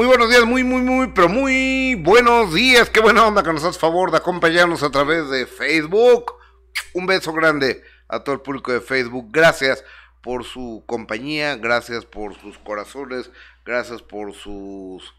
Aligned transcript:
Muy 0.00 0.06
buenos 0.06 0.30
días, 0.30 0.46
muy, 0.46 0.64
muy, 0.64 0.80
muy, 0.80 1.08
pero 1.08 1.28
muy 1.28 1.94
buenos 1.94 2.54
días. 2.54 2.88
Qué 2.88 3.00
buena 3.00 3.26
onda 3.26 3.42
que 3.42 3.52
nos 3.52 3.64
haces 3.64 3.78
favor 3.78 4.10
de 4.10 4.16
acompañarnos 4.16 4.82
a 4.82 4.90
través 4.90 5.28
de 5.28 5.44
Facebook. 5.44 6.36
Un 6.94 7.04
beso 7.04 7.34
grande 7.34 7.82
a 8.08 8.24
todo 8.24 8.34
el 8.34 8.40
público 8.40 8.72
de 8.72 8.80
Facebook. 8.80 9.28
Gracias 9.30 9.84
por 10.22 10.44
su 10.44 10.84
compañía, 10.86 11.54
gracias 11.56 12.06
por 12.06 12.34
sus 12.40 12.56
corazones, 12.56 13.30
gracias 13.66 14.00
por 14.00 14.32
sus 14.32 15.14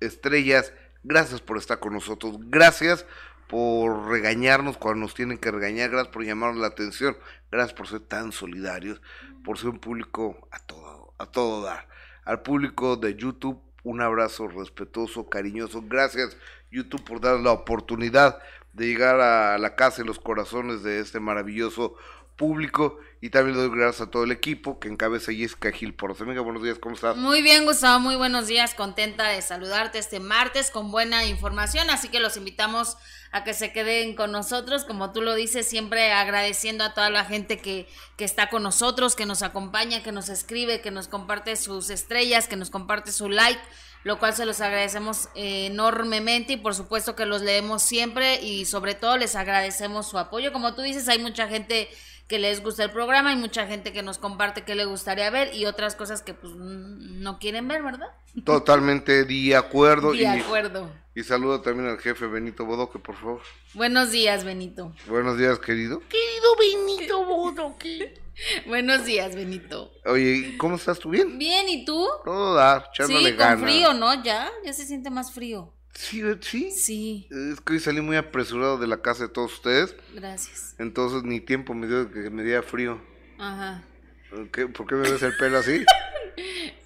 estrellas, 0.00 0.72
gracias 1.04 1.40
por 1.40 1.56
estar 1.56 1.78
con 1.78 1.92
nosotros, 1.92 2.34
gracias 2.40 3.06
por 3.46 4.08
regañarnos 4.08 4.76
cuando 4.78 5.02
nos 5.02 5.14
tienen 5.14 5.38
que 5.38 5.52
regañar, 5.52 5.90
gracias 5.90 6.12
por 6.12 6.24
llamarnos 6.24 6.60
la 6.60 6.66
atención, 6.66 7.16
gracias 7.52 7.74
por 7.74 7.86
ser 7.86 8.00
tan 8.00 8.32
solidarios, 8.32 9.00
por 9.44 9.58
ser 9.58 9.68
un 9.68 9.78
público 9.78 10.48
a 10.50 10.58
todo, 10.58 11.14
a 11.18 11.26
todo 11.26 11.62
dar. 11.62 11.86
Al 12.24 12.42
público 12.42 12.96
de 12.96 13.14
YouTube, 13.14 13.62
un 13.84 14.00
abrazo 14.00 14.48
respetuoso, 14.48 15.28
cariñoso. 15.28 15.82
Gracias 15.86 16.36
YouTube 16.70 17.04
por 17.04 17.20
dar 17.20 17.38
la 17.38 17.52
oportunidad 17.52 18.38
de 18.72 18.86
llegar 18.86 19.20
a 19.20 19.56
la 19.58 19.76
casa 19.76 20.02
y 20.02 20.06
los 20.06 20.18
corazones 20.18 20.82
de 20.82 20.98
este 20.98 21.20
maravilloso 21.20 21.94
público 22.36 22.98
y 23.20 23.30
también 23.30 23.56
le 23.56 23.62
doy 23.62 23.78
gracias 23.78 24.08
a 24.08 24.10
todo 24.10 24.24
el 24.24 24.32
equipo 24.32 24.78
que 24.78 24.88
encabeza 24.88 25.32
Jessica 25.32 25.70
Gil 25.72 25.94
por 25.94 26.14
Amiga, 26.20 26.42
buenos 26.42 26.62
días, 26.62 26.78
¿cómo 26.78 26.94
estás? 26.94 27.16
Muy 27.16 27.42
bien, 27.42 27.64
Gustavo, 27.64 27.98
muy 28.00 28.16
buenos 28.16 28.46
días, 28.46 28.74
contenta 28.74 29.28
de 29.28 29.40
saludarte 29.40 29.98
este 29.98 30.20
martes 30.20 30.70
con 30.70 30.90
buena 30.90 31.24
información, 31.24 31.90
así 31.90 32.08
que 32.08 32.20
los 32.20 32.36
invitamos 32.36 32.96
a 33.32 33.42
que 33.42 33.54
se 33.54 33.72
queden 33.72 34.14
con 34.14 34.30
nosotros, 34.30 34.84
como 34.84 35.12
tú 35.12 35.22
lo 35.22 35.34
dices, 35.34 35.66
siempre 35.66 36.12
agradeciendo 36.12 36.84
a 36.84 36.94
toda 36.94 37.10
la 37.10 37.24
gente 37.24 37.58
que, 37.58 37.88
que 38.16 38.24
está 38.24 38.48
con 38.48 38.62
nosotros, 38.62 39.16
que 39.16 39.26
nos 39.26 39.42
acompaña, 39.42 40.02
que 40.02 40.12
nos 40.12 40.28
escribe, 40.28 40.80
que 40.80 40.90
nos 40.90 41.08
comparte 41.08 41.56
sus 41.56 41.90
estrellas, 41.90 42.46
que 42.46 42.56
nos 42.56 42.70
comparte 42.70 43.10
su 43.10 43.28
like 43.28 43.60
lo 44.04 44.18
cual 44.18 44.34
se 44.34 44.44
los 44.44 44.60
agradecemos 44.60 45.30
enormemente 45.34 46.52
y 46.52 46.56
por 46.58 46.74
supuesto 46.74 47.16
que 47.16 47.24
los 47.24 47.40
leemos 47.40 47.82
siempre 47.82 48.40
y 48.42 48.66
sobre 48.66 48.94
todo 48.94 49.16
les 49.16 49.34
agradecemos 49.34 50.06
su 50.06 50.18
apoyo. 50.18 50.52
Como 50.52 50.74
tú 50.74 50.82
dices, 50.82 51.08
hay 51.08 51.18
mucha 51.18 51.48
gente 51.48 51.88
que 52.28 52.38
les 52.38 52.62
gusta 52.62 52.84
el 52.84 52.90
programa, 52.90 53.30
hay 53.30 53.36
mucha 53.36 53.66
gente 53.66 53.92
que 53.92 54.02
nos 54.02 54.18
comparte 54.18 54.62
que 54.62 54.74
le 54.74 54.84
gustaría 54.86 55.28
ver 55.30 55.54
y 55.54 55.66
otras 55.66 55.94
cosas 55.94 56.22
que 56.22 56.34
pues 56.34 56.54
no 56.54 57.38
quieren 57.38 57.68
ver, 57.68 57.82
¿verdad? 57.82 58.08
Totalmente 58.44 59.24
de 59.24 59.56
acuerdo. 59.56 60.12
De 60.12 60.26
acuerdo. 60.26 60.90
Y, 61.14 61.22
saludo 61.22 61.60
también 61.60 61.88
al 61.88 61.98
jefe 61.98 62.26
Benito 62.26 62.64
Bodoque, 62.64 62.98
por 62.98 63.14
favor. 63.14 63.42
Buenos 63.74 64.10
días, 64.10 64.44
Benito. 64.44 64.92
Buenos 65.06 65.38
días, 65.38 65.58
querido. 65.58 66.00
Querido 66.08 66.56
Benito 66.58 67.24
Bodoque. 67.24 68.14
Buenos 68.66 69.04
días, 69.04 69.36
Benito. 69.36 69.92
Oye, 70.04 70.56
¿cómo 70.58 70.76
estás 70.76 70.98
tú? 70.98 71.10
¿Bien? 71.10 71.38
Bien, 71.38 71.68
¿y 71.68 71.84
tú? 71.84 72.06
Todo 72.24 72.54
dar, 72.54 72.88
echándole 72.92 73.30
sí, 73.30 73.36
con 73.36 73.60
frío, 73.60 73.94
¿no? 73.94 74.22
Ya, 74.24 74.50
ya 74.64 74.72
se 74.72 74.84
siente 74.86 75.10
más 75.10 75.32
frío. 75.32 75.72
Sí, 75.94 76.22
sí. 76.40 76.70
Sí. 76.70 77.28
Es 77.30 77.60
que 77.60 77.74
hoy 77.74 77.80
salí 77.80 78.00
muy 78.00 78.16
apresurado 78.16 78.78
de 78.78 78.86
la 78.86 79.00
casa 79.00 79.24
de 79.24 79.28
todos 79.28 79.54
ustedes. 79.54 79.94
Gracias. 80.14 80.74
Entonces 80.78 81.22
ni 81.22 81.40
tiempo 81.40 81.74
me 81.74 81.86
dio 81.86 82.10
que 82.10 82.30
me 82.30 82.42
diera 82.42 82.62
frío. 82.62 83.00
Ajá. 83.38 83.82
¿Por 84.30 84.50
qué, 84.50 84.66
¿Por 84.66 84.86
qué 84.86 84.94
me 84.96 85.10
ves 85.10 85.22
el 85.22 85.36
pelo 85.36 85.58
así? 85.58 85.84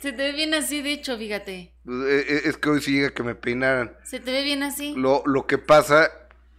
Se 0.00 0.12
te 0.12 0.22
ve 0.22 0.32
bien 0.32 0.54
así, 0.54 0.82
de 0.82 0.92
hecho, 0.92 1.16
fíjate. 1.16 1.72
Pues, 1.84 1.98
eh, 2.06 2.26
eh, 2.28 2.40
es 2.44 2.56
que 2.56 2.68
hoy 2.68 2.80
sí 2.80 2.92
llega 2.92 3.10
que 3.10 3.22
me 3.22 3.34
peinaran. 3.34 3.96
Se 4.04 4.20
te 4.20 4.30
ve 4.30 4.42
bien 4.42 4.62
así. 4.62 4.94
Lo, 4.96 5.22
lo 5.26 5.46
que 5.46 5.58
pasa. 5.58 6.10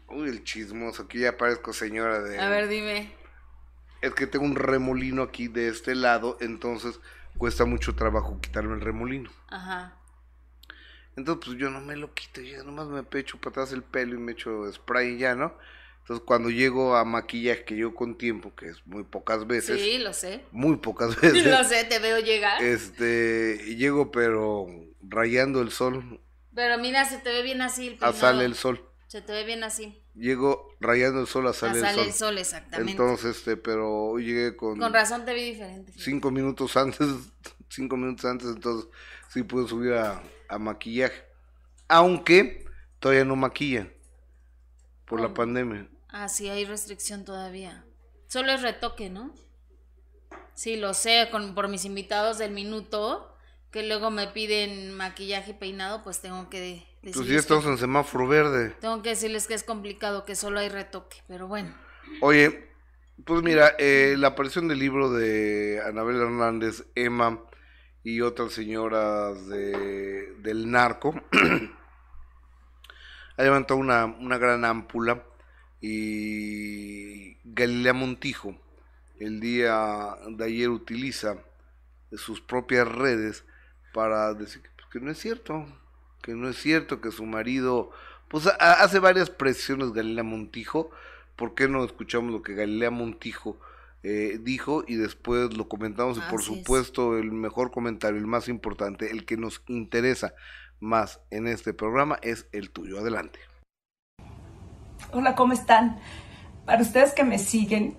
Uy, 0.07 0.27
el 0.27 0.43
chismoso, 0.43 1.03
aquí 1.03 1.19
ya 1.19 1.37
parezco 1.37 1.71
señora 1.71 2.19
de. 2.21 2.39
A 2.39 2.49
ver, 2.49 2.67
dime. 2.67 3.13
Es 4.01 4.13
que 4.13 4.27
tengo 4.27 4.45
un 4.45 4.55
remolino 4.55 5.21
aquí 5.21 5.47
de 5.47 5.67
este 5.67 5.93
lado, 5.93 6.37
entonces 6.41 6.99
cuesta 7.37 7.65
mucho 7.65 7.95
trabajo 7.95 8.39
quitarme 8.41 8.73
el 8.73 8.81
remolino. 8.81 9.29
Ajá. 9.49 9.98
Entonces, 11.19 11.45
pues 11.45 11.57
yo 11.59 11.69
no 11.69 11.81
me 11.81 11.97
lo 11.97 12.13
quito, 12.13 12.39
ya 12.39 12.63
nomás 12.63 12.87
me 12.87 13.03
pecho 13.03 13.37
para 13.37 13.49
atrás 13.49 13.73
el 13.73 13.83
pelo 13.83 14.15
y 14.15 14.19
me 14.19 14.31
echo 14.31 14.71
spray 14.71 15.15
y 15.15 15.17
ya, 15.17 15.35
¿no? 15.35 15.53
Entonces, 15.99 16.25
cuando 16.25 16.49
llego 16.49 16.95
a 16.95 17.03
maquillaje, 17.03 17.65
que 17.65 17.75
yo 17.75 17.93
con 17.93 18.17
tiempo, 18.17 18.55
que 18.55 18.69
es 18.69 18.87
muy 18.87 19.03
pocas 19.03 19.45
veces. 19.45 19.79
Sí, 19.79 19.97
lo 19.97 20.13
sé. 20.13 20.45
Muy 20.51 20.77
pocas 20.77 21.15
veces. 21.21 21.45
lo 21.45 21.63
sé, 21.65 21.83
te 21.83 21.99
veo 21.99 22.19
llegar. 22.19 22.63
Este, 22.63 23.75
llego, 23.75 24.11
pero 24.11 24.65
rayando 25.01 25.61
el 25.61 25.71
sol. 25.71 26.21
Pero 26.55 26.77
mira, 26.77 27.03
se 27.03 27.17
te 27.17 27.29
ve 27.29 27.43
bien 27.43 27.61
así. 27.61 27.97
El 28.01 28.13
sale 28.13 28.45
el 28.45 28.55
sol. 28.55 28.81
Se 29.07 29.21
te 29.21 29.33
ve 29.33 29.43
bien 29.43 29.63
así. 29.63 30.01
Llego 30.15 30.77
rayando 30.79 31.19
el 31.19 31.27
sol 31.27 31.47
a 31.47 31.53
sale, 31.53 31.79
a 31.79 31.91
sale 31.91 32.03
el 32.07 32.13
sol. 32.13 32.37
exactamente. 32.37 32.91
Entonces, 32.93 33.37
este, 33.37 33.57
pero 33.57 33.91
hoy 33.91 34.25
llegué 34.25 34.55
con. 34.55 34.79
Con 34.79 34.93
razón 34.93 35.25
te 35.25 35.33
vi 35.33 35.43
diferente. 35.43 35.91
Cinco 35.97 36.31
minutos 36.31 36.77
antes, 36.77 37.07
cinco 37.69 37.97
minutos 37.97 38.23
antes, 38.23 38.47
entonces 38.47 38.89
sí 39.27 39.43
pude 39.43 39.67
subir 39.67 39.93
a, 39.93 40.23
a 40.49 40.57
maquillaje. 40.57 41.23
Aunque 41.87 42.65
todavía 42.99 43.25
no 43.25 43.35
maquillan 43.35 43.91
por 45.05 45.21
la 45.21 45.33
pandemia. 45.33 45.87
Ah, 46.09 46.27
sí, 46.27 46.49
hay 46.49 46.65
restricción 46.65 47.25
todavía. 47.25 47.85
Solo 48.27 48.51
es 48.51 48.61
retoque, 48.61 49.09
¿no? 49.09 49.33
Sí, 50.53 50.75
lo 50.75 50.93
sé, 50.93 51.29
con, 51.31 51.55
por 51.55 51.67
mis 51.67 51.85
invitados 51.85 52.37
del 52.37 52.51
minuto, 52.51 53.35
que 53.71 53.87
luego 53.87 54.11
me 54.11 54.27
piden 54.27 54.93
maquillaje 54.93 55.51
y 55.51 55.53
peinado, 55.53 56.03
pues 56.03 56.19
tengo 56.19 56.49
que 56.49 56.59
decirles. 56.59 57.15
Pues 57.15 57.27
ya 57.27 57.39
estamos 57.39 57.65
en 57.65 57.77
semáforo 57.77 58.27
verde. 58.27 58.75
Tengo 58.81 59.01
que 59.01 59.09
decirles 59.09 59.47
que 59.47 59.53
es 59.53 59.63
complicado, 59.63 60.25
que 60.25 60.35
solo 60.35 60.59
hay 60.59 60.69
retoque, 60.69 61.17
pero 61.27 61.47
bueno. 61.47 61.73
Oye, 62.21 62.69
pues 63.25 63.41
mira, 63.41 63.75
eh, 63.79 64.15
la 64.17 64.29
aparición 64.29 64.67
del 64.67 64.79
libro 64.79 65.11
de 65.11 65.81
Anabel 65.85 66.17
Hernández, 66.17 66.85
Emma 66.95 67.39
y 68.09 68.21
otras 68.21 68.53
señoras 68.53 69.47
de, 69.47 70.33
del 70.39 70.69
narco. 70.69 71.13
Ha 73.37 73.43
levantado 73.43 73.79
una, 73.79 74.03
una 74.03 74.37
gran 74.37 74.65
ámpula 74.65 75.23
y 75.79 77.37
Galilea 77.45 77.93
Montijo 77.93 78.53
el 79.17 79.39
día 79.39 80.17
de 80.27 80.43
ayer 80.43 80.69
utiliza 80.69 81.37
sus 82.17 82.41
propias 82.41 82.85
redes 82.85 83.45
para 83.93 84.33
decir 84.33 84.61
que, 84.61 84.69
pues, 84.91 85.03
no 85.03 85.11
es 85.11 85.19
cierto, 85.19 85.65
que 86.21 86.33
no 86.33 86.49
es 86.49 86.57
cierto, 86.57 86.99
que 86.99 87.11
su 87.11 87.25
marido, 87.25 87.91
pues 88.27 88.47
hace 88.59 88.99
varias 88.99 89.29
presiones 89.29 89.93
Galilea 89.93 90.23
Montijo, 90.23 90.91
¿por 91.37 91.55
qué 91.55 91.69
no 91.69 91.85
escuchamos 91.85 92.31
lo 92.31 92.41
que 92.41 92.55
Galilea 92.55 92.91
Montijo 92.91 93.57
eh, 94.03 94.39
dijo 94.41 94.83
y 94.87 94.95
después 94.95 95.55
lo 95.55 95.67
comentamos 95.67 96.17
y 96.17 96.21
por 96.29 96.41
supuesto 96.41 97.17
el 97.17 97.31
mejor 97.31 97.71
comentario, 97.71 98.17
el 98.17 98.27
más 98.27 98.47
importante, 98.47 99.11
el 99.11 99.25
que 99.25 99.37
nos 99.37 99.61
interesa 99.67 100.33
más 100.79 101.21
en 101.31 101.47
este 101.47 101.73
programa 101.73 102.17
es 102.21 102.47
el 102.51 102.71
tuyo. 102.71 102.99
Adelante. 102.99 103.39
Hola, 105.11 105.35
¿cómo 105.35 105.53
están? 105.53 105.99
Para 106.65 106.81
ustedes 106.81 107.13
que 107.13 107.23
me 107.23 107.39
siguen, 107.39 107.97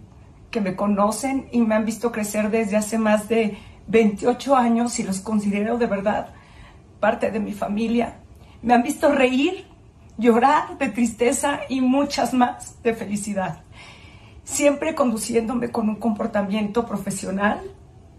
que 0.50 0.60
me 0.60 0.77
conocen 0.77 1.49
y 1.53 1.60
me 1.60 1.75
han 1.75 1.84
visto 1.84 2.12
crecer 2.12 2.50
desde 2.50 2.77
hace 2.77 2.99
más 2.99 3.28
de 3.28 3.59
28 3.89 4.56
años 4.56 4.99
y 4.99 5.03
los 5.03 5.21
considero 5.21 5.77
de 5.77 5.87
verdad 5.87 6.34
parte 7.00 7.31
de 7.31 7.41
mi 7.41 7.53
familia, 7.53 8.19
me 8.62 8.75
han 8.75 8.83
visto 8.83 9.10
reír, 9.10 9.66
llorar 10.19 10.78
de 10.78 10.91
tristeza 10.91 11.60
y 11.69 11.81
muchas 11.81 12.34
más 12.34 12.81
de 12.83 12.94
felicidad, 12.94 13.62
siempre 14.50 14.97
conduciéndome 14.97 15.71
con 15.71 15.88
un 15.88 15.97
comportamiento 15.97 16.84
profesional 16.84 17.61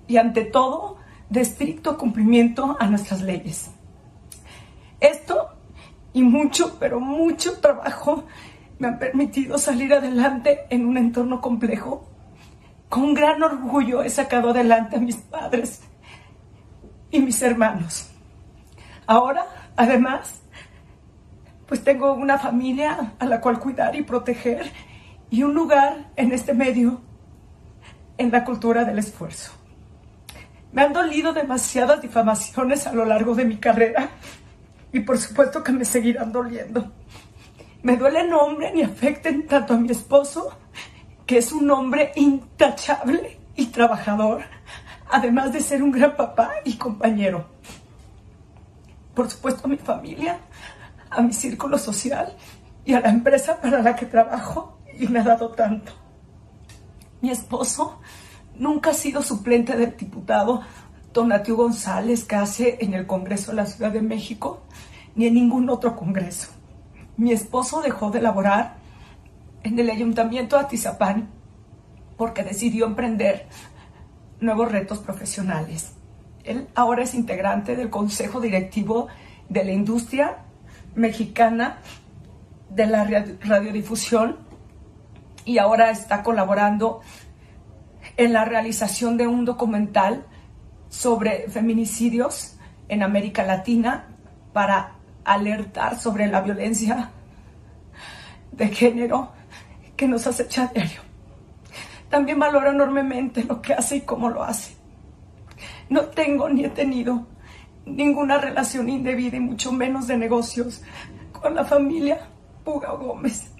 y 0.08 0.16
ante 0.16 0.46
todo 0.46 0.96
de 1.30 1.42
estricto 1.42 1.97
cumplimiento 1.97 2.78
a 2.80 2.88
nuestras 2.88 3.22
leyes. 3.22 3.69
Esto 5.02 5.50
y 6.14 6.24
mucho, 6.24 6.78
pero 6.80 7.02
mucho 7.02 7.59
trabajo 7.59 8.24
me 8.80 8.88
han 8.88 8.97
permitido 8.97 9.58
salir 9.58 9.94
adelante 9.94 10.62
en 10.70 10.86
un 10.86 10.97
entorno 10.97 11.41
complejo. 11.41 12.08
Con 12.88 13.14
gran 13.14 13.44
orgullo 13.44 14.02
he 14.02 14.09
sacado 14.09 14.52
adelante 14.52 14.96
a 14.96 15.00
mis 15.00 15.17
padres 15.17 15.82
y 17.11 17.20
mis 17.20 17.41
hermanos. 17.41 18.09
Ahora, 19.06 19.46
además, 19.76 20.41
pues 21.67 21.84
tengo 21.84 22.14
una 22.14 22.38
familia 22.38 23.16
a 23.20 23.26
la 23.26 23.41
cual 23.41 23.59
cuidar 23.59 23.96
y 23.96 24.03
proteger 24.03 24.72
y 25.32 25.44
un 25.44 25.54
lugar 25.56 26.12
en 26.18 26.34
este 26.34 26.54
medio 26.54 27.02
en 28.18 28.32
la 28.32 28.44
cultura 28.44 28.84
del 28.84 29.00
esfuerzo. 29.00 29.54
Me 30.74 30.84
han 30.84 30.94
dolido 30.94 31.34
demasiadas 31.34 32.02
difamaciones 32.02 32.86
a 32.86 32.94
lo 32.94 33.06
largo 33.06 33.34
de 33.34 33.46
mi 33.46 33.56
carrera 33.56 34.10
y 34.92 35.00
por 35.00 35.18
supuesto 35.18 35.64
que 35.64 35.72
me 35.72 35.86
seguirán 35.86 36.34
doliendo. 36.34 36.92
Me 37.82 37.96
duele 37.96 38.22
el 38.22 38.30
nombre 38.30 38.72
ni 38.74 38.84
afecten 38.84 39.48
tanto 39.48 39.74
a 39.74 39.78
mi 39.78 39.90
esposo, 39.90 40.50
que 41.26 41.38
es 41.38 41.52
un 41.54 41.72
hombre 41.72 42.12
intachable 42.16 43.40
y 43.56 43.68
trabajador, 43.68 44.44
además 45.10 45.54
de 45.54 45.62
ser 45.62 45.82
un 45.82 45.92
gran 45.92 46.16
papá 46.16 46.52
y 46.66 46.76
compañero. 46.76 47.48
Por 49.16 49.30
supuesto 49.30 49.66
a 49.66 49.70
mi 49.70 49.78
familia, 49.78 50.40
a 51.10 51.22
mi 51.22 51.32
círculo 51.32 51.78
social 51.78 52.36
y 52.84 52.94
a 52.94 53.00
la 53.00 53.10
empresa 53.10 53.60
para 53.62 53.82
la 53.82 53.96
que 53.96 54.06
trabajo 54.06 54.81
y 54.99 55.08
me 55.08 55.20
ha 55.20 55.23
dado 55.23 55.49
tanto. 55.49 55.93
Mi 57.22 57.29
esposo 57.29 57.99
nunca 58.55 58.91
ha 58.91 58.93
sido 58.93 59.22
suplente 59.22 59.76
del 59.76 59.96
diputado 59.96 60.61
Tonatiu 61.11 61.55
González 61.55 62.23
que 62.23 62.35
hace 62.35 62.78
en 62.82 62.93
el 62.93 63.05
Congreso 63.05 63.52
de 63.52 63.58
la 63.58 63.66
Ciudad 63.66 63.91
de 63.91 64.02
México, 64.02 64.61
ni 65.16 65.28
en 65.28 65.34
ningún 65.34 65.70
otro 65.70 65.96
Congreso. 65.96 66.49
Mi 67.17 67.32
esposo 67.32 67.82
dejó 67.82 68.11
de 68.11 68.22
laborar 68.22 68.78
en 69.64 69.78
el 69.78 69.90
Ayuntamiento 69.90 70.55
de 70.55 70.64
Atizapán 70.64 71.29
porque 72.17 72.44
decidió 72.44 72.85
emprender 72.85 73.47
nuevos 74.40 74.72
retos 74.72 74.99
profesionales. 74.99 75.94
Él 76.44 76.67
ahora 76.76 77.03
es 77.03 77.14
integrante 77.14 77.76
del 77.76 77.90
Consejo 77.90 78.40
Directivo 78.40 79.08
de 79.49 79.64
la 79.64 79.72
Industria 79.72 80.37
Mexicana 80.96 81.78
de 82.70 82.87
la 82.87 83.05
Radiodifusión 83.41 84.37
y 85.46 85.58
ahora 85.58 85.91
está 85.91 86.23
colaborando 86.23 87.02
en 88.17 88.34
la 88.34 88.46
realización 88.46 89.17
de 89.17 89.28
un 89.28 89.46
documental 89.46 90.26
sobre 90.90 91.49
feminicidios 91.49 92.58
en 92.90 93.03
América 93.03 93.43
Latina 93.43 94.08
para 94.53 94.96
alertar 95.23 95.99
sobre 95.99 96.28
la 96.28 96.41
violencia 96.41 97.11
de 98.52 98.67
género 98.67 99.32
que 99.96 100.08
nos 100.08 100.28
acecha 100.28 100.64
a 100.64 100.67
diario. 100.67 101.02
También 102.09 102.40
valoro 102.40 102.72
enormemente 102.72 103.44
lo 103.44 103.61
que 103.61 103.73
hace 103.73 103.97
y 103.97 104.02
cómo 104.02 104.29
lo 104.29 104.44
hace. 104.44 104.76
No 105.90 106.02
tengo 106.05 106.49
ni 106.49 106.66
he 106.66 106.70
tenido 106.70 107.28
ninguna 107.85 108.37
relación 108.37 108.90
indebida 108.90 109.37
y 109.37 109.40
mucho 109.40 109.72
menos 109.72 110.08
de 110.08 110.17
negocios 110.17 110.82
con 111.32 111.55
la 111.55 111.64
familia 111.64 112.28
Puga 112.64 112.91
Gómez. 112.91 113.51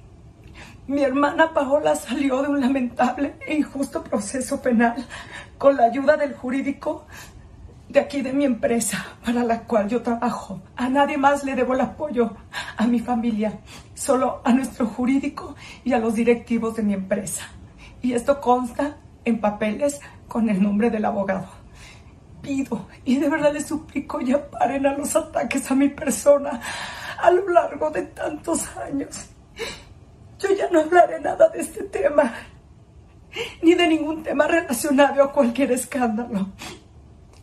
Mi 0.92 1.04
hermana 1.04 1.54
Paola 1.54 1.96
salió 1.96 2.42
de 2.42 2.50
un 2.50 2.60
lamentable 2.60 3.36
e 3.48 3.56
injusto 3.56 4.04
proceso 4.04 4.62
penal 4.62 5.08
con 5.58 5.78
la 5.78 5.86
ayuda 5.86 6.18
del 6.18 6.36
jurídico 6.36 7.06
de 7.88 8.02
aquí 8.02 8.22
de 8.22 8.34
mi 8.34 8.44
empresa 8.44 9.06
para 9.24 9.46
la 9.46 9.62
cual 9.62 9.88
yo 9.88 10.02
trabajo. 10.02 10.62
A 10.76 10.90
nadie 10.90 11.18
más 11.18 11.46
le 11.46 11.56
debo 11.56 11.76
el 11.76 11.80
apoyo, 11.80 12.36
a 12.76 12.88
mi 12.88 13.00
familia, 13.00 13.62
solo 13.94 14.42
a 14.44 14.52
nuestro 14.52 14.86
jurídico 14.86 15.56
y 15.86 15.94
a 15.94 16.00
los 16.00 16.14
directivos 16.14 16.76
de 16.76 16.84
mi 16.84 16.94
empresa. 16.94 17.44
Y 18.02 18.12
esto 18.12 18.42
consta 18.42 18.98
en 19.24 19.40
papeles 19.40 20.02
con 20.28 20.50
el 20.50 20.62
nombre 20.62 20.90
del 20.90 21.06
abogado. 21.06 21.48
Pido 22.42 22.90
y 23.06 23.16
de 23.18 23.30
verdad 23.30 23.54
les 23.54 23.66
suplico 23.66 24.20
ya 24.20 24.46
paren 24.50 24.86
a 24.86 24.98
los 24.98 25.16
ataques 25.16 25.72
a 25.72 25.76
mi 25.76 25.88
persona 25.88 26.60
a 27.18 27.32
lo 27.32 27.48
largo 27.48 27.90
de 27.92 28.02
tantos 28.02 28.68
años. 28.76 29.30
Yo 30.42 30.56
ya 30.56 30.68
no 30.72 30.80
hablaré 30.80 31.20
nada 31.20 31.50
de 31.50 31.62
este 31.62 31.84
tema, 31.84 32.34
ni 33.62 33.76
de 33.76 33.88
ningún 33.88 34.24
tema 34.24 34.48
relacionado 34.48 35.24
a 35.24 35.32
cualquier 35.32 35.72
escándalo. 35.72 36.50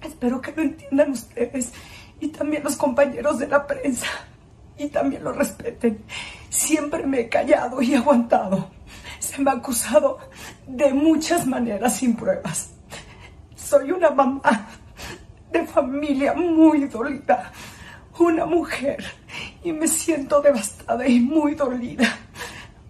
Espero 0.02 0.40
que 0.40 0.52
lo 0.52 0.62
entiendan 0.62 1.12
ustedes 1.12 1.72
y 2.18 2.28
también 2.28 2.64
los 2.64 2.76
compañeros 2.76 3.38
de 3.38 3.46
la 3.46 3.64
prensa 3.66 4.08
y 4.76 4.88
también 4.88 5.22
lo 5.22 5.32
respeten. 5.32 6.02
Siempre 6.48 7.06
me 7.06 7.20
he 7.20 7.28
callado 7.28 7.80
y 7.80 7.94
aguantado. 7.94 8.70
Se 9.20 9.40
me 9.40 9.50
ha 9.50 9.54
acusado 9.54 10.18
de 10.66 10.92
muchas 10.92 11.46
maneras 11.46 11.96
sin 11.96 12.16
pruebas. 12.16 12.72
Soy 13.54 13.92
una 13.92 14.10
mamá 14.10 14.68
de 15.52 15.64
familia 15.66 16.34
muy 16.34 16.88
dolida, 16.88 17.52
una 18.18 18.44
mujer 18.44 19.04
y 19.62 19.72
me 19.72 19.86
siento 19.86 20.40
devastada 20.40 21.06
y 21.06 21.20
muy 21.20 21.54
dolida 21.54 22.27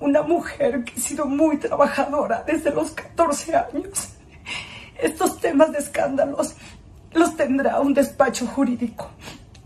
una 0.01 0.23
mujer 0.23 0.85
que 0.85 0.93
ha 0.99 1.03
sido 1.03 1.27
muy 1.27 1.59
trabajadora 1.59 2.45
desde 2.47 2.71
los 2.71 2.93
14 2.93 3.57
años. 3.57 4.09
Estos 5.01 5.41
temas 5.41 5.73
de 5.73 5.79
escándalos 5.79 6.55
los 7.13 7.37
tendrá 7.37 7.81
un 7.81 7.95
despacho 7.95 8.47
jurídico 8.47 9.11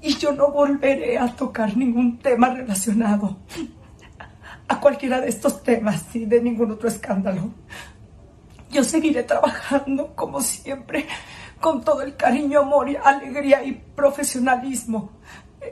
y 0.01 0.17
yo 0.17 0.33
no 0.33 0.51
volveré 0.51 1.19
a 1.19 1.29
tocar 1.35 1.77
ningún 1.77 2.19
tema 2.19 2.51
relacionado 2.51 3.37
a 4.69 4.81
cualquiera 4.81 5.21
de 5.21 5.29
estos 5.29 5.63
temas 5.63 6.05
ni 6.15 6.25
de 6.25 6.41
ningún 6.41 6.73
otro 6.73 6.89
escándalo. 6.89 7.51
Yo 8.71 8.83
seguiré 8.83 9.23
trabajando 9.23 10.15
como 10.15 10.41
siempre 10.41 11.07
con 11.61 11.85
todo 11.85 12.03
el 12.03 12.17
cariño, 12.17 12.61
amor, 12.61 12.89
y 12.91 12.97
alegría 12.97 13.63
y 13.63 13.73
profesionalismo, 13.73 15.13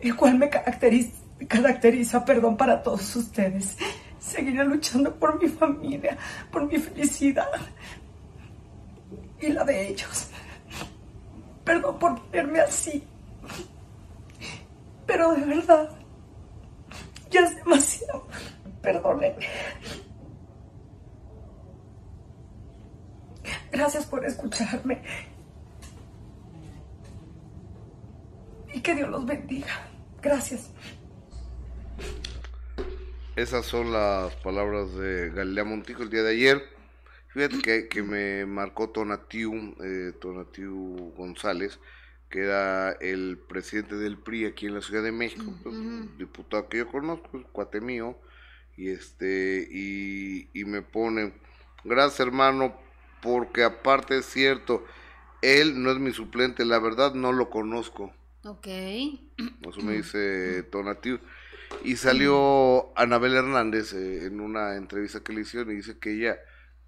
el 0.03 0.15
cual 0.15 0.39
me 0.39 0.49
caracteriza, 0.49 1.13
caracteriza 1.49 2.25
perdón, 2.25 2.57
para 2.57 2.83
todos 2.83 3.17
ustedes. 3.17 3.77
Seguiré 4.21 4.65
luchando 4.65 5.13
por 5.19 5.43
mi 5.43 5.49
familia, 5.49 6.17
por 6.53 6.67
mi 6.67 6.79
felicidad 6.79 7.49
y 9.41 9.49
la 9.49 9.65
de 9.65 9.89
ellos. 9.89 10.29
Perdón 11.65 11.99
por 11.99 12.21
ponerme 12.23 12.61
así. 12.61 13.03
Pero 15.07 15.33
de 15.33 15.45
verdad, 15.45 15.91
ya 17.31 17.41
es 17.41 17.57
demasiado. 17.57 18.27
Perdónenme. 18.83 19.47
Gracias 23.73 24.05
por 24.07 24.25
escucharme. 24.25 25.03
Y 28.73 28.81
que 28.81 28.95
Dios 28.95 29.09
los 29.09 29.25
bendiga. 29.25 29.89
Gracias. 30.21 30.71
Esas 33.37 33.65
son 33.65 33.93
las 33.93 34.35
palabras 34.37 34.95
de 34.95 35.31
Galilea 35.31 35.65
Montijo 35.65 36.03
el 36.03 36.11
día 36.11 36.23
de 36.23 36.33
ayer. 36.33 36.63
Fíjate 37.29 37.89
que, 37.89 38.03
me 38.03 38.45
marcó 38.45 38.91
Tonatiu, 38.91 39.77
eh, 39.83 40.13
Tonatiu 40.21 41.13
González, 41.17 41.79
que 42.29 42.41
era 42.41 42.91
el 42.93 43.39
presidente 43.39 43.95
del 43.95 44.19
PRI 44.19 44.47
aquí 44.47 44.67
en 44.67 44.75
la 44.75 44.83
Ciudad 44.83 45.05
de 45.05 45.13
México, 45.13 45.55
pues, 45.63 45.77
diputado 46.19 46.69
que 46.69 46.79
yo 46.79 46.89
conozco, 46.89 47.45
cuate 47.53 47.81
mío, 47.81 48.19
y 48.77 48.89
este, 48.89 49.69
y, 49.71 50.49
y 50.53 50.65
me 50.65 50.83
pone, 50.83 51.33
gracias 51.85 52.21
hermano, 52.21 52.77
porque 53.23 53.63
aparte 53.63 54.19
es 54.19 54.27
cierto, 54.27 54.85
él 55.41 55.81
no 55.81 55.93
es 55.93 55.99
mi 55.99 56.13
suplente, 56.13 56.65
la 56.65 56.81
verdad 56.81 57.15
no 57.15 57.33
lo 57.33 57.49
conozco. 57.49 58.13
Ok. 58.45 58.67
Eso 58.67 59.83
me 59.83 59.95
dice 59.95 60.63
Tonatiu. 60.73 61.21
Y 61.85 61.97
salió 61.97 62.97
Anabel 62.97 63.35
Hernández 63.35 63.93
eh, 63.93 64.27
en 64.27 64.41
una 64.41 64.77
entrevista 64.77 65.21
que 65.21 65.33
le 65.33 65.43
hicieron 65.43 65.71
y 65.73 65.77
dice 65.77 65.99
que 65.99 66.13
ella 66.13 66.39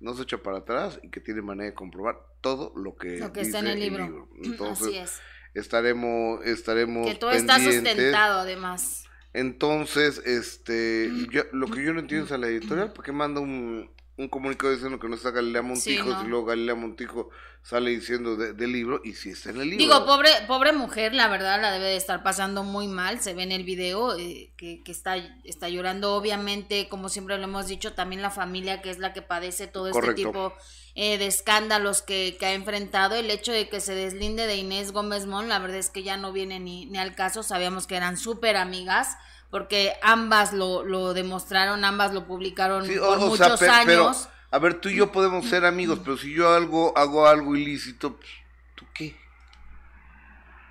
no 0.00 0.14
se 0.14 0.22
echa 0.24 0.38
para 0.38 0.58
atrás 0.58 0.98
y 1.02 1.10
que 1.10 1.20
tiene 1.20 1.42
manera 1.42 1.70
de 1.70 1.74
comprobar 1.74 2.18
todo 2.40 2.72
lo 2.76 2.96
que, 2.96 3.18
lo 3.18 3.32
que 3.32 3.42
está 3.42 3.60
en 3.60 3.68
el 3.68 3.80
libro. 3.80 4.28
Entonces, 4.42 5.20
estaremos 5.54 6.44
estaremos 6.44 7.06
que 7.06 7.14
todo 7.14 7.30
está 7.30 7.58
sustentado 7.58 8.40
además. 8.40 9.04
Entonces, 9.34 10.20
este, 10.26 11.10
lo 11.52 11.68
que 11.68 11.82
yo 11.82 11.94
no 11.94 12.00
entiendo 12.00 12.26
es 12.26 12.32
a 12.32 12.38
la 12.38 12.48
editorial, 12.48 12.92
porque 12.92 13.12
manda 13.12 13.40
un, 13.40 13.90
un 14.16 14.28
comunicado 14.28 14.72
diciendo 14.72 14.98
que 14.98 15.08
no 15.08 15.16
está 15.16 15.30
Galilea 15.30 15.62
Montijo, 15.62 16.22
y 16.22 16.28
luego 16.28 16.44
Galilea 16.44 16.74
Montijo 16.74 17.30
sale 17.62 17.90
diciendo 17.90 18.36
del 18.36 18.72
libro, 18.72 19.00
y 19.04 19.14
si 19.14 19.30
está 19.30 19.50
en 19.50 19.60
el 19.60 19.70
libro. 19.70 19.78
Digo, 19.84 20.04
pobre, 20.04 20.30
pobre 20.46 20.72
mujer, 20.72 21.14
la 21.14 21.28
verdad 21.28 21.60
la 21.62 21.72
debe 21.72 21.86
de 21.86 21.96
estar 21.96 22.22
pasando 22.22 22.62
muy 22.62 22.88
mal, 22.88 23.20
se 23.20 23.34
ve 23.34 23.44
en 23.44 23.52
el 23.52 23.64
video 23.64 24.18
eh, 24.18 24.52
que, 24.56 24.82
que, 24.82 24.92
está, 24.92 25.16
está 25.44 25.68
llorando, 25.68 26.14
obviamente, 26.14 26.88
como 26.88 27.08
siempre 27.08 27.38
lo 27.38 27.44
hemos 27.44 27.68
dicho, 27.68 27.94
también 27.94 28.20
la 28.20 28.30
familia 28.30 28.82
que 28.82 28.90
es 28.90 28.98
la 28.98 29.12
que 29.12 29.22
padece 29.22 29.66
todo 29.66 29.88
este 29.88 30.14
tipo 30.14 30.52
eh, 30.94 31.16
de 31.16 31.26
escándalos 31.26 32.02
que, 32.02 32.36
que, 32.38 32.46
ha 32.46 32.52
enfrentado, 32.52 33.14
el 33.14 33.30
hecho 33.30 33.52
de 33.52 33.68
que 33.70 33.80
se 33.80 33.94
deslinde 33.94 34.46
de 34.46 34.56
Inés 34.56 34.92
Gómez 34.92 35.24
Mon, 35.24 35.48
la 35.48 35.58
verdad 35.58 35.78
es 35.78 35.88
que 35.88 36.02
ya 36.02 36.18
no 36.18 36.32
viene 36.32 36.60
ni, 36.60 36.84
ni 36.86 36.98
al 36.98 37.14
caso, 37.14 37.42
sabíamos 37.42 37.86
que 37.86 37.96
eran 37.96 38.18
súper 38.18 38.56
amigas, 38.56 39.16
porque 39.52 39.92
ambas 40.00 40.54
lo, 40.54 40.82
lo 40.82 41.12
demostraron, 41.12 41.84
ambas 41.84 42.14
lo 42.14 42.26
publicaron 42.26 42.88
por 42.88 43.18
muchos 43.18 43.60
años. 43.60 44.30
a 44.50 44.58
ver, 44.58 44.80
tú 44.80 44.88
y 44.88 44.96
yo 44.96 45.12
podemos 45.12 45.44
ser 45.44 45.66
amigos, 45.66 46.00
pero 46.02 46.16
si 46.16 46.32
yo 46.32 46.54
algo, 46.54 46.96
hago 46.96 47.26
algo 47.26 47.54
ilícito, 47.54 48.16
pues, 48.16 48.30
¿tú 48.74 48.86
qué? 48.94 49.14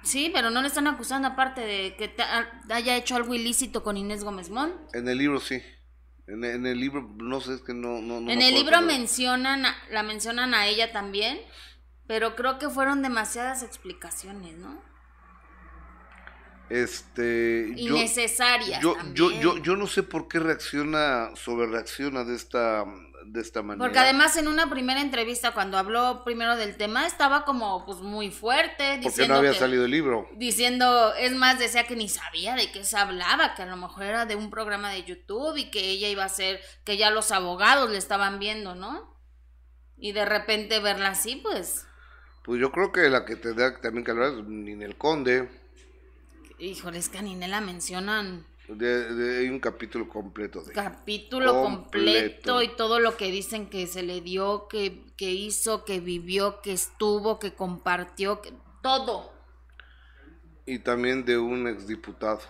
Sí, 0.01 0.31
pero 0.33 0.49
no 0.49 0.63
le 0.63 0.67
están 0.67 0.87
acusando 0.87 1.27
aparte 1.27 1.61
de 1.61 1.95
que 1.95 2.11
haya 2.73 2.97
hecho 2.97 3.15
algo 3.15 3.35
ilícito 3.35 3.83
con 3.83 3.97
Inés 3.97 4.23
Gómez 4.23 4.49
Mont. 4.49 4.73
En 4.95 5.07
el 5.07 5.19
libro 5.19 5.39
sí. 5.39 5.61
En, 6.25 6.43
el 6.43 6.79
libro, 6.79 7.07
no 7.17 7.39
sé, 7.39 7.53
es 7.53 7.61
que 7.61 7.75
no... 7.75 8.01
no, 8.01 8.17
en 8.31 8.41
el 8.41 8.55
libro 8.55 8.81
mencionan, 8.81 9.63
la 9.91 10.01
mencionan 10.01 10.55
a 10.55 10.65
ella 10.65 10.91
también, 10.91 11.39
pero 12.07 12.35
creo 12.35 12.57
que 12.57 12.67
fueron 12.67 13.03
demasiadas 13.03 13.61
explicaciones, 13.61 14.57
¿no? 14.57 14.81
Este 16.71 17.73
innecesarias 17.75 18.81
yo, 18.81 18.95
yo, 19.13 19.31
yo, 19.31 19.57
yo, 19.57 19.75
no 19.75 19.87
sé 19.87 20.03
por 20.03 20.27
qué 20.27 20.39
reacciona, 20.39 21.35
sobre 21.35 21.67
reacciona 21.67 22.23
de 22.23 22.35
esta, 22.35 22.85
de 23.25 23.41
esta 23.41 23.61
manera. 23.61 23.85
Porque 23.85 23.99
además 23.99 24.35
en 24.37 24.47
una 24.47 24.69
primera 24.69 25.01
entrevista, 25.01 25.53
cuando 25.53 25.77
habló 25.77 26.23
primero 26.23 26.55
del 26.55 26.77
tema, 26.77 27.05
estaba 27.05 27.45
como 27.45 27.85
pues 27.85 27.99
muy 27.99 28.31
fuerte. 28.31 28.99
Porque 29.03 29.27
no 29.27 29.35
había 29.35 29.53
salido 29.53 29.85
el 29.85 29.91
libro. 29.91 30.29
Diciendo, 30.35 31.13
es 31.15 31.33
más, 31.33 31.59
decía 31.59 31.85
que 31.85 31.95
ni 31.95 32.09
sabía 32.09 32.55
de 32.55 32.71
qué 32.71 32.83
se 32.83 32.97
hablaba, 32.97 33.53
que 33.55 33.63
a 33.63 33.65
lo 33.67 33.77
mejor 33.77 34.03
era 34.03 34.25
de 34.25 34.35
un 34.35 34.49
programa 34.49 34.91
de 34.91 35.03
YouTube 35.03 35.57
y 35.57 35.71
que 35.71 35.89
ella 35.89 36.09
iba 36.09 36.23
a 36.23 36.29
ser, 36.29 36.61
que 36.83 36.97
ya 36.97 37.11
los 37.11 37.31
abogados 37.31 37.89
le 37.89 37.97
estaban 37.97 38.39
viendo, 38.39 38.75
¿no? 38.75 39.19
Y 39.97 40.13
de 40.13 40.25
repente 40.25 40.79
verla 40.79 41.09
así, 41.09 41.35
pues... 41.35 41.85
Pues 42.43 42.59
yo 42.59 42.71
creo 42.71 42.91
que 42.91 43.07
la 43.09 43.23
que 43.23 43.35
tendrá 43.35 43.79
también 43.81 44.03
que 44.03 44.11
hablar 44.11 44.29
es 44.29 44.45
Ninel 44.45 44.97
Conde. 44.97 45.60
Híjole, 46.61 46.99
es 46.99 47.09
que 47.09 47.17
a 47.17 47.21
Ninel 47.23 47.51
la 47.51 47.61
mencionan 47.61 48.45
De, 48.67 49.13
de- 49.15 49.39
hay 49.39 49.49
un 49.49 49.59
capítulo 49.59 50.07
completo 50.07 50.63
de 50.63 50.71
capítulo 50.73 51.53
Completo. 51.53 52.53
completo 52.53 52.61
y 52.61 52.69
todo 52.75 52.99
lo 52.99 53.17
que 53.17 53.31
dicen 53.31 53.69
que 53.69 53.87
se 53.87 54.03
le 54.03 54.21
dio, 54.21 54.67
que, 54.69 55.03
que 55.17 55.31
hizo, 55.31 55.83
que 55.85 55.99
vivió, 55.99 56.61
que 56.61 56.71
estuvo, 56.73 57.39
que 57.39 57.53
compartió, 57.53 58.41
que, 58.41 58.53
todo. 58.81 59.31
y 60.65 60.79
también 60.79 61.25
de 61.25 61.37
un 61.37 61.67
exdiputado. 61.67 62.41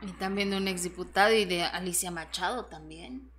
Y 0.00 0.12
también 0.12 0.50
de 0.50 0.56
un 0.58 0.68
exdiputado 0.68 1.32
y 1.34 1.44
de 1.46 1.64
Alicia 1.64 2.10
Machado 2.10 2.66
también. 2.66 3.33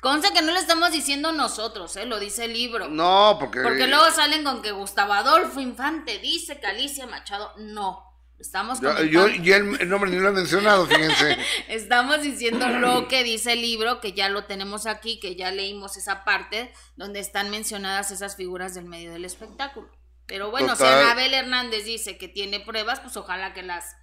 Conce 0.00 0.32
que 0.32 0.42
no 0.42 0.52
lo 0.52 0.58
estamos 0.58 0.92
diciendo 0.92 1.32
nosotros, 1.32 1.96
¿eh? 1.96 2.06
lo 2.06 2.20
dice 2.20 2.44
el 2.44 2.52
libro. 2.52 2.88
No, 2.88 3.36
porque 3.40 3.60
Porque 3.60 3.88
luego 3.88 4.10
salen 4.12 4.44
con 4.44 4.62
que 4.62 4.70
Gustavo 4.70 5.12
Adolfo 5.12 5.60
Infante 5.60 6.18
dice 6.18 6.60
que 6.60 6.66
Alicia 6.66 7.06
Machado. 7.06 7.52
No. 7.56 8.04
Estamos 8.38 8.80
yo, 8.80 9.02
yo, 9.02 9.26
el, 9.26 9.80
el 9.80 9.88
nombre 9.88 10.08
ni 10.10 10.18
lo 10.18 10.28
he 10.28 10.32
mencionado, 10.32 10.86
fíjense. 10.86 11.36
Estamos 11.68 12.22
diciendo 12.22 12.68
lo 12.68 13.08
que 13.08 13.24
dice 13.24 13.54
el 13.54 13.62
libro, 13.62 14.00
que 14.00 14.12
ya 14.12 14.28
lo 14.28 14.44
tenemos 14.44 14.86
aquí, 14.86 15.18
que 15.18 15.34
ya 15.34 15.50
leímos 15.50 15.96
esa 15.96 16.22
parte 16.22 16.72
donde 16.94 17.18
están 17.18 17.50
mencionadas 17.50 18.12
esas 18.12 18.36
figuras 18.36 18.74
del 18.74 18.84
medio 18.84 19.10
del 19.10 19.24
espectáculo. 19.24 19.90
Pero 20.26 20.52
bueno, 20.52 20.76
si. 20.76 20.84
Anabel 20.84 21.34
Hernández 21.34 21.84
dice 21.84 22.16
que 22.16 22.28
tiene 22.28 22.60
pruebas, 22.60 23.00
pues 23.00 23.16
ojalá 23.16 23.54
que 23.54 23.64
las 23.64 23.96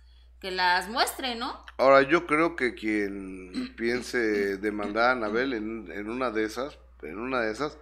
que 0.45 0.51
las 0.51 0.87
muestre, 0.89 1.33
¿no? 1.33 1.59
Ahora, 1.79 2.03
yo 2.03 2.27
creo 2.27 2.55
que 2.55 2.75
quien 2.75 3.73
piense 3.77 4.57
demandar 4.57 5.09
a 5.09 5.11
Anabel 5.13 5.53
en, 5.53 5.91
en 5.91 6.07
una 6.07 6.29
de 6.29 6.43
esas, 6.43 6.77
en 7.01 7.17
una 7.17 7.41
de 7.41 7.51
esas, 7.51 7.79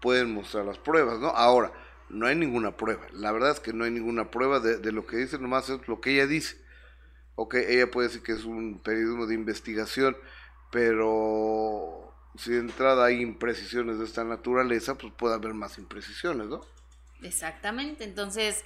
pueden 0.00 0.32
mostrar 0.32 0.64
las 0.64 0.78
pruebas, 0.78 1.18
¿no? 1.18 1.28
Ahora, 1.28 1.70
no 2.08 2.26
hay 2.26 2.34
ninguna 2.34 2.78
prueba. 2.78 3.06
La 3.12 3.30
verdad 3.30 3.50
es 3.50 3.60
que 3.60 3.74
no 3.74 3.84
hay 3.84 3.90
ninguna 3.90 4.30
prueba 4.30 4.58
de, 4.58 4.78
de 4.78 4.90
lo 4.90 5.06
que 5.06 5.18
dice, 5.18 5.38
nomás 5.38 5.68
es 5.68 5.86
lo 5.86 6.00
que 6.00 6.14
ella 6.14 6.26
dice. 6.26 6.56
Ok, 7.34 7.56
ella 7.56 7.90
puede 7.90 8.08
decir 8.08 8.22
que 8.22 8.32
es 8.32 8.44
un 8.44 8.80
periodismo 8.82 9.26
de 9.26 9.34
investigación, 9.34 10.16
pero 10.72 12.14
si 12.38 12.52
de 12.52 12.60
entrada 12.60 13.04
hay 13.04 13.20
imprecisiones 13.20 13.98
de 13.98 14.06
esta 14.06 14.24
naturaleza, 14.24 14.94
pues 14.94 15.12
puede 15.12 15.34
haber 15.34 15.52
más 15.52 15.76
imprecisiones, 15.76 16.46
¿no? 16.46 16.62
Exactamente. 17.22 18.04
Entonces, 18.04 18.64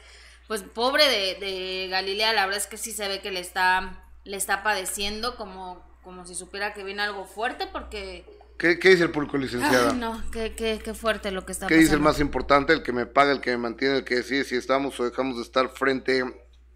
pues 0.53 0.65
pobre 0.65 1.09
de, 1.09 1.47
de 1.47 1.89
Galilea, 1.89 2.35
la 2.35 2.45
verdad 2.45 2.61
es 2.61 2.67
que 2.67 2.77
sí 2.77 2.93
se 2.93 3.09
ve 3.09 3.23
que 3.23 3.31
le 3.31 3.41
está, 3.41 4.05
le 4.25 4.37
está 4.37 4.63
padeciendo 4.63 5.35
como, 5.37 5.83
como 6.03 6.27
si 6.27 6.35
supiera 6.35 6.75
que 6.75 6.85
viene 6.85 7.01
algo 7.01 7.25
fuerte, 7.25 7.67
porque 7.73 8.27
¿Qué, 8.59 8.79
qué 8.79 8.91
dice 8.91 9.05
el 9.05 9.11
público, 9.13 9.39
licenciada? 9.39 9.93
Ay, 9.93 9.97
no, 9.97 10.23
qué, 10.31 10.53
qué, 10.55 10.79
qué 10.85 10.93
fuerte 10.93 11.31
lo 11.31 11.47
que 11.47 11.53
está 11.53 11.69
¿Qué 11.69 11.77
pasando. 11.77 11.83
dice 11.85 11.95
el 11.95 12.03
más 12.03 12.21
importante? 12.21 12.75
El 12.75 12.83
que 12.83 12.93
me 12.93 13.07
paga, 13.07 13.33
el 13.33 13.41
que 13.41 13.53
me 13.53 13.57
mantiene, 13.57 13.97
el 13.97 14.05
que 14.05 14.17
decide 14.17 14.45
si 14.45 14.57
estamos 14.57 15.01
o 15.01 15.05
dejamos 15.05 15.39
de 15.39 15.43
estar 15.43 15.71
frente 15.71 16.23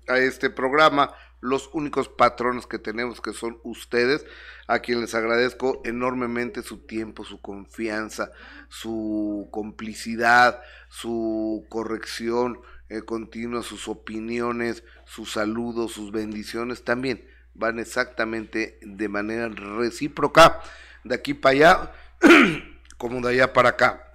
a 0.08 0.16
este 0.20 0.48
programa. 0.48 1.12
Los 1.42 1.68
únicos 1.74 2.08
patrones 2.08 2.66
que 2.66 2.78
tenemos 2.78 3.20
que 3.20 3.34
son 3.34 3.60
ustedes, 3.62 4.24
a 4.68 4.78
quien 4.78 5.02
les 5.02 5.14
agradezco 5.14 5.82
enormemente 5.84 6.62
su 6.62 6.78
tiempo, 6.78 7.26
su 7.26 7.42
confianza, 7.42 8.30
su 8.70 9.50
complicidad, 9.52 10.62
su 10.88 11.66
corrección 11.68 12.58
eh, 12.88 13.02
continua, 13.02 13.62
sus 13.62 13.88
opiniones, 13.88 14.84
sus 15.04 15.32
saludos, 15.32 15.92
sus 15.92 16.12
bendiciones 16.12 16.84
también 16.84 17.26
van 17.54 17.78
exactamente 17.78 18.78
de 18.82 19.08
manera 19.08 19.48
recíproca, 19.48 20.60
de 21.04 21.14
aquí 21.14 21.34
para 21.34 21.52
allá, 21.54 21.92
como 22.98 23.20
de 23.26 23.32
allá 23.34 23.52
para 23.52 23.70
acá. 23.70 24.12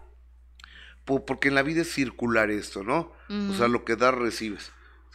Po- 1.06 1.26
Porque 1.26 1.48
en 1.50 1.56
la 1.56 1.64
vida 1.64 1.82
es 1.82 1.92
circular 1.92 2.52
esto, 2.52 2.84
¿no? 2.84 3.12
O 3.52 3.54
sea, 3.56 3.68
lo 3.68 3.84
que 3.86 3.96
das, 3.96 4.14
recibes. 4.14 4.72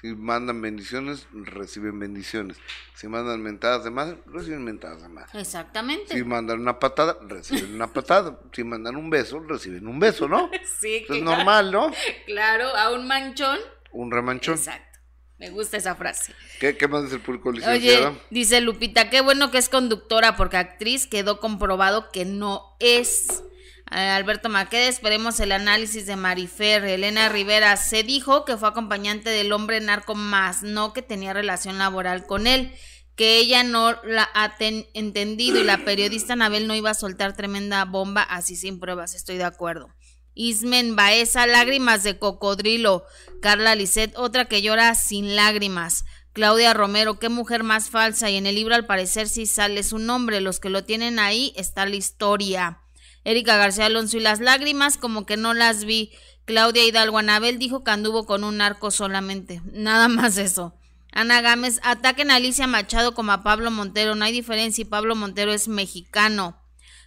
Si 0.06 0.14
mandan 0.14 0.62
bendiciones, 0.62 1.26
reciben 1.32 1.98
bendiciones. 1.98 2.58
Si 2.94 3.08
mandan 3.08 3.42
mentadas 3.42 3.82
de 3.82 3.90
madre, 3.90 4.18
reciben 4.26 4.62
mentadas 4.62 5.02
de 5.02 5.08
madre. 5.08 5.28
Exactamente. 5.34 6.14
Si 6.14 6.22
mandan 6.22 6.60
una 6.60 6.78
patada, 6.78 7.18
reciben 7.22 7.75
una 7.75 7.92
patada. 7.92 8.38
Si 8.52 8.62
mandan 8.62 8.94
un 8.94 9.10
beso, 9.10 9.40
reciben 9.40 9.88
un 9.88 9.98
beso, 9.98 10.28
¿no? 10.28 10.48
sí, 10.80 11.04
Es 11.08 11.22
normal, 11.22 11.72
¿no? 11.72 11.90
Claro, 12.25 12.68
a 12.68 12.92
un 12.92 13.08
manchón. 13.08 13.58
Un 13.90 14.12
remanchón. 14.12 14.54
Exacto. 14.54 15.00
Me 15.38 15.50
gusta 15.50 15.76
esa 15.76 15.96
frase. 15.96 16.32
¿Qué, 16.60 16.76
qué 16.76 16.86
más 16.86 17.02
dice 17.02 17.16
el 17.16 17.22
público, 17.22 17.50
licenciada? 17.50 18.10
Oye, 18.10 18.20
dice 18.30 18.60
Lupita, 18.60 19.10
qué 19.10 19.22
bueno 19.22 19.50
que 19.50 19.58
es 19.58 19.68
conductora 19.68 20.36
porque 20.36 20.56
actriz 20.56 21.08
quedó 21.08 21.40
comprobado 21.40 22.12
que 22.12 22.25
no 22.25 22.76
es. 22.78 23.42
Alberto 23.87 24.49
Maqueda, 24.49 24.88
esperemos 24.88 25.38
el 25.40 25.52
análisis 25.52 26.07
de 26.07 26.16
Marifer. 26.16 26.85
Elena 26.85 27.28
Rivera, 27.28 27.76
se 27.76 28.02
dijo 28.02 28.45
que 28.45 28.57
fue 28.57 28.69
acompañante 28.69 29.31
del 29.31 29.52
hombre 29.52 29.81
narco 29.81 30.14
más, 30.14 30.62
no 30.62 30.93
que 30.93 31.02
tenía 31.02 31.33
relación 31.33 31.78
laboral 31.78 32.26
con 32.26 32.47
él, 32.47 32.75
que 33.14 33.38
ella 33.38 33.62
no 33.62 33.93
la 34.05 34.28
ha 34.35 34.57
ten- 34.57 34.87
entendido 34.93 35.59
y 35.61 35.64
la 35.64 35.78
periodista 35.85 36.33
Anabel 36.33 36.66
no 36.66 36.75
iba 36.75 36.90
a 36.90 36.95
soltar 36.95 37.37
tremenda 37.37 37.85
bomba 37.85 38.23
así 38.23 38.57
sin 38.57 38.81
pruebas, 38.81 39.14
estoy 39.14 39.37
de 39.37 39.45
acuerdo. 39.45 39.88
Ismen 40.35 40.97
Baeza, 40.97 41.47
lágrimas 41.47 42.02
de 42.02 42.19
cocodrilo. 42.19 43.05
Carla 43.40 43.75
Lisset, 43.75 44.12
otra 44.19 44.45
que 44.47 44.61
llora 44.61 44.95
sin 44.95 45.35
lágrimas. 45.35 46.05
Claudia 46.35 46.75
Romero, 46.75 47.19
qué 47.19 47.31
mujer 47.31 47.62
más 47.62 47.88
falsa. 47.88 48.28
Y 48.28 48.37
en 48.37 48.45
el 48.47 48.55
libro 48.57 48.75
al 48.75 48.85
parecer 48.85 49.31
sí 49.31 49.47
sale 49.47 49.83
su 49.83 49.99
nombre. 49.99 50.43
Los 50.43 50.61
que 50.61 50.69
lo 50.69 50.85
tienen 50.85 51.19
ahí 51.19 51.55
está 51.57 51.87
la 51.87 51.97
historia. 51.97 52.83
Erika 53.26 53.56
García 53.56 53.87
Alonso 53.87 54.16
y 54.16 54.21
las 54.21 54.38
lágrimas 54.38 54.99
como 54.99 55.26
que 55.26 55.37
no 55.37 55.52
las 55.52 55.85
vi. 55.85 56.12
Claudia 56.45 56.85
Hidalgo 56.85 57.18
Anabel 57.18 57.59
dijo 57.59 57.83
que 57.83 57.90
anduvo 57.90 58.25
con 58.25 58.45
un 58.45 58.59
narco 58.59 58.92
solamente. 58.92 59.61
Nada 59.73 60.06
más 60.06 60.38
eso. 60.38 60.76
Ana 61.11 61.40
Gámez, 61.40 61.80
ataquen 61.83 62.30
a 62.30 62.37
Alicia 62.37 62.68
Machado 62.68 63.14
como 63.14 63.33
a 63.33 63.42
Pablo 63.42 63.73
Montero. 63.73 64.14
No 64.14 64.25
hay 64.25 64.33
diferencia 64.33 64.83
y 64.83 64.85
Pablo 64.85 65.16
Montero 65.16 65.52
es 65.52 65.66
mexicano. 65.66 66.62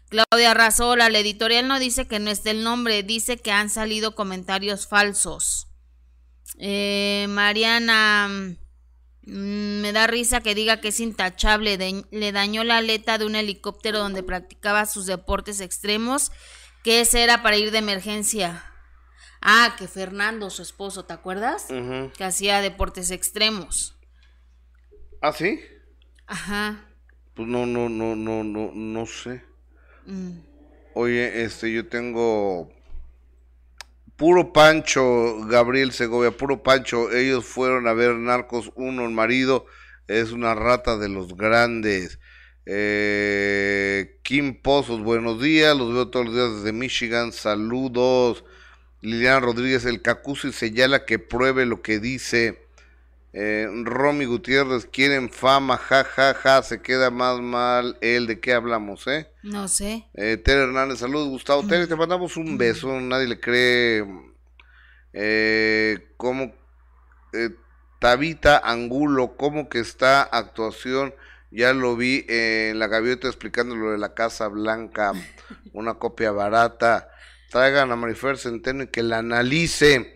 Claudia 0.10 0.54
Razola, 0.54 1.10
la 1.10 1.20
editorial 1.20 1.70
no 1.70 1.80
dice 1.80 2.06
que 2.06 2.20
no 2.20 2.32
esté 2.32 2.52
el 2.52 2.66
nombre, 2.66 3.02
dice 3.02 3.38
que 3.38 3.54
han 3.54 3.70
salido 3.70 4.14
comentarios 4.14 4.88
falsos. 4.88 5.68
Eh, 6.58 7.28
Mariana, 7.30 8.58
me 9.30 9.92
da 9.94 10.08
risa 10.08 10.42
que 10.42 10.56
diga 10.56 10.82
que 10.82 10.90
es 10.90 11.00
intachable, 11.00 11.78
de- 11.78 12.06
le 12.12 12.32
dañó 12.32 12.64
la 12.64 12.78
aleta 12.78 13.18
de 13.18 13.26
un 13.26 13.36
helicóptero 13.36 14.00
donde 14.00 14.24
practicaba 14.24 14.86
sus 14.86 15.06
deportes 15.06 15.62
extremos, 15.62 16.32
que 16.84 17.02
ese 17.02 17.24
era 17.24 17.42
para 17.44 17.58
ir 17.58 17.72
de 17.72 17.78
emergencia. 17.80 18.66
Ah, 19.42 19.76
que 19.78 19.88
Fernando, 19.88 20.50
su 20.50 20.62
esposo, 20.62 21.06
¿te 21.06 21.14
acuerdas? 21.14 21.68
Que 22.18 22.24
hacía 22.24 22.62
deportes 22.62 23.12
extremos. 23.12 23.96
¿Ah, 25.22 25.32
sí? 25.34 25.62
Ajá. 26.28 26.86
Pues 27.34 27.48
no, 27.48 27.66
no, 27.66 27.88
no, 27.90 28.16
no, 28.16 28.44
no, 28.44 28.72
no 28.74 29.06
sé. 29.06 29.44
Mm. 30.06 30.40
Oye, 30.94 31.44
este, 31.44 31.72
yo 31.72 31.88
tengo 31.88 32.70
puro 34.20 34.52
Pancho, 34.52 35.46
Gabriel 35.48 35.94
Segovia, 35.94 36.32
puro 36.32 36.62
Pancho. 36.62 37.10
Ellos 37.10 37.46
fueron 37.46 37.88
a 37.88 37.94
ver 37.94 38.16
Narcos 38.16 38.72
1, 38.76 39.06
el 39.06 39.12
marido 39.12 39.66
es 40.08 40.34
una 40.34 40.54
rata 40.54 40.98
de 40.98 41.08
los 41.08 41.38
grandes. 41.38 42.20
Eh, 42.66 44.20
Kim 44.22 44.62
Pozos, 44.62 45.02
buenos 45.02 45.42
días, 45.42 45.76
los 45.76 45.94
veo 45.94 46.10
todos 46.10 46.26
los 46.26 46.36
días 46.36 46.56
desde 46.58 46.74
Michigan, 46.74 47.32
saludos. 47.32 48.44
Liliana 49.00 49.40
Rodríguez, 49.40 49.86
el 49.86 50.02
y 50.44 50.52
señala 50.52 51.06
que 51.06 51.18
pruebe 51.18 51.66
lo 51.66 51.82
que 51.82 52.00
dice. 52.00 52.68
Eh, 53.32 53.68
Romy 53.84 54.26
Gutiérrez, 54.26 54.86
quieren 54.86 55.30
fama, 55.30 55.78
ja, 55.78 56.04
ja, 56.04 56.34
ja, 56.34 56.64
se 56.64 56.82
queda 56.82 57.12
más 57.12 57.40
mal 57.40 57.98
él, 58.02 58.26
¿de 58.26 58.40
qué 58.40 58.54
hablamos, 58.54 59.06
eh? 59.08 59.30
No 59.44 59.68
sé. 59.68 60.08
Eh, 60.16 60.38
Tere 60.38 60.64
Hernández, 60.64 61.00
saludos, 61.00 61.30
Gustavo. 61.30 61.66
Tere, 61.68 61.86
te 61.86 61.96
mandamos 61.96 62.38
un 62.38 62.58
beso, 62.58 63.00
nadie 63.00 63.28
le 63.28 63.40
cree. 63.40 64.04
Eh, 65.14 66.14
¿Cómo? 66.18 66.54
eh, 67.34 67.50
Tabita 68.00 68.58
Angulo, 68.60 69.36
¿cómo 69.36 69.68
que 69.70 69.80
está 69.80 70.22
actuación? 70.24 71.14
Ya 71.52 71.74
lo 71.74 71.98
vi 71.98 72.26
en 72.30 72.80
la 72.80 72.88
gaviota 72.88 73.28
explicando 73.28 73.76
lo 73.76 73.92
de 73.92 73.98
la 73.98 74.14
Casa 74.14 74.48
Blanca, 74.48 75.12
una 75.74 75.96
copia 75.96 76.32
barata. 76.32 77.10
Traigan 77.50 77.92
a 77.92 77.96
Marifer 77.96 78.38
Centeno 78.38 78.84
y 78.84 78.88
que 78.88 79.04
la 79.04 79.18
analice. 79.18 80.16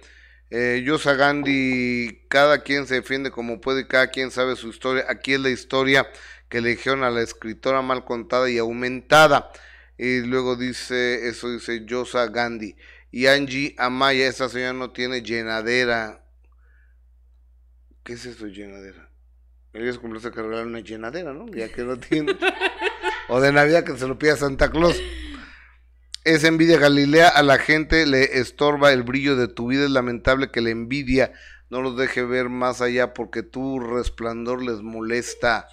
Eh, 0.56 0.84
Yosa 0.86 1.16
Gandhi, 1.16 2.26
cada 2.28 2.62
quien 2.62 2.86
se 2.86 2.94
defiende 2.94 3.32
como 3.32 3.60
puede 3.60 3.82
y 3.82 3.88
cada 3.88 4.12
quien 4.12 4.30
sabe 4.30 4.56
su 4.56 4.70
historia. 4.70 5.04
Aquí 5.10 5.34
es 5.34 5.40
la 5.40 5.50
historia 5.50 6.08
que 6.48 6.62
le 6.62 6.70
dijeron 6.70 7.04
a 7.04 7.10
la 7.10 7.24
escritora 7.24 7.82
mal 7.82 8.06
contada 8.06 8.48
y 8.52 8.60
aumentada. 8.60 9.52
Y 9.98 10.20
luego 10.20 10.56
dice, 10.56 11.28
eso 11.28 11.50
dice 11.50 11.86
Yosa 11.88 12.28
Gandhi. 12.28 12.76
Y 13.10 13.26
Angie 13.26 13.74
Amaya, 13.80 14.28
esa 14.28 14.48
señora 14.48 14.74
no 14.74 14.92
tiene 14.92 15.24
llenadera. 15.24 16.24
¿Qué 18.04 18.14
es 18.14 18.28
eso, 18.28 18.46
llenadera? 18.46 19.10
Ella 19.74 19.90
es 19.90 19.98
como 19.98 20.14
que 20.14 20.30
regalar 20.30 20.68
una 20.68 20.82
llenadera, 20.82 21.34
¿no? 21.34 21.48
Ya 21.48 21.70
que 21.70 21.82
no 21.82 21.98
tiene. 21.98 22.38
o 23.28 23.42
de 23.42 23.52
Navidad 23.52 23.84
que 23.84 23.98
se 23.98 24.08
lo 24.08 24.20
pida 24.20 24.36
Santa 24.36 24.70
Claus. 24.70 25.02
Es 26.24 26.46
envidia 26.46 26.80
Galilea, 26.80 27.28
a 27.28 27.44
la 27.44 27.58
gente 27.58 28.06
le 28.06 28.40
estorba 28.40 28.94
el 28.94 29.04
brillo 29.04 29.36
de 29.36 29.50
tu 29.50 29.68
vida, 29.68 29.84
es 29.84 29.92
lamentable 29.92 30.52
que 30.52 30.62
la 30.62 30.70
envidia 30.70 31.34
no 31.70 31.82
los 31.82 31.98
deje 31.98 32.24
ver 32.24 32.48
más 32.48 32.82
allá 32.82 33.14
porque 33.14 33.44
tu 33.44 33.82
resplandor 33.82 34.64
les 34.64 34.82
molesta. 34.82 35.68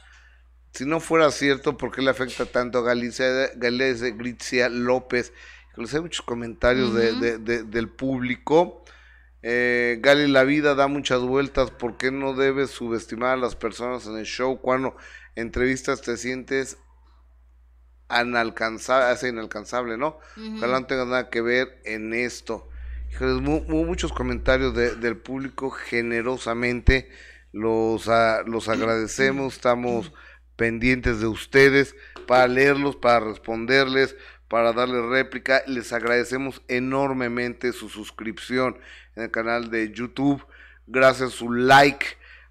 Si 0.72 0.86
no 0.86 0.98
fuera 0.98 1.30
cierto, 1.30 1.76
¿por 1.76 1.92
qué 1.92 2.02
le 2.02 2.10
afecta 2.10 2.46
tanto 2.46 2.78
a 2.78 2.82
Galicia, 2.82 3.50
Galicia 3.54 4.10
Gritzia 4.10 4.68
López? 4.68 5.32
Hay 5.76 6.00
muchos 6.00 6.22
comentarios 6.24 6.94
de, 6.94 7.38
del 7.38 7.88
público. 7.88 8.84
Eh, 9.42 9.98
Gali, 10.00 10.26
la 10.26 10.44
vida 10.44 10.74
da 10.74 10.88
muchas 10.88 11.20
vueltas. 11.20 11.70
¿Por 11.70 11.96
qué 11.96 12.10
no 12.10 12.34
debes 12.34 12.70
subestimar 12.70 13.34
a 13.34 13.40
las 13.40 13.54
personas 13.54 14.06
en 14.06 14.18
el 14.18 14.26
show? 14.26 14.60
Cuando 14.60 14.96
entrevistas 15.36 16.02
te 16.02 16.16
sientes 16.16 16.76
inalcanzable, 18.10 19.28
inalcanzable, 19.28 19.96
¿no? 19.96 20.18
Ojalá 20.56 20.80
no 20.80 20.86
tenga 20.86 21.04
nada 21.04 21.30
que 21.30 21.40
ver 21.40 21.80
en 21.84 22.12
esto. 22.12 22.68
muchos 23.68 24.12
comentarios 24.12 24.74
del 24.74 25.16
público 25.16 25.70
generosamente. 25.70 27.10
Los, 27.52 28.08
los 28.46 28.68
agradecemos, 28.68 29.54
estamos 29.54 30.12
pendientes 30.56 31.20
de 31.20 31.26
ustedes 31.26 31.96
para 32.26 32.46
leerlos, 32.46 32.94
para 32.94 33.20
responderles, 33.20 34.14
para 34.46 34.72
darles 34.72 35.04
réplica. 35.06 35.62
Les 35.66 35.92
agradecemos 35.92 36.62
enormemente 36.68 37.72
su 37.72 37.88
suscripción 37.88 38.78
en 39.16 39.24
el 39.24 39.30
canal 39.30 39.70
de 39.70 39.92
YouTube. 39.92 40.44
Gracias 40.86 41.32
a 41.32 41.36
su 41.36 41.52
like, 41.52 42.06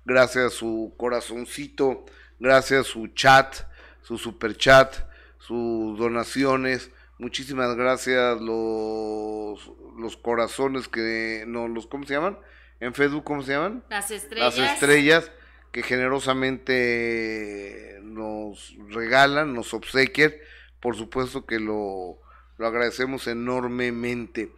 gracias 0.05 0.45
a 0.45 0.49
su 0.49 0.93
corazoncito, 0.97 2.05
gracias 2.39 2.81
a 2.87 2.89
su 2.89 3.07
chat, 3.09 3.55
su 4.01 4.17
super 4.17 4.55
chat, 4.55 4.95
sus 5.39 5.97
donaciones. 5.97 6.91
Muchísimas 7.17 7.75
gracias 7.75 8.39
los, 8.39 9.71
los 9.97 10.17
corazones 10.17 10.87
que 10.87 11.43
no 11.47 11.67
los 11.67 11.87
¿cómo 11.87 12.05
se 12.05 12.13
llaman? 12.13 12.37
En 12.79 12.93
Facebook 12.93 13.23
¿cómo 13.23 13.41
se 13.41 13.53
llaman? 13.53 13.83
Las 13.89 14.11
estrellas. 14.11 14.57
Las 14.57 14.73
estrellas 14.73 15.31
que 15.71 15.83
generosamente 15.83 17.99
nos 18.03 18.75
regalan, 18.89 19.53
nos 19.53 19.73
obsequian. 19.73 20.33
Por 20.79 20.95
supuesto 20.95 21.45
que 21.45 21.59
lo, 21.59 22.19
lo 22.57 22.67
agradecemos 22.67 23.27
enormemente. 23.27 24.51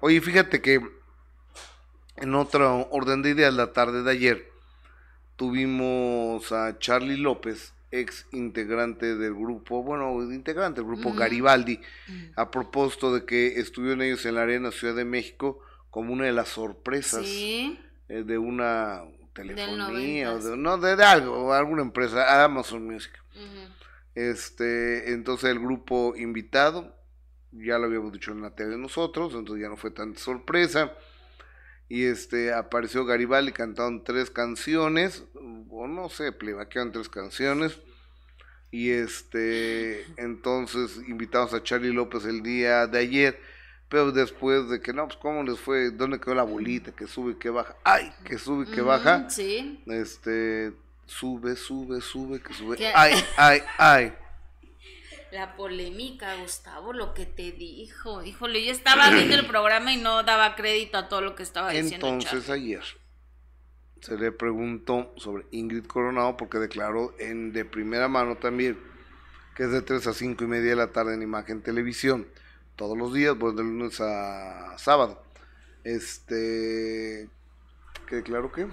Oye, 0.00 0.20
fíjate 0.20 0.60
que 0.60 0.80
en 2.16 2.34
otro 2.34 2.88
orden 2.90 3.22
de 3.22 3.30
ideas, 3.30 3.54
la 3.54 3.72
tarde 3.72 4.02
de 4.02 4.10
ayer, 4.10 4.52
tuvimos 5.36 6.52
a 6.52 6.78
Charlie 6.78 7.16
López, 7.16 7.72
ex 8.00 8.26
integrante 8.32 9.16
del 9.16 9.34
grupo, 9.34 9.82
bueno, 9.82 10.22
integrante 10.32 10.80
del 10.80 10.90
grupo 10.90 11.12
Garibaldi, 11.12 11.80
a 12.36 12.50
propósito 12.50 13.14
de 13.14 13.24
que 13.24 13.58
estuvieron 13.60 14.02
ellos 14.02 14.24
en 14.26 14.34
la 14.34 14.42
Arena 14.42 14.70
Ciudad 14.70 14.94
de 14.94 15.04
México 15.04 15.60
como 15.90 16.12
una 16.12 16.24
de 16.24 16.32
las 16.32 16.48
sorpresas 16.48 17.24
eh, 17.24 17.78
de 18.08 18.38
una 18.38 19.04
telefonía 19.32 20.32
o 20.32 20.38
de, 20.38 20.56
no 20.56 20.78
de, 20.78 21.02
algo, 21.04 21.52
alguna 21.52 21.82
empresa, 21.82 22.44
Amazon 22.44 22.84
Music. 22.86 23.12
Este, 24.14 25.12
entonces 25.12 25.50
el 25.50 25.58
grupo 25.58 26.14
invitado, 26.16 26.96
ya 27.52 27.78
lo 27.78 27.86
habíamos 27.86 28.12
dicho 28.12 28.32
en 28.32 28.42
la 28.42 28.54
tele 28.54 28.76
nosotros, 28.76 29.34
entonces 29.34 29.62
ya 29.62 29.68
no 29.68 29.76
fue 29.76 29.90
tanta 29.90 30.20
sorpresa 30.20 30.92
y 31.94 32.06
este 32.06 32.52
apareció 32.52 33.04
Garibaldi, 33.04 33.52
cantaron 33.52 34.02
tres 34.02 34.28
canciones, 34.28 35.22
o 35.70 35.86
no 35.86 36.08
sé, 36.08 36.32
plebaquearon 36.32 36.90
tres 36.90 37.08
canciones, 37.08 37.78
y 38.72 38.90
este, 38.90 40.04
entonces 40.16 40.98
invitamos 41.06 41.54
a 41.54 41.62
Charlie 41.62 41.92
López 41.92 42.24
el 42.24 42.42
día 42.42 42.88
de 42.88 42.98
ayer, 42.98 43.40
pero 43.88 44.10
después 44.10 44.68
de 44.68 44.80
que, 44.80 44.92
no, 44.92 45.06
pues 45.06 45.16
cómo 45.18 45.44
les 45.44 45.60
fue, 45.60 45.92
dónde 45.92 46.18
quedó 46.18 46.34
la 46.34 46.42
bolita, 46.42 46.90
que 46.90 47.06
sube, 47.06 47.38
que 47.38 47.50
baja, 47.50 47.76
ay, 47.84 48.12
que 48.24 48.38
sube, 48.38 48.66
que 48.66 48.80
baja, 48.80 49.30
sí. 49.30 49.80
este, 49.86 50.72
sube, 51.06 51.54
sube, 51.54 52.00
sube, 52.00 52.40
que 52.40 52.54
sube, 52.54 52.92
ay, 52.92 53.14
ay, 53.36 53.62
ay 53.78 54.12
la 55.34 55.56
polémica, 55.56 56.36
Gustavo, 56.40 56.92
lo 56.92 57.12
que 57.12 57.26
te 57.26 57.52
dijo. 57.52 58.22
Híjole, 58.22 58.64
yo 58.64 58.72
estaba 58.72 59.10
viendo 59.10 59.34
el 59.34 59.46
programa 59.46 59.92
y 59.92 59.96
no 59.96 60.22
daba 60.22 60.54
crédito 60.54 60.96
a 60.96 61.08
todo 61.08 61.20
lo 61.20 61.34
que 61.34 61.42
estaba 61.42 61.70
diciendo. 61.70 62.06
Entonces 62.06 62.48
ayer 62.48 62.82
se 64.00 64.16
le 64.16 64.32
preguntó 64.32 65.12
sobre 65.16 65.44
Ingrid 65.50 65.86
Coronado 65.86 66.36
porque 66.36 66.58
declaró 66.58 67.14
en 67.18 67.52
de 67.52 67.64
primera 67.64 68.06
mano 68.06 68.36
también 68.36 68.78
que 69.54 69.64
es 69.64 69.70
de 69.70 69.82
3 69.82 70.06
a 70.06 70.12
5 70.12 70.44
y 70.44 70.46
media 70.46 70.70
de 70.70 70.76
la 70.76 70.92
tarde 70.92 71.14
en 71.14 71.22
Imagen 71.22 71.62
Televisión, 71.62 72.26
todos 72.76 72.98
los 72.98 73.14
días, 73.14 73.36
pues 73.38 73.54
de 73.54 73.62
lunes 73.62 74.00
a 74.00 74.76
sábado. 74.78 75.22
Este, 75.84 77.28
que 78.08 78.16
declaró 78.16 78.50
que... 78.50 78.66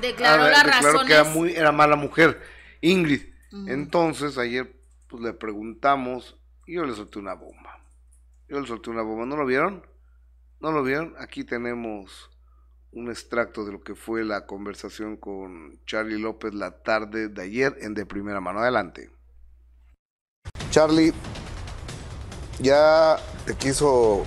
Declaró 0.00 0.44
ah, 0.44 0.48
las 0.48 0.64
declaró 0.64 1.04
que 1.04 1.12
era, 1.12 1.24
muy, 1.24 1.52
era 1.52 1.72
mala 1.72 1.96
mujer, 1.96 2.40
Ingrid. 2.80 3.22
Entonces 3.66 4.38
ayer 4.38 4.72
pues 5.12 5.22
le 5.22 5.34
preguntamos 5.34 6.38
y 6.66 6.76
yo 6.76 6.84
le 6.84 6.94
solté 6.94 7.18
una 7.18 7.34
bomba. 7.34 7.84
Yo 8.48 8.58
le 8.58 8.66
solté 8.66 8.88
una 8.88 9.02
bomba. 9.02 9.26
¿No 9.26 9.36
lo 9.36 9.44
vieron? 9.44 9.86
¿No 10.58 10.72
lo 10.72 10.82
vieron? 10.82 11.14
Aquí 11.18 11.44
tenemos 11.44 12.30
un 12.92 13.10
extracto 13.10 13.66
de 13.66 13.72
lo 13.72 13.82
que 13.82 13.94
fue 13.94 14.24
la 14.24 14.46
conversación 14.46 15.18
con 15.18 15.78
Charlie 15.84 16.18
López 16.18 16.54
la 16.54 16.82
tarde 16.82 17.28
de 17.28 17.42
ayer 17.42 17.76
en 17.82 17.92
de 17.92 18.06
primera 18.06 18.40
mano. 18.40 18.60
Adelante. 18.60 19.10
Charlie, 20.70 21.12
ya 22.58 23.18
te 23.44 23.54
quiso 23.54 24.24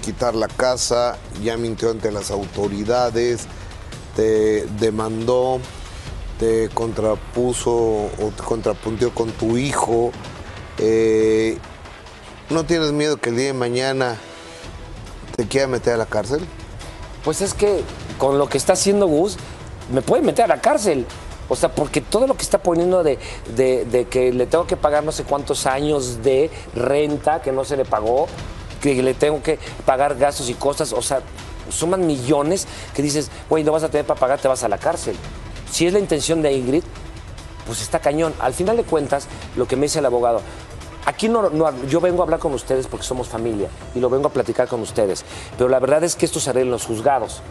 quitar 0.00 0.36
la 0.36 0.46
casa, 0.46 1.18
ya 1.42 1.56
mintió 1.56 1.90
ante 1.90 2.12
las 2.12 2.30
autoridades, 2.30 3.48
te 4.14 4.64
demandó 4.78 5.60
te 6.40 6.70
contrapuso 6.70 7.70
o 7.70 8.32
te 8.34 8.42
contrapuntió 8.42 9.14
con 9.14 9.30
tu 9.30 9.58
hijo. 9.58 10.10
Eh, 10.78 11.58
¿No 12.48 12.64
tienes 12.64 12.92
miedo 12.92 13.18
que 13.18 13.28
el 13.28 13.36
día 13.36 13.46
de 13.48 13.52
mañana 13.52 14.16
te 15.36 15.46
quiera 15.46 15.66
meter 15.66 15.94
a 15.94 15.96
la 15.98 16.06
cárcel? 16.06 16.40
Pues 17.24 17.42
es 17.42 17.52
que 17.52 17.82
con 18.16 18.38
lo 18.38 18.48
que 18.48 18.56
está 18.56 18.72
haciendo 18.72 19.06
Gus, 19.06 19.36
me 19.92 20.00
puede 20.00 20.22
meter 20.22 20.46
a 20.46 20.48
la 20.48 20.62
cárcel. 20.62 21.06
O 21.50 21.56
sea, 21.56 21.74
porque 21.74 22.00
todo 22.00 22.26
lo 22.26 22.34
que 22.34 22.42
está 22.42 22.62
poniendo 22.62 23.02
de, 23.02 23.18
de, 23.54 24.06
que 24.08 24.32
le 24.32 24.46
tengo 24.46 24.66
que 24.66 24.78
pagar 24.78 25.04
no 25.04 25.12
sé 25.12 25.24
cuántos 25.24 25.66
años 25.66 26.22
de 26.22 26.50
renta 26.74 27.42
que 27.42 27.52
no 27.52 27.66
se 27.66 27.76
le 27.76 27.84
pagó, 27.84 28.28
que 28.80 29.02
le 29.02 29.12
tengo 29.12 29.42
que 29.42 29.58
pagar 29.84 30.16
gastos 30.16 30.48
y 30.48 30.54
cosas, 30.54 30.92
o 30.94 31.02
sea, 31.02 31.20
suman 31.68 32.06
millones 32.06 32.66
que 32.94 33.02
dices, 33.02 33.30
güey, 33.50 33.62
no 33.62 33.72
vas 33.72 33.82
a 33.82 33.90
tener 33.90 34.06
para 34.06 34.18
pagar, 34.18 34.38
te 34.40 34.48
vas 34.48 34.62
a 34.62 34.68
la 34.68 34.78
cárcel 34.78 35.16
si 35.70 35.86
es 35.86 35.92
la 35.92 35.98
intención 35.98 36.42
de 36.42 36.52
Ingrid, 36.52 36.82
pues 37.66 37.82
está 37.82 38.00
cañón. 38.00 38.34
Al 38.40 38.52
final 38.52 38.76
de 38.76 38.84
cuentas, 38.84 39.28
lo 39.56 39.66
que 39.66 39.76
me 39.76 39.82
dice 39.82 40.00
el 40.00 40.06
abogado, 40.06 40.40
aquí 41.06 41.28
no, 41.28 41.50
yo 41.86 42.00
vengo 42.00 42.22
a 42.22 42.24
hablar 42.24 42.40
con 42.40 42.52
ustedes 42.54 42.86
porque 42.86 43.06
somos 43.06 43.28
familia 43.28 43.68
y 43.94 44.00
lo 44.00 44.10
vengo 44.10 44.28
a 44.28 44.32
platicar 44.32 44.68
con 44.68 44.80
ustedes, 44.80 45.24
pero 45.56 45.68
la 45.68 45.78
verdad 45.78 46.04
es 46.04 46.16
que 46.16 46.26
esto 46.26 46.40
se 46.40 46.50
arregla 46.50 46.68
en 46.68 46.72
los 46.72 46.86
juzgados. 46.86 47.42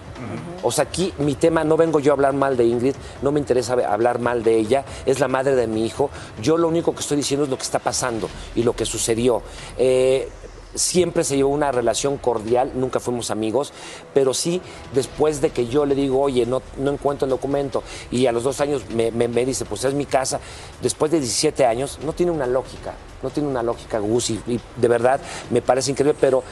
O 0.62 0.72
sea, 0.72 0.84
aquí 0.84 1.14
mi 1.20 1.36
tema, 1.36 1.64
no 1.64 1.78
vengo 1.78 2.02
yo 2.02 2.12
a 2.12 2.16
hablar 2.16 2.34
mal 2.34 2.58
de 2.58 2.66
Ingrid, 2.66 2.96
no 3.22 3.32
me 3.32 3.40
interesa 3.40 3.74
hablar 3.74 4.20
mal 4.20 4.44
de 4.44 4.58
ella, 4.58 4.84
es 5.06 5.22
la 5.22 5.30
madre 5.30 5.56
de 5.56 5.68
mi 5.68 5.86
hijo. 5.86 6.10
Yo 6.42 6.58
lo 6.58 6.68
único 6.68 6.94
que 6.94 7.00
estoy 7.00 7.16
diciendo 7.16 7.46
es 7.46 7.50
lo 7.50 7.56
que 7.58 7.64
está 7.64 7.80
pasando 7.80 8.30
y 8.56 8.64
lo 8.64 8.76
que 8.76 8.86
sucedió. 8.86 9.42
Eh, 9.78 10.30
siempre 10.76 11.24
se 11.24 11.36
llevó 11.36 11.50
una 11.50 11.72
relación 11.72 12.18
cordial, 12.18 12.72
nunca 12.76 13.00
fuimos 13.00 13.32
amigos, 13.32 13.74
pero 14.14 14.34
sí 14.34 14.62
después 14.94 15.42
de 15.42 15.50
que 15.50 15.68
yo 15.68 15.86
le 15.86 15.96
digo, 15.96 16.22
oye, 16.22 16.46
no, 16.46 16.62
no 16.78 16.92
encuentro 16.92 17.26
el 17.26 17.32
documento, 17.32 17.84
y 18.12 18.26
a 18.28 18.32
los 18.32 18.44
dos 18.44 18.62
años 18.62 18.84
me, 18.90 19.28
dice, 19.46 19.66
pues 19.66 19.84
es 19.84 19.94
mi 19.94 20.06
casa, 20.06 20.40
después 20.82 21.12
de 21.12 21.20
17 21.20 21.66
años, 21.66 22.00
no 22.04 22.14
tiene 22.14 22.32
una 22.32 22.48
lógica, 22.48 22.94
no 23.24 23.30
tiene 23.30 23.50
una 23.50 23.64
lógica, 23.64 24.00
Gus, 24.00 24.30
y, 24.30 24.60
de 24.78 24.88
verdad 24.88 25.20
me 25.50 25.62
parece 25.62 25.92
increíble, 25.92 26.18
pero 26.20 26.44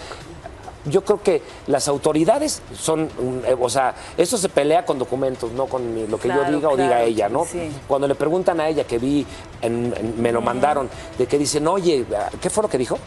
yo 0.85 1.03
creo 1.03 1.21
que 1.21 1.41
las 1.67 1.89
autoridades 1.89 2.61
son, 2.73 3.09
eh, 3.45 3.55
o 3.59 3.69
sea, 3.69 3.93
eso 4.17 4.37
se 4.37 4.47
pelea 4.47 4.85
con 4.85 4.97
documentos, 4.97 5.51
no 5.51 5.65
con 5.65 6.09
lo 6.09 6.17
que 6.17 6.29
yo 6.29 6.45
diga 6.45 6.69
o 6.69 6.77
diga 6.77 7.03
ella, 7.03 7.27
¿no? 7.27 7.45
Cuando 7.87 8.07
le 8.07 8.15
preguntan 8.15 8.61
a 8.61 8.69
ella 8.69 8.85
que 8.85 8.97
vi, 8.97 9.25
me 10.17 10.31
lo 10.31 10.41
mandaron, 10.41 10.89
de 11.17 11.25
que 11.25 11.37
dicen, 11.37 11.67
oye, 11.67 12.05
¿qué 12.41 12.49
fue 12.49 12.63
lo 12.63 12.69
que 12.69 12.77
dijo? 12.77 12.97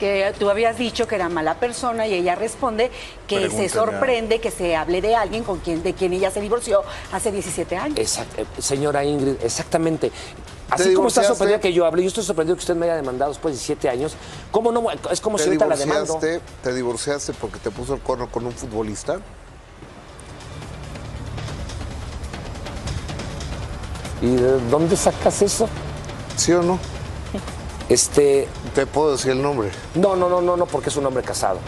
Que 0.00 0.34
tú 0.38 0.50
habías 0.50 0.76
dicho 0.78 1.06
que 1.06 1.14
era 1.14 1.28
mala 1.28 1.60
persona 1.60 2.08
y 2.08 2.14
ella 2.14 2.34
responde 2.34 2.90
que 3.28 3.50
se 3.50 3.68
sorprende 3.68 4.40
que 4.40 4.50
se 4.50 4.74
hable 4.74 5.00
de 5.00 5.14
alguien 5.14 5.44
con 5.44 5.60
quien, 5.60 5.84
de 5.84 5.92
quien 5.92 6.12
ella 6.12 6.30
se 6.32 6.40
divorció 6.40 6.82
hace 7.12 7.30
17 7.30 7.76
años. 7.76 8.18
Eh, 8.18 8.46
señora 8.58 9.04
Ingrid, 9.04 9.36
exactamente. 9.44 10.10
Así 10.70 10.94
como 10.94 11.08
está 11.08 11.22
sorprendida 11.22 11.60
que 11.60 11.72
yo 11.72 11.84
hable, 11.84 12.02
yo 12.02 12.08
estoy 12.08 12.24
sorprendido 12.24 12.56
que 12.56 12.60
usted 12.60 12.76
me 12.76 12.86
haya 12.86 12.96
demandado 12.96 13.30
después 13.30 13.52
de 13.54 13.58
17 13.58 13.88
años. 13.88 14.14
¿Cómo 14.50 14.72
no? 14.72 14.90
Es 15.10 15.20
como 15.20 15.36
si 15.36 15.44
ahorita 15.44 15.66
la 15.66 15.76
demando. 15.76 16.18
¿Te 16.18 16.72
divorciaste 16.72 17.32
porque 17.34 17.58
te 17.58 17.70
puso 17.70 17.94
el 17.94 18.00
corno 18.00 18.30
con 18.30 18.46
un 18.46 18.52
futbolista? 18.52 19.20
¿Y 24.22 24.34
de 24.34 24.60
dónde 24.70 24.96
sacas 24.96 25.42
eso? 25.42 25.68
¿Sí 26.36 26.52
o 26.52 26.62
no? 26.62 26.78
Este. 27.90 28.48
¿Te 28.74 28.86
puedo 28.86 29.12
decir 29.12 29.32
el 29.32 29.42
nombre? 29.42 29.70
No, 29.94 30.16
no, 30.16 30.28
no, 30.30 30.40
no, 30.40 30.56
no, 30.56 30.64
porque 30.66 30.88
es 30.88 30.96
un 30.96 31.04
hombre 31.04 31.22
casado. 31.22 31.58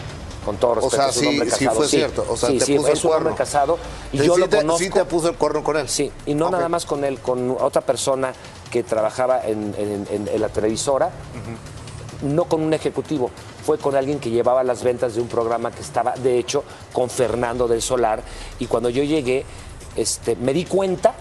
Con 0.43 0.57
todo 0.57 0.75
respeto, 0.75 0.95
O 0.95 0.99
sea, 0.99 1.09
es 1.09 1.17
un 1.17 1.21
sí, 1.23 1.27
hombre 1.29 1.45
sí 1.51 1.65
casado. 1.65 1.77
fue 1.77 1.87
cierto. 1.87 2.25
O 2.27 2.35
sea, 2.35 2.49
sí, 2.49 2.57
te 2.59 2.65
sí, 2.65 2.75
puso 2.75 2.87
el 2.87 2.93
es 2.93 3.05
un 3.05 3.13
hombre 3.13 3.33
casado 3.35 3.77
y 4.11 4.17
Sí 4.19 4.25
yo 4.25 4.37
lo 4.37 4.49
te- 4.49 4.57
conozco. 4.57 4.79
Sí 4.79 4.89
te 4.89 5.05
puso 5.05 5.29
el 5.29 5.35
cuerno 5.35 5.63
con 5.63 5.77
él. 5.77 5.87
Sí, 5.87 6.11
y 6.25 6.33
no 6.35 6.49
nada 6.49 6.67
más 6.67 6.85
con 6.85 7.03
él, 7.05 7.19
con 7.19 7.55
otra 7.59 7.81
persona 7.81 8.33
que 8.71 8.83
trabajaba 8.83 9.45
en, 9.45 9.73
en- 9.77 10.07
en- 10.09 10.27
en 10.27 10.41
la 10.41 10.49
televisora, 10.49 11.11
no 12.23 12.45
con 12.45 12.61
un 12.61 12.73
ejecutivo, 12.73 13.29
fue 13.65 13.77
con 13.77 13.95
alguien 13.95 14.19
que 14.19 14.29
llevaba 14.31 14.63
las 14.63 14.83
ventas 14.83 15.15
de 15.15 15.21
un 15.21 15.27
programa 15.27 15.71
que 15.71 15.81
estaba, 15.81 16.11
de 16.13 16.37
hecho, 16.39 16.63
con 16.91 17.09
Fernando 17.09 17.67
del 17.67 17.81
Solar. 17.81 18.21
Y 18.59 18.65
cuando 18.67 18.89
yo 18.89 19.03
llegué, 19.03 19.45
este, 19.95 20.35
me 20.35 20.51
di 20.53 20.65
cuenta, 20.65 21.13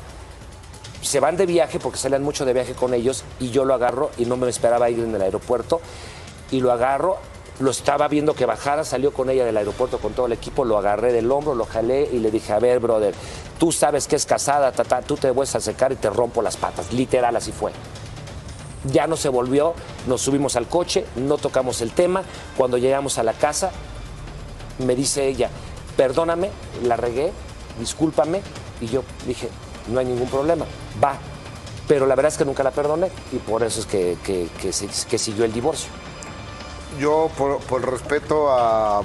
se 1.03 1.21
van 1.21 1.37
de 1.37 1.47
viaje 1.47 1.79
porque 1.79 1.99
salen 1.99 2.23
mucho 2.23 2.45
de 2.45 2.53
viaje 2.53 2.73
con 2.75 2.95
ellos, 2.95 3.25
y 3.41 3.51
yo 3.51 3.65
lo 3.65 3.75
agarro 3.75 4.11
y 4.17 4.25
no 4.25 4.37
me 4.37 4.49
esperaba 4.49 4.89
ir 4.89 5.01
en 5.01 5.15
el 5.15 5.23
aeropuerto, 5.23 5.81
y 6.51 6.61
lo 6.61 6.73
agarro. 6.73 7.19
Lo 7.61 7.71
estaba 7.71 8.09
viendo 8.09 8.35
que 8.35 8.47
bajara, 8.47 8.83
salió 8.83 9.13
con 9.13 9.29
ella 9.29 9.45
del 9.45 9.57
aeropuerto 9.57 9.99
con 9.99 10.15
todo 10.15 10.27
el 10.27 10.33
equipo, 10.33 10.65
lo 10.65 10.79
agarré 10.79 11.13
del 11.13 11.31
hombro, 11.31 11.55
lo 11.55 11.67
jalé 11.67 12.09
y 12.11 12.19
le 12.19 12.31
dije, 12.31 12.53
a 12.55 12.59
ver, 12.59 12.81
brother, 12.81 13.15
tú 13.59 13.71
sabes 13.71 14.09
que 14.09 14.17
es 14.17 14.25
casada, 14.25 14.73
tata, 14.73 15.03
tú 15.03 15.17
te 15.17 15.31
vuelves 15.31 15.55
a 15.55 15.61
secar 15.61 15.93
y 15.93 15.97
te 15.97 16.09
rompo 16.09 16.41
las 16.41 16.57
patas. 16.57 16.93
Literal, 16.93 17.37
así 17.37 17.53
fue. 17.53 17.71
Ya 18.85 19.07
no 19.07 19.17
se 19.17 19.29
volvió, 19.29 19.75
nos 20.09 20.23
subimos 20.23 20.57
al 20.57 20.67
coche, 20.67 21.05
no 21.15 21.37
tocamos 21.37 21.83
el 21.83 21.93
tema. 21.93 22.23
Cuando 22.57 22.79
llegamos 22.79 23.19
a 23.19 23.23
la 23.23 23.35
casa, 23.35 23.71
me 24.79 24.97
dice 24.97 25.29
ella, 25.29 25.51
perdóname, 25.97 26.51
la 26.83 26.97
regué, 26.97 27.33
discúlpame. 27.79 28.41
Y 28.81 28.87
yo 28.87 29.05
dije, 29.27 29.51
no 29.89 29.99
hay 30.01 30.07
ningún 30.07 30.29
problema, 30.29 30.65
va. 31.03 31.17
Pero 31.89 32.07
la 32.07 32.15
verdad 32.15 32.33
es 32.33 32.39
que 32.39 32.45
nunca 32.45 32.63
la 32.63 32.71
perdoné 32.71 33.11
y 33.33 33.37
por 33.37 33.63
eso 33.63 33.81
es 33.81 33.87
que, 33.87 34.17
que- 34.25 34.49
que 34.61 35.19
siguió 35.19 35.45
el 35.45 35.53
divorcio. 35.53 35.91
Yo, 36.99 37.31
por, 37.37 37.59
por 37.61 37.91
respeto 37.91 38.51
a. 38.51 38.99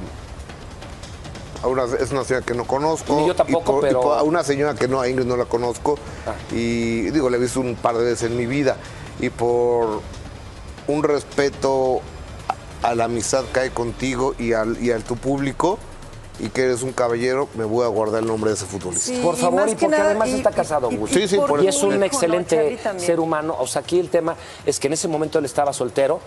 a 1.63 1.68
una, 1.68 1.86
es 1.86 2.12
una 2.12 2.24
señora 2.24 2.46
que 2.46 2.54
no 2.54 2.66
conozco. 2.66 3.16
Ni 3.16 3.28
yo 3.28 3.36
tampoco, 3.36 3.62
y 3.62 3.66
por- 3.74 3.84
y 3.84 3.88
pero- 3.88 4.02
por- 4.02 4.18
a 4.20 4.24
una 4.24 4.44
señora 4.44 4.76
que 4.76 4.88
no, 4.88 5.02
a 5.02 5.08
Ingrid 5.10 5.26
no 5.26 5.38
la 5.38 5.46
conozco. 5.46 5.98
Ah. 6.28 6.34
Y 6.54 7.10
digo, 7.12 7.30
la 7.30 7.38
he 7.38 7.40
visto 7.40 7.60
un 7.60 7.76
par 7.76 7.98
de 7.98 8.04
veces 8.06 8.30
en 8.30 8.38
mi 8.38 8.46
vida. 8.46 8.78
Y 9.20 9.30
por 9.30 10.02
un 10.88 11.04
respeto 11.04 12.02
a, 12.84 12.90
a 12.90 12.96
la 12.96 13.06
amistad 13.06 13.44
que 13.54 13.62
hay 13.62 13.70
contigo 13.72 14.36
y 14.38 14.54
al, 14.54 14.82
y 14.84 14.92
al 14.92 15.04
tu 15.04 15.16
público, 15.16 15.80
y 16.39 16.50
que 16.50 16.63
eres 16.63 16.84
un 16.84 16.91
caballero, 16.91 17.47
me 17.56 17.65
voy 17.65 17.84
a 17.86 17.88
guardar 17.88 18.21
el 18.21 18.28
nombre 18.28 18.52
de 18.52 18.56
ese 18.56 18.65
futbolista. 18.65 19.08
Sí, 19.08 19.19
Por 19.23 19.36
favor, 19.36 19.67
y 19.67 19.71
que 19.71 19.78
porque 19.86 19.88
nada- 19.97 20.06
además 20.12 20.30
y- 20.30 20.34
está 20.36 20.52
casado, 20.52 20.91
y- 20.91 20.95
Gus. 20.97 21.10
Sí, 21.12 21.28
sí, 21.28 21.38
por 21.38 21.63
Y 21.63 21.67
es 21.67 21.82
un 21.84 22.04
excelente 22.04 22.78
ser 22.97 23.19
humano. 23.19 23.56
O 23.60 23.65
sea, 23.67 23.82
aquí 23.82 24.00
el 24.00 24.10
tema 24.10 24.36
es 24.65 24.80
que 24.80 24.88
en 24.88 24.93
ese 24.93 25.08
momento 25.08 25.39
él 25.39 25.45
estaba 25.45 25.73
soltero 25.73 26.19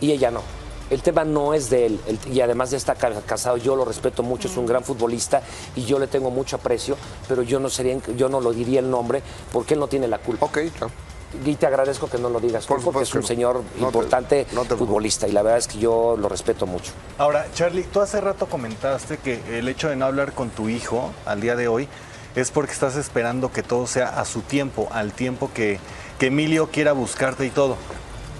y 0.00 0.12
ella 0.12 0.30
no. 0.30 0.42
El 0.90 1.02
tema 1.02 1.22
no 1.24 1.52
es 1.52 1.68
de 1.68 1.84
él. 1.86 2.00
El- 2.06 2.18
y 2.32 2.40
además 2.40 2.70
de 2.70 2.78
estar 2.78 2.96
ca- 2.96 3.20
casado, 3.26 3.58
yo 3.58 3.76
lo 3.76 3.84
respeto 3.84 4.22
mucho, 4.22 4.48
es 4.48 4.56
un 4.56 4.64
gran 4.66 4.82
futbolista 4.82 5.42
y 5.76 5.84
yo 5.84 5.98
le 5.98 6.06
tengo 6.06 6.30
mucho 6.30 6.56
aprecio, 6.56 6.96
pero 7.28 7.42
yo 7.42 7.60
no 7.60 7.68
sería, 7.68 7.98
yo 8.16 8.28
no 8.30 8.40
lo 8.40 8.52
diría 8.52 8.80
el 8.80 8.90
nombre 8.90 9.22
porque 9.52 9.74
él 9.74 9.80
no 9.80 9.86
tiene 9.88 10.08
la 10.08 10.18
culpa. 10.18 10.46
Ok, 10.46 10.58
ya. 10.80 10.88
Y 11.44 11.54
te 11.56 11.66
agradezco 11.66 12.08
que 12.08 12.16
no 12.18 12.30
lo 12.30 12.40
digas 12.40 12.64
tú, 12.66 12.74
Por 12.74 12.82
porque 12.82 13.02
es 13.02 13.14
un 13.14 13.22
señor 13.22 13.56
no. 13.56 13.62
No 13.62 13.68
te- 13.78 13.84
importante 13.98 14.36
no 14.52 14.62
te 14.62 14.68
preocupes. 14.68 14.78
futbolista 14.78 15.28
y 15.28 15.32
la 15.32 15.42
verdad 15.42 15.58
es 15.58 15.68
que 15.68 15.78
yo 15.78 16.16
lo 16.18 16.28
respeto 16.28 16.66
mucho. 16.66 16.92
Ahora, 17.18 17.46
Charlie, 17.54 17.82
tú 17.84 18.00
hace 18.00 18.20
rato 18.20 18.46
comentaste 18.46 19.18
que 19.18 19.58
el 19.58 19.68
hecho 19.68 19.88
de 19.90 19.96
no 19.96 20.06
hablar 20.06 20.32
con 20.32 20.48
tu 20.50 20.68
hijo 20.70 21.10
al 21.26 21.40
día 21.42 21.54
de 21.54 21.68
hoy 21.68 21.86
es 22.34 22.50
porque 22.50 22.72
estás 22.72 22.96
esperando 22.96 23.52
que 23.52 23.62
todo 23.62 23.86
sea 23.86 24.20
a 24.20 24.24
su 24.24 24.40
tiempo, 24.40 24.88
al 24.90 25.12
tiempo 25.12 25.50
que, 25.52 25.78
que 26.18 26.26
Emilio 26.28 26.68
quiera 26.70 26.92
buscarte 26.92 27.44
y 27.44 27.50
todo. 27.50 27.76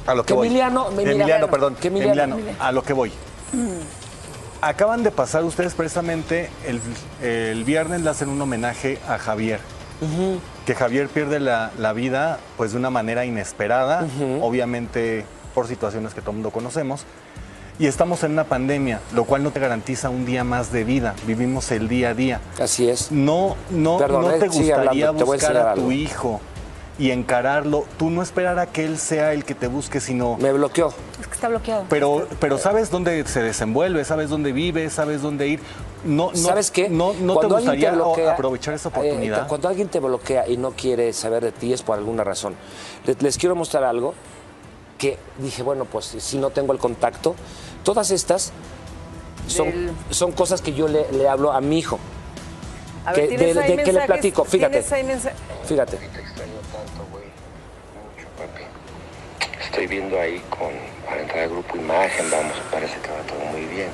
A 0.07 0.15
lo 0.15 0.23
que 0.23 0.29
Que 0.29 0.35
voy. 0.35 0.49
Emiliano- 0.49 0.89
Emiliano, 0.91 1.13
Emiliano, 1.21 1.49
perdón. 1.51 1.75
que 1.77 1.89
Emiliano. 1.89 2.37
Emiliano, 2.37 2.57
a 2.65 2.73
lo 2.73 2.83
que 2.83 2.95
voy. 2.95 3.13
Acaban 4.61 5.03
de 5.05 5.11
pasar 5.13 5.45
ustedes 5.45 5.75
precisamente 5.75 6.51
el, 6.67 6.81
el 7.23 7.63
viernes 7.65 8.01
le 8.03 8.11
hacen 8.11 8.29
un 8.29 8.41
homenaje 8.41 8.99
a 9.07 9.19
Javier. 9.19 9.61
Que 10.67 10.75
Javier 10.75 11.09
pierde 11.09 11.41
la, 11.41 11.71
la 11.79 11.93
vida 11.93 12.39
pues 12.57 12.73
de 12.73 12.79
una 12.79 12.91
manera 12.91 13.25
inesperada, 13.25 14.07
obviamente 14.41 15.25
por 15.55 15.67
situaciones 15.67 16.15
que 16.15 16.21
todo 16.21 16.31
el 16.31 16.37
mundo 16.37 16.51
conocemos. 16.51 17.05
Y 17.81 17.87
estamos 17.87 18.25
en 18.25 18.33
una 18.33 18.45
pandemia, 18.45 19.01
lo 19.15 19.25
cual 19.25 19.45
no 19.45 19.53
te 19.53 19.61
garantiza 19.61 20.11
un 20.11 20.27
día 20.27 20.43
más 20.43 20.73
de 20.73 20.83
vida. 20.83 21.15
Vivimos 21.27 21.71
el 21.71 21.87
día 21.87 22.11
a 22.11 22.15
día. 22.15 22.41
Así 22.61 22.89
es. 22.89 23.13
No, 23.13 23.55
no, 23.71 23.99
Perdón, 23.99 24.23
no 24.23 24.31
eh, 24.33 24.39
te 24.41 24.49
gustaría 24.49 24.75
hablando, 24.75 25.19
te 25.19 25.25
voy 25.25 25.37
a 25.37 25.39
buscar 25.39 25.57
a 25.57 25.75
tu 25.75 25.93
hijo 25.93 26.41
y 26.99 27.11
encararlo. 27.13 27.85
Tú 27.99 28.11
no 28.11 28.23
esperar 28.23 28.59
a 28.59 28.67
que 28.67 28.85
él 28.85 28.99
sea 28.99 29.33
el 29.33 29.45
que 29.45 29.55
te 29.55 29.69
busque, 29.69 30.01
sino 30.01 30.37
Me 30.39 30.53
bloqueó. 30.53 30.89
Es 31.21 31.27
que 31.27 31.35
está 31.35 31.49
bloqueado. 31.49 31.85
pero, 31.89 32.27
pero 32.41 32.59
sabes 32.59 32.91
dónde 32.91 33.25
se 33.27 33.43
desenvuelve, 33.43 34.05
sabes 34.05 34.31
dónde 34.31 34.53
vive, 34.53 34.91
sabes 34.91 35.23
dónde 35.23 35.49
ir. 35.49 35.61
No, 36.05 36.31
no, 36.31 36.37
¿Sabes 36.37 36.71
qué? 36.71 36.89
No, 36.89 37.13
no 37.15 37.33
te 37.35 37.35
Cuando 37.35 37.57
gustaría 37.57 37.91
bloquea, 37.93 38.33
aprovechar 38.33 38.75
esa 38.75 38.89
eh, 38.89 38.93
oportunidad. 38.93 39.49
cuando 39.49 39.69
alguien 39.69 39.89
te 39.89 39.99
bloquea 40.01 40.47
y 40.49 40.57
no 40.57 40.71
quiere 40.73 41.13
saber 41.13 41.43
de 41.45 41.53
ti 41.53 41.73
es 41.73 41.83
por 41.83 41.99
alguna 41.99 42.23
razón. 42.25 42.55
Les, 43.05 43.21
les 43.21 43.37
quiero 43.37 43.57
mostrar 43.57 43.83
algo 43.85 44.15
que 44.97 45.19
dije, 45.39 45.63
bueno, 45.63 45.85
pues 45.87 46.05
si 46.07 46.39
no 46.39 46.51
tengo 46.51 46.73
el 46.73 46.79
contacto, 46.79 47.35
todas 47.85 48.11
estas 48.13 48.53
son, 49.49 49.71
Del- 49.71 49.91
son 50.11 50.33
cosas 50.33 50.61
que 50.63 50.73
yo 50.73 50.87
le, 50.89 51.11
le 51.13 51.29
hablo 51.29 51.53
a 51.53 51.61
mi 51.61 51.79
hijo. 51.79 51.99
A 53.05 53.13
que- 53.13 53.29
¿tienes 53.29 53.55
de- 53.57 53.63
de 53.77 53.83
qué 53.83 53.93
le 53.93 54.01
platico? 54.03 54.45
Fíjate. 54.45 54.73
¿Tienes 54.83 54.93
ahí 54.93 55.05
mensa- 55.05 55.33
Fíjate. 55.65 55.99
Estoy 59.71 59.87
viendo 59.87 60.19
ahí 60.19 60.43
con, 60.49 60.71
para 61.05 61.21
entrar 61.21 61.41
al 61.41 61.51
grupo 61.51 61.77
Imagen, 61.77 62.31
vamos, 62.31 62.55
parece 62.73 62.95
que 63.01 63.11
va 63.11 63.19
todo 63.27 63.39
muy 63.53 63.67
bien. 63.67 63.89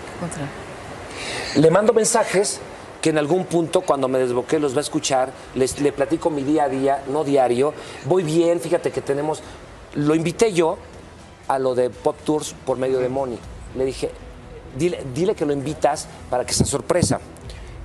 Le 1.57 1.71
mando 1.71 1.93
mensajes 1.93 2.61
que 3.03 3.11
en 3.11 3.19
algún 3.19 3.45
punto 3.45 3.81
cuando 3.81 4.07
me 4.07 4.19
desbloquee 4.21 4.61
los 4.61 4.73
va 4.75 4.79
a 4.79 4.81
escuchar, 4.83 5.33
les, 5.57 5.81
le 5.81 5.91
platico 5.91 6.31
mi 6.31 6.43
día 6.45 6.65
a 6.65 6.69
día, 6.69 7.03
no 7.09 7.25
diario. 7.25 7.75
Voy 8.07 8.23
bien, 8.23 8.61
fíjate 8.61 8.93
que 8.93 9.01
tenemos... 9.01 9.43
Lo 9.95 10.15
invité 10.15 10.53
yo 10.53 10.79
a 11.49 11.59
lo 11.59 11.75
de 11.75 11.91
Pop 11.91 12.17
Tours 12.25 12.55
por 12.65 12.79
medio 12.79 13.01
de 13.01 13.09
Moni. 13.09 13.39
Le 13.77 13.85
dije, 13.85 14.11
dile, 14.77 15.03
dile 15.13 15.35
que 15.35 15.45
lo 15.45 15.53
invitas 15.53 16.07
para 16.31 16.47
que 16.47 16.55
sea 16.55 16.67
sorpresa. 16.67 17.21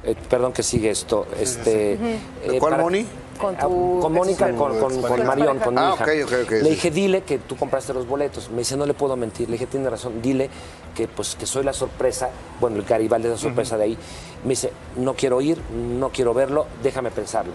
Eh, 0.03 0.15
perdón 0.29 0.53
que 0.53 0.63
sigue 0.63 0.91
esto. 0.91 1.25
Este, 1.39 1.93
eh, 1.93 2.19
¿Cuál 2.59 2.71
para- 2.73 2.83
Moni? 2.83 3.05
Con 3.39 3.55
Ah, 3.55 3.59
tu 3.61 3.99
con 4.01 4.11
Mónica, 4.13 4.53
con, 4.53 4.77
con, 4.77 5.01
con 5.01 5.25
Marión, 5.25 5.59
con 5.59 5.73
mi 5.73 5.79
Ah, 5.81 5.93
hija. 5.95 6.03
ok, 6.03 6.09
ok, 6.25 6.33
ok, 6.43 6.51
Le 6.51 6.63
sí. 6.63 6.69
dije, 6.71 6.91
dile 6.91 7.21
que 7.23 7.37
tú 7.39 7.55
compraste 7.55 7.93
los 7.93 8.05
boletos. 8.05 8.49
Me 8.49 8.57
dice, 8.59 8.75
no 8.75 8.85
le 8.85 8.93
puedo 8.93 9.15
mentir. 9.15 9.47
Le 9.47 9.53
dije, 9.53 9.65
tiene 9.65 9.89
razón, 9.89 10.21
dile 10.21 10.49
que 10.93 11.07
pues 11.07 11.35
que 11.35 11.45
soy 11.45 11.63
la 11.63 11.71
sorpresa, 11.71 12.29
bueno, 12.59 12.75
el 12.75 12.83
Garibaldi 12.83 13.27
es 13.27 13.31
la 13.31 13.37
sorpresa 13.37 13.77
de 13.77 13.83
ahí. 13.85 13.97
Me 14.43 14.49
dice, 14.49 14.73
no 14.97 15.13
quiero 15.13 15.39
ir, 15.39 15.57
no 15.71 16.09
quiero 16.09 16.33
verlo, 16.33 16.65
déjame 16.83 17.11
pensarlo. 17.11 17.53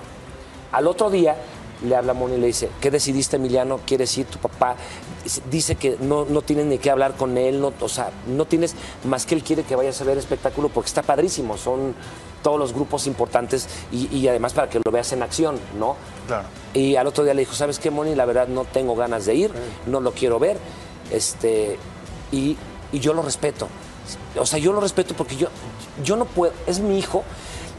Al 0.72 0.86
otro 0.86 1.10
día 1.10 1.36
le 1.84 1.96
habla 1.96 2.14
Moni 2.14 2.34
y 2.34 2.38
le 2.38 2.46
dice, 2.48 2.68
¿qué 2.80 2.90
decidiste, 2.90 3.36
Emiliano? 3.36 3.80
¿Quieres 3.86 4.16
ir? 4.18 4.26
Tu 4.26 4.38
papá 4.38 4.76
Dice- 5.50 5.76
que 5.76 5.96
no, 6.00 6.24
no 6.26 6.42
tienes 6.42 6.66
ni 6.66 6.76
que 6.78 6.90
hablar 6.90 7.14
con 7.16 7.38
él, 7.38 7.60
no, 7.60 7.72
o 7.80 7.88
sea, 7.88 8.10
no 8.26 8.44
tienes 8.44 8.74
más 9.04 9.24
que 9.24 9.34
él 9.34 9.42
quiere 9.42 9.62
que 9.62 9.74
vayas 9.74 9.98
a 10.00 10.04
ver 10.04 10.18
espectáculo 10.18 10.68
porque 10.68 10.88
está 10.88 11.02
padrísimo, 11.02 11.56
son 11.56 11.94
todos 12.42 12.58
los 12.58 12.74
grupos 12.74 13.06
importantes 13.06 13.66
y, 13.90 14.14
y 14.14 14.28
además 14.28 14.52
para 14.52 14.68
que 14.68 14.80
lo 14.84 14.92
veas 14.92 15.10
en 15.14 15.22
acción, 15.22 15.58
¿no? 15.78 15.96
Claro. 16.26 16.46
Y 16.74 16.96
al 16.96 17.06
otro 17.06 17.24
día 17.24 17.32
le 17.32 17.40
dijo, 17.40 17.54
¿sabes 17.54 17.78
qué, 17.78 17.90
Moni? 17.90 18.14
La 18.14 18.26
verdad 18.26 18.48
no 18.48 18.64
tengo 18.66 18.94
ganas 18.94 19.24
de 19.24 19.34
ir, 19.34 19.50
no 19.86 20.00
lo 20.00 20.12
quiero 20.12 20.38
ver. 20.38 20.58
Este, 21.10 21.78
y, 22.32 22.56
y 22.92 22.98
yo 23.00 23.14
lo 23.14 23.22
respeto. 23.22 23.68
O 24.38 24.44
sea, 24.44 24.58
yo 24.58 24.72
lo 24.74 24.80
respeto 24.80 25.14
porque 25.14 25.36
yo, 25.36 25.48
yo 26.04 26.16
no 26.16 26.26
puedo, 26.26 26.52
es 26.66 26.80
mi 26.80 26.98
hijo, 26.98 27.22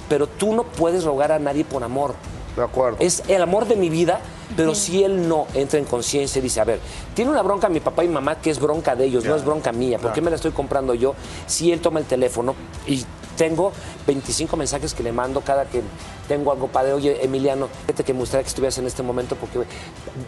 pero 0.09 0.25
tú 0.25 0.55
no 0.55 0.63
puedes 0.63 1.03
rogar 1.03 1.31
a 1.31 1.37
nadie 1.37 1.63
por 1.63 1.83
amor. 1.83 2.15
De 2.55 2.63
acuerdo. 2.63 2.97
Es 2.99 3.23
el 3.27 3.41
amor 3.41 3.67
de 3.67 3.75
mi 3.75 3.89
vida, 3.89 4.21
pero 4.55 4.75
si 4.75 5.03
él 5.03 5.27
no 5.27 5.47
entra 5.53 5.79
en 5.79 5.85
conciencia 5.85 6.39
y 6.39 6.43
dice, 6.43 6.61
a 6.61 6.63
ver, 6.63 6.79
tiene 7.13 7.31
una 7.31 7.41
bronca 7.41 7.67
mi 7.67 7.79
papá 7.79 8.03
y 8.03 8.07
mamá 8.07 8.35
que 8.35 8.49
es 8.49 8.59
bronca 8.59 8.95
de 8.95 9.05
ellos, 9.05 9.25
no 9.25 9.35
es 9.35 9.43
bronca 9.43 9.71
mía, 9.71 9.99
¿por 9.99 10.13
qué 10.13 10.21
me 10.21 10.29
la 10.29 10.37
estoy 10.37 10.51
comprando 10.51 10.93
yo? 10.93 11.15
Si 11.47 11.71
él 11.71 11.81
toma 11.81 11.99
el 11.99 12.05
teléfono 12.05 12.55
y 12.87 13.03
tengo 13.37 13.71
25 14.07 14.55
mensajes 14.57 14.93
que 14.93 15.03
le 15.03 15.11
mando 15.11 15.41
cada 15.41 15.65
que 15.65 15.81
tengo 16.27 16.51
algo 16.51 16.67
padre, 16.67 16.93
oye 16.93 17.23
Emiliano, 17.23 17.67
fíjate 17.85 18.03
que 18.03 18.13
me 18.13 18.19
gustaría 18.19 18.43
que 18.43 18.49
estuvieras 18.49 18.77
en 18.77 18.87
este 18.87 19.03
momento 19.03 19.35
porque 19.35 19.59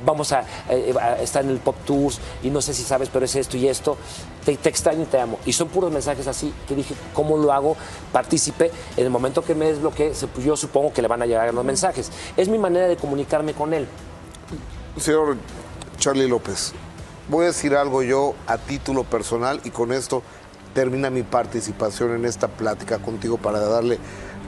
vamos 0.05 0.31
a, 0.31 0.43
eh, 0.69 0.93
a 1.01 1.21
estar 1.21 1.43
en 1.43 1.49
el 1.51 1.57
Pop 1.59 1.75
Tours 1.85 2.19
y 2.43 2.49
no 2.49 2.61
sé 2.61 2.73
si 2.73 2.83
sabes, 2.83 3.09
pero 3.09 3.25
es 3.25 3.35
esto 3.35 3.57
y 3.57 3.67
esto, 3.67 3.97
te, 4.45 4.55
te 4.57 4.69
extraño 4.69 5.03
y 5.03 5.05
te 5.05 5.19
amo. 5.19 5.39
Y 5.45 5.53
son 5.53 5.69
puros 5.69 5.91
mensajes 5.91 6.27
así 6.27 6.53
que 6.67 6.75
dije, 6.75 6.93
¿cómo 7.13 7.37
lo 7.37 7.51
hago? 7.51 7.75
Partícipe, 8.11 8.71
en 8.95 9.03
el 9.05 9.09
momento 9.09 9.43
que 9.43 9.55
me 9.55 9.65
desbloqueé, 9.67 10.13
se- 10.13 10.27
yo 10.43 10.55
supongo 10.55 10.93
que 10.93 11.01
le 11.01 11.07
van 11.07 11.21
a 11.21 11.25
llegar 11.25 11.51
los 11.53 11.65
mensajes. 11.65 12.11
Es 12.35 12.47
mi 12.49 12.57
manera 12.59 12.87
de 12.87 12.97
comunicarme 12.97 13.53
con 13.53 13.73
él. 13.73 13.87
Señor 14.97 15.37
Charlie 15.97 16.27
López, 16.27 16.73
voy 17.29 17.43
a 17.43 17.47
decir 17.47 17.75
algo 17.75 18.03
yo 18.03 18.35
a 18.47 18.57
título 18.57 19.03
personal 19.03 19.61
y 19.63 19.69
con 19.71 19.91
esto 19.91 20.21
termina 20.77 21.09
mi 21.09 21.23
participación 21.23 22.11
en 22.11 22.25
esta 22.25 22.49
plática 22.49 22.99
contigo 22.99 23.37
para 23.37 23.61
darle 23.61 23.97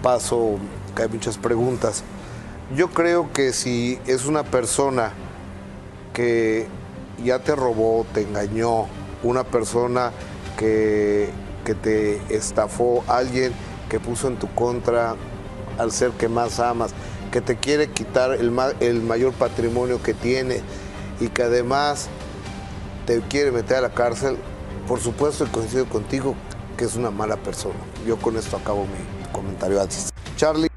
paso, 0.04 0.60
que 0.96 1.02
hay 1.02 1.10
muchas 1.10 1.40
preguntas. 1.40 2.04
Yo 2.76 2.92
creo 2.92 3.34
que 3.34 3.52
si 3.52 3.98
es 4.06 4.28
una 4.28 4.44
persona 4.44 5.12
que 6.14 6.68
ya 7.24 7.40
te 7.40 7.56
robó, 7.56 8.06
te 8.14 8.22
engañó, 8.22 8.86
una 9.24 9.44
persona 9.44 10.12
que, 10.56 11.32
que 11.66 11.74
te 11.74 12.22
estafó, 12.30 13.04
alguien 13.08 13.52
que 13.90 14.00
puso 14.00 14.28
en 14.28 14.38
tu 14.38 14.54
contra 14.54 15.16
al 15.80 15.92
ser 15.92 16.12
que 16.12 16.28
más 16.30 16.60
amas, 16.60 16.92
que 17.32 17.42
te 17.42 17.56
quiere 17.56 17.88
quitar 17.88 18.34
el, 18.34 18.56
el 18.82 19.02
mayor 19.02 19.34
patrimonio 19.34 20.00
que 20.04 20.14
tiene 20.14 20.62
y 21.20 21.30
que 21.30 21.42
además 21.42 22.08
te 23.08 23.20
quiere 23.22 23.50
meter 23.50 23.78
a 23.78 23.82
la 23.82 23.90
cárcel, 23.90 24.38
por 24.90 25.00
supuesto, 25.00 25.46
y 25.46 25.50
coincido 25.50 25.86
contigo, 25.86 26.36
que 26.76 26.86
es 26.86 26.96
una 26.96 27.12
mala 27.12 27.38
persona. 27.38 27.80
Yo 28.08 28.18
con 28.18 28.36
esto 28.36 28.58
acabo 28.58 28.88
mi 28.88 29.32
comentario. 29.32 29.80
Charlie. 30.36 30.68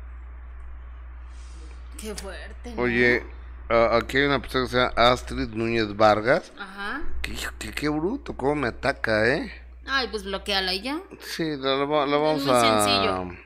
Qué 1.99 2.15
fuerte. 2.15 2.75
Oye, 2.77 3.25
aquí 3.71 4.19
hay 4.19 4.25
una 4.25 4.43
persona 4.43 4.65
que 4.65 4.71
se 4.71 4.77
llama 4.77 4.93
Astrid 4.97 5.49
Núñez 5.55 5.97
Vargas. 5.97 6.53
Ajá. 6.59 7.03
Qué, 7.23 7.89
bruto, 7.89 8.37
cómo 8.37 8.55
me 8.55 8.69
ataca, 8.69 9.27
¿eh? 9.35 9.51
Ay, 9.87 10.09
pues 10.11 10.25
bloqueala 10.25 10.75
y 10.75 10.83
ya. 10.83 11.01
Sí, 11.21 11.57
la, 11.57 11.77
vamos 11.77 12.47
a... 12.47 12.53
Muy 12.53 12.61
sencillo. 12.61 13.39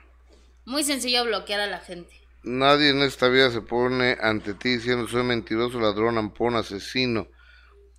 Muy 0.64 0.82
sencillo 0.82 1.24
bloquear 1.26 1.60
a 1.60 1.66
la 1.68 1.78
gente. 1.78 2.12
Nadie 2.42 2.90
en 2.90 3.02
esta 3.02 3.28
vida 3.28 3.52
se 3.52 3.60
pone 3.60 4.16
ante 4.20 4.54
ti 4.54 4.70
diciendo 4.70 5.06
soy 5.06 5.22
mentiroso, 5.22 5.78
ladrón, 5.78 6.18
ampón, 6.18 6.56
asesino. 6.56 7.28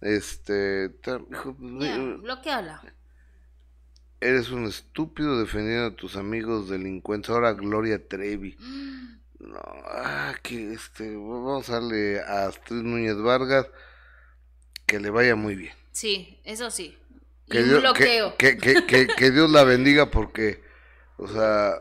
Este. 0.02 0.90
bloqueala. 2.20 2.82
Eres 4.20 4.50
un 4.50 4.66
estúpido 4.66 5.40
defendiendo 5.40 5.88
a 5.88 5.96
tus 5.96 6.16
amigos 6.16 6.70
delincuentes. 6.70 7.30
Ahora 7.30 7.54
Gloria 7.54 8.08
Trevi. 8.08 8.58
No, 9.40 9.62
ah, 9.62 10.34
que 10.42 10.74
este. 10.74 11.16
Vamos 11.16 11.70
a 11.70 11.74
darle 11.74 12.20
a 12.22 12.48
Astrid 12.48 12.82
Núñez 12.82 13.18
Vargas 13.18 13.68
que 14.88 15.00
le 15.00 15.12
vaya 15.12 15.36
muy 15.36 15.54
bien. 15.54 15.76
Sí, 15.92 16.40
eso 16.44 16.72
sí. 16.72 16.98
Que 17.48 17.62
Dios, 17.62 17.82
bloqueo. 17.82 18.36
Que, 18.36 18.58
que, 18.58 19.32
Dios 19.32 19.52
la 19.52 19.64
bendiga 19.64 20.10
porque, 20.10 20.64
o 21.18 21.28
sea, 21.28 21.80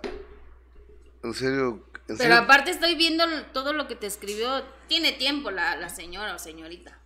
en 1.24 1.33
serio. 1.33 1.88
Pero 2.07 2.35
aparte 2.35 2.72
estoy 2.72 2.94
viendo 2.94 3.24
todo 3.55 3.72
lo 3.72 3.88
que 3.88 3.96
te 3.96 4.07
escribió. 4.07 4.62
Tiene 4.87 5.12
tiempo 5.12 5.50
la, 5.50 5.76
la 5.76 5.88
señora 5.88 6.35
o 6.35 6.38
señorita 6.38 7.00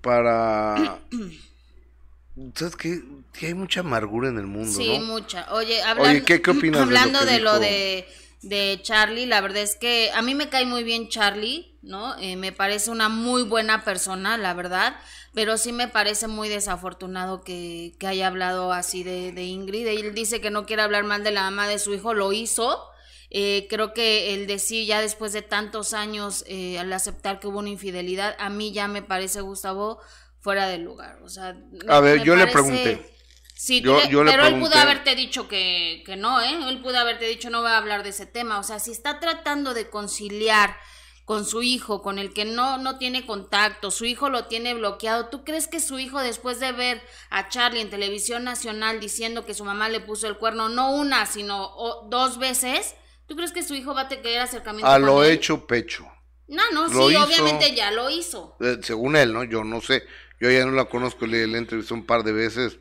para... 0.00 1.00
¿Sabes 2.54 2.76
qué? 2.76 3.02
hay 3.42 3.54
mucha 3.54 3.80
amargura 3.80 4.28
en 4.28 4.38
el 4.38 4.46
mundo, 4.46 4.70
sí, 4.70 4.98
mucha. 5.00 5.52
Oye, 5.52 5.82
hablando, 5.82 6.24
¿qué, 6.24 6.42
opinas 6.50 6.82
hablando 6.82 7.24
de 7.24 7.38
lo, 7.40 7.58
de, 7.58 8.06
de, 8.42 8.78
Charlie, 8.82 9.26
la 9.26 9.40
verdad 9.40 9.62
es 9.62 9.76
que 9.76 10.10
a 10.14 10.22
mí 10.22 10.34
me 10.34 10.48
cae 10.48 10.64
muy 10.64 10.82
bien 10.82 11.08
Charlie, 11.08 11.74
¿no? 11.82 12.18
Eh, 12.18 12.36
me 12.36 12.52
parece 12.52 12.90
una 12.90 13.08
muy 13.08 13.42
buena 13.42 13.84
persona, 13.84 14.38
la 14.38 14.54
verdad, 14.54 14.96
pero 15.34 15.58
sí 15.58 15.72
me 15.72 15.88
parece 15.88 16.28
muy 16.28 16.48
desafortunado 16.48 17.42
que, 17.42 17.94
que 17.98 18.06
haya 18.06 18.26
hablado 18.26 18.72
así 18.72 19.02
de, 19.02 19.32
de 19.32 19.44
Ingrid. 19.44 19.86
Él 19.86 20.14
dice 20.14 20.40
que 20.40 20.50
no 20.50 20.66
quiere 20.66 20.82
hablar 20.82 21.04
mal 21.04 21.24
de 21.24 21.32
la 21.32 21.46
ama 21.46 21.68
de 21.68 21.78
su 21.78 21.92
hijo, 21.94 22.14
lo 22.14 22.32
hizo, 22.32 22.89
eh, 23.30 23.66
creo 23.70 23.94
que 23.94 24.34
el 24.34 24.46
decir 24.46 24.86
ya 24.86 25.00
después 25.00 25.32
de 25.32 25.42
tantos 25.42 25.94
años, 25.94 26.44
eh, 26.48 26.78
al 26.78 26.92
aceptar 26.92 27.38
que 27.38 27.46
hubo 27.46 27.60
una 27.60 27.68
infidelidad, 27.68 28.36
a 28.38 28.50
mí 28.50 28.72
ya 28.72 28.88
me 28.88 29.02
parece, 29.02 29.40
Gustavo, 29.40 30.00
fuera 30.40 30.66
del 30.66 30.82
lugar. 30.82 31.20
O 31.22 31.28
sea, 31.28 31.56
a 31.88 32.00
ver, 32.00 32.22
yo 32.22 32.34
le 32.36 32.46
pregunté. 32.48 33.16
Sí, 33.54 33.82
pero 33.82 34.46
él 34.46 34.58
pudo 34.58 34.74
haberte 34.74 35.14
dicho 35.14 35.46
que, 35.46 36.02
que 36.06 36.16
no, 36.16 36.40
¿eh? 36.40 36.68
Él 36.68 36.80
pudo 36.80 36.98
haberte 36.98 37.26
dicho 37.26 37.50
no 37.50 37.62
va 37.62 37.74
a 37.74 37.78
hablar 37.78 38.02
de 38.02 38.08
ese 38.08 38.24
tema. 38.24 38.58
O 38.58 38.62
sea, 38.62 38.78
si 38.78 38.90
está 38.90 39.20
tratando 39.20 39.74
de 39.74 39.90
conciliar 39.90 40.76
con 41.26 41.44
su 41.44 41.62
hijo, 41.62 42.00
con 42.00 42.18
el 42.18 42.32
que 42.32 42.46
no, 42.46 42.78
no 42.78 42.98
tiene 42.98 43.26
contacto, 43.26 43.90
su 43.90 44.06
hijo 44.06 44.30
lo 44.30 44.46
tiene 44.46 44.74
bloqueado. 44.74 45.26
¿Tú 45.26 45.44
crees 45.44 45.68
que 45.68 45.78
su 45.78 45.98
hijo, 45.98 46.20
después 46.20 46.58
de 46.58 46.72
ver 46.72 47.02
a 47.28 47.48
Charlie 47.48 47.82
en 47.82 47.90
televisión 47.90 48.44
nacional 48.44 48.98
diciendo 48.98 49.44
que 49.44 49.54
su 49.54 49.64
mamá 49.64 49.90
le 49.90 50.00
puso 50.00 50.26
el 50.26 50.38
cuerno, 50.38 50.70
no 50.70 50.92
una, 50.92 51.26
sino 51.26 51.72
dos 52.08 52.38
veces, 52.38 52.96
¿Tú 53.30 53.36
crees 53.36 53.52
que 53.52 53.62
su 53.62 53.76
hijo 53.76 53.94
va 53.94 54.00
a 54.00 54.08
tener 54.08 54.40
acercamiento? 54.40 54.90
A 54.90 54.98
lo 54.98 55.22
hecho 55.22 55.64
pecho. 55.64 56.04
No, 56.48 56.68
no, 56.72 56.88
sí, 56.88 57.14
obviamente 57.14 57.76
ya 57.76 57.92
lo 57.92 58.10
hizo. 58.10 58.56
Eh, 58.58 58.78
según 58.82 59.14
él, 59.14 59.32
¿no? 59.32 59.44
Yo 59.44 59.62
no 59.62 59.80
sé. 59.80 60.02
Yo 60.40 60.50
ya 60.50 60.66
no 60.66 60.72
la 60.72 60.86
conozco, 60.86 61.28
le, 61.28 61.46
le 61.46 61.58
entrevisté 61.58 61.94
un 61.94 62.06
par 62.06 62.24
de 62.24 62.32
veces 62.32 62.76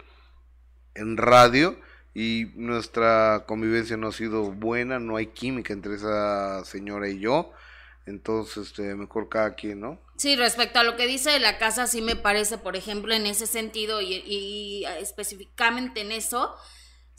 en 0.96 1.18
radio 1.18 1.80
y 2.16 2.48
nuestra 2.56 3.44
convivencia 3.46 3.96
no 3.96 4.08
ha 4.08 4.12
sido 4.12 4.52
buena, 4.52 4.98
no 4.98 5.18
hay 5.18 5.28
química 5.28 5.72
entre 5.72 5.94
esa 5.94 6.66
señora 6.66 7.08
y 7.10 7.20
yo. 7.20 7.54
Entonces, 8.08 8.70
este, 8.70 8.96
mejor 8.96 9.30
cada 9.30 9.54
quien, 9.54 9.82
¿no? 9.82 10.02
Sí, 10.18 10.36
respecto 10.36 10.80
a 10.80 10.84
lo 10.84 10.96
que 10.96 11.06
dice 11.06 11.30
de 11.30 11.40
la 11.40 11.60
casa, 11.60 11.86
sí 11.86 12.02
me 12.02 12.16
parece, 12.16 12.58
por 12.58 12.76
ejemplo, 12.76 13.14
en 13.14 13.28
ese 13.28 13.46
sentido 13.46 14.02
y, 14.02 14.16
y 14.26 14.86
específicamente 15.00 16.02
en 16.02 16.12
eso, 16.12 16.56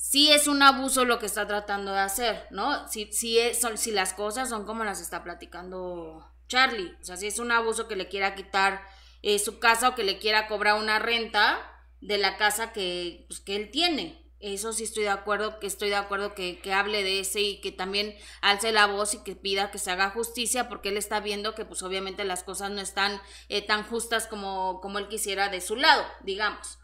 sí 0.00 0.32
es 0.32 0.48
un 0.48 0.62
abuso 0.62 1.04
lo 1.04 1.18
que 1.18 1.26
está 1.26 1.46
tratando 1.46 1.92
de 1.92 2.00
hacer, 2.00 2.46
¿no? 2.50 2.88
Si, 2.88 3.12
si, 3.12 3.38
es, 3.38 3.60
si 3.76 3.92
las 3.92 4.14
cosas 4.14 4.48
son 4.48 4.64
como 4.64 4.82
las 4.82 5.00
está 5.00 5.22
platicando 5.22 6.26
Charlie, 6.48 6.96
o 7.00 7.04
sea, 7.04 7.16
si 7.16 7.26
es 7.26 7.38
un 7.38 7.52
abuso 7.52 7.86
que 7.86 7.96
le 7.96 8.08
quiera 8.08 8.34
quitar 8.34 8.82
eh, 9.22 9.38
su 9.38 9.58
casa 9.58 9.90
o 9.90 9.94
que 9.94 10.02
le 10.02 10.18
quiera 10.18 10.48
cobrar 10.48 10.80
una 10.80 10.98
renta 10.98 11.58
de 12.00 12.18
la 12.18 12.38
casa 12.38 12.72
que, 12.72 13.26
pues, 13.28 13.40
que 13.40 13.56
él 13.56 13.70
tiene. 13.70 14.18
Eso 14.40 14.72
sí 14.72 14.84
estoy 14.84 15.02
de 15.02 15.10
acuerdo, 15.10 15.60
que 15.60 15.66
estoy 15.66 15.90
de 15.90 15.96
acuerdo 15.96 16.34
que, 16.34 16.58
que, 16.60 16.72
hable 16.72 17.04
de 17.04 17.20
ese 17.20 17.42
y 17.42 17.60
que 17.60 17.70
también 17.70 18.16
alce 18.40 18.72
la 18.72 18.86
voz 18.86 19.12
y 19.12 19.18
que 19.22 19.36
pida 19.36 19.70
que 19.70 19.78
se 19.78 19.90
haga 19.90 20.08
justicia 20.10 20.70
porque 20.70 20.88
él 20.88 20.96
está 20.96 21.20
viendo 21.20 21.54
que 21.54 21.66
pues 21.66 21.82
obviamente 21.82 22.24
las 22.24 22.42
cosas 22.42 22.70
no 22.70 22.80
están 22.80 23.20
eh, 23.50 23.60
tan 23.60 23.84
justas 23.84 24.26
como, 24.26 24.80
como 24.80 24.98
él 24.98 25.08
quisiera 25.08 25.50
de 25.50 25.60
su 25.60 25.76
lado, 25.76 26.06
digamos. 26.24 26.79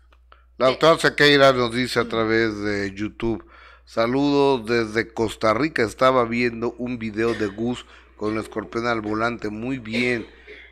La 0.58 0.68
doctora 0.68 0.98
Sequeira 0.98 1.52
nos 1.52 1.74
dice 1.74 2.00
a 2.00 2.08
través 2.08 2.58
de 2.58 2.90
YouTube, 2.94 3.44
saludos 3.84 4.64
desde 4.64 5.12
Costa 5.12 5.52
Rica, 5.52 5.82
estaba 5.82 6.24
viendo 6.24 6.74
un 6.78 6.98
video 6.98 7.34
de 7.34 7.48
Gus 7.48 7.84
con 8.16 8.32
el 8.32 8.40
escorpión 8.40 8.86
al 8.86 9.02
volante, 9.02 9.50
muy 9.50 9.78
bien, 9.78 10.26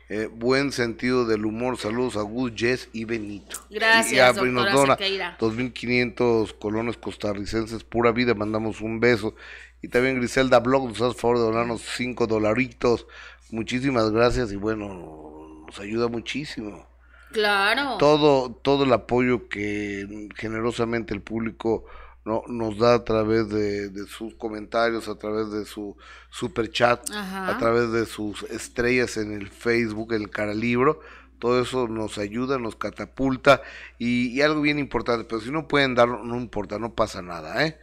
eh, 0.09 0.27
buen 0.33 0.71
sentido 0.71 1.25
del 1.25 1.45
humor, 1.45 1.77
saludos 1.77 2.17
a 2.17 2.21
Gus, 2.21 2.53
Jess 2.55 2.89
y 2.93 3.05
Benito. 3.05 3.57
Gracias, 3.69 4.37
y, 4.37 4.45
nos 4.45 4.73
dona 4.73 4.97
2.500 4.97 6.57
colones 6.57 6.97
costarricenses, 6.97 7.83
pura 7.83 8.11
vida, 8.11 8.33
mandamos 8.33 8.81
un 8.81 8.99
beso. 8.99 9.35
Y 9.83 9.89
también 9.89 10.15
Griselda 10.15 10.61
Blog 10.61 10.87
nos 10.87 11.01
hace 11.01 11.19
favor 11.19 11.37
de 11.37 11.43
donarnos 11.43 11.83
5 11.95 12.25
dolaritos, 12.25 13.05
muchísimas 13.51 14.09
gracias. 14.09 14.51
Y 14.51 14.55
bueno, 14.55 15.63
nos 15.67 15.79
ayuda 15.79 16.07
muchísimo. 16.07 16.87
Claro. 17.35 17.97
Todo, 17.97 18.49
todo 18.49 18.85
el 18.85 18.93
apoyo 18.93 19.49
que 19.49 20.29
generosamente 20.37 21.13
el 21.13 21.21
público 21.21 21.83
no, 22.23 22.43
nos 22.47 22.77
da 22.77 22.93
a 22.93 23.03
través 23.03 23.49
de, 23.49 24.07
sus 24.07 24.35
comentarios, 24.35 25.09
a 25.09 25.17
través 25.17 25.51
de 25.51 25.65
su 25.65 25.97
super 26.29 26.71
chat, 26.71 27.09
a 27.11 27.57
través 27.59 27.91
de 27.91 28.05
sus 28.05 28.43
estrellas 28.43 29.17
en 29.17 29.33
el 29.33 29.49
Facebook, 29.49 30.13
en 30.13 30.21
el 30.21 30.29
Caralibro. 30.29 31.01
Todo 31.37 31.61
eso 31.61 31.89
nos 31.89 32.17
ayuda, 32.19 32.57
nos 32.57 32.77
catapulta 32.77 33.61
y, 33.99 34.39
algo 34.39 34.61
bien 34.61 34.79
importante, 34.79 35.25
pero 35.25 35.41
si 35.41 35.51
no 35.51 35.67
pueden 35.67 35.93
dar, 35.93 36.07
no 36.07 36.37
importa, 36.37 36.79
no 36.79 36.95
pasa 36.95 37.21
nada, 37.21 37.65
¿eh? 37.67 37.77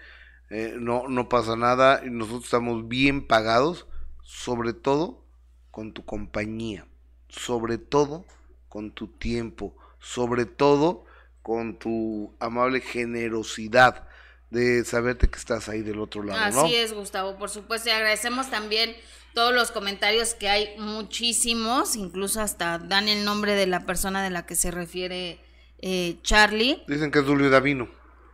¿eh? 0.48 0.76
no, 0.78 1.08
no 1.08 1.28
pasa 1.28 1.56
nada 1.56 2.00
y 2.06 2.08
nosotros 2.08 2.44
estamos 2.44 2.88
bien 2.88 3.26
pagados, 3.26 3.86
sobre 4.22 4.72
todo 4.72 5.26
con 5.70 5.92
tu 5.92 6.06
compañía, 6.06 6.86
sobre 7.28 7.76
todo 7.76 8.24
con 8.72 8.90
tu 8.90 9.06
tiempo, 9.06 9.76
sobre 10.00 10.46
todo 10.46 11.04
con 11.42 11.78
tu 11.78 12.32
amable 12.40 12.80
generosidad 12.80 14.08
de 14.48 14.82
saberte 14.86 15.28
que 15.28 15.38
estás 15.38 15.68
ahí 15.68 15.82
del 15.82 16.00
otro 16.00 16.22
lado. 16.22 16.62
Así 16.62 16.74
es, 16.74 16.94
Gustavo, 16.94 17.36
por 17.36 17.50
supuesto, 17.50 17.90
y 17.90 17.92
agradecemos 17.92 18.48
también 18.48 18.96
todos 19.34 19.52
los 19.52 19.72
comentarios 19.72 20.32
que 20.32 20.48
hay 20.48 20.70
muchísimos, 20.78 21.96
incluso 21.96 22.40
hasta 22.40 22.78
dan 22.78 23.08
el 23.08 23.26
nombre 23.26 23.52
de 23.52 23.66
la 23.66 23.84
persona 23.84 24.22
de 24.22 24.30
la 24.30 24.46
que 24.46 24.56
se 24.56 24.70
refiere 24.70 25.38
eh, 25.82 26.16
Charlie. 26.22 26.82
Dicen 26.88 27.10
que 27.10 27.18
es 27.18 27.26
Julio 27.26 27.50
Davino. 27.50 27.90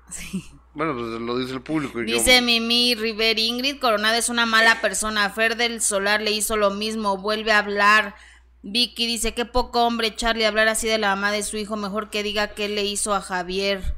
Sí. 0.08 0.44
Bueno, 0.72 0.94
pues 0.94 1.20
lo 1.20 1.36
dice 1.36 1.54
el 1.54 1.62
público. 1.62 1.98
dice 1.98 2.42
Mimi 2.42 2.94
River, 2.94 3.40
Ingrid 3.40 3.80
Coronada 3.80 4.16
es 4.16 4.28
una 4.28 4.46
mala 4.46 4.80
persona. 4.80 5.30
Fer 5.30 5.56
del 5.56 5.82
Solar 5.82 6.22
le 6.22 6.30
hizo 6.30 6.56
lo 6.56 6.70
mismo, 6.70 7.16
vuelve 7.16 7.50
a 7.50 7.58
hablar 7.58 8.14
Vicky 8.62 9.06
dice, 9.06 9.34
qué 9.34 9.44
poco 9.44 9.86
hombre 9.86 10.14
Charlie 10.14 10.44
hablar 10.44 10.68
así 10.68 10.88
de 10.88 10.98
la 10.98 11.14
mamá 11.14 11.32
de 11.32 11.42
su 11.42 11.56
hijo, 11.56 11.76
mejor 11.76 12.10
que 12.10 12.22
diga 12.22 12.54
qué 12.54 12.68
le 12.68 12.84
hizo 12.84 13.14
a 13.14 13.20
Javier. 13.20 13.94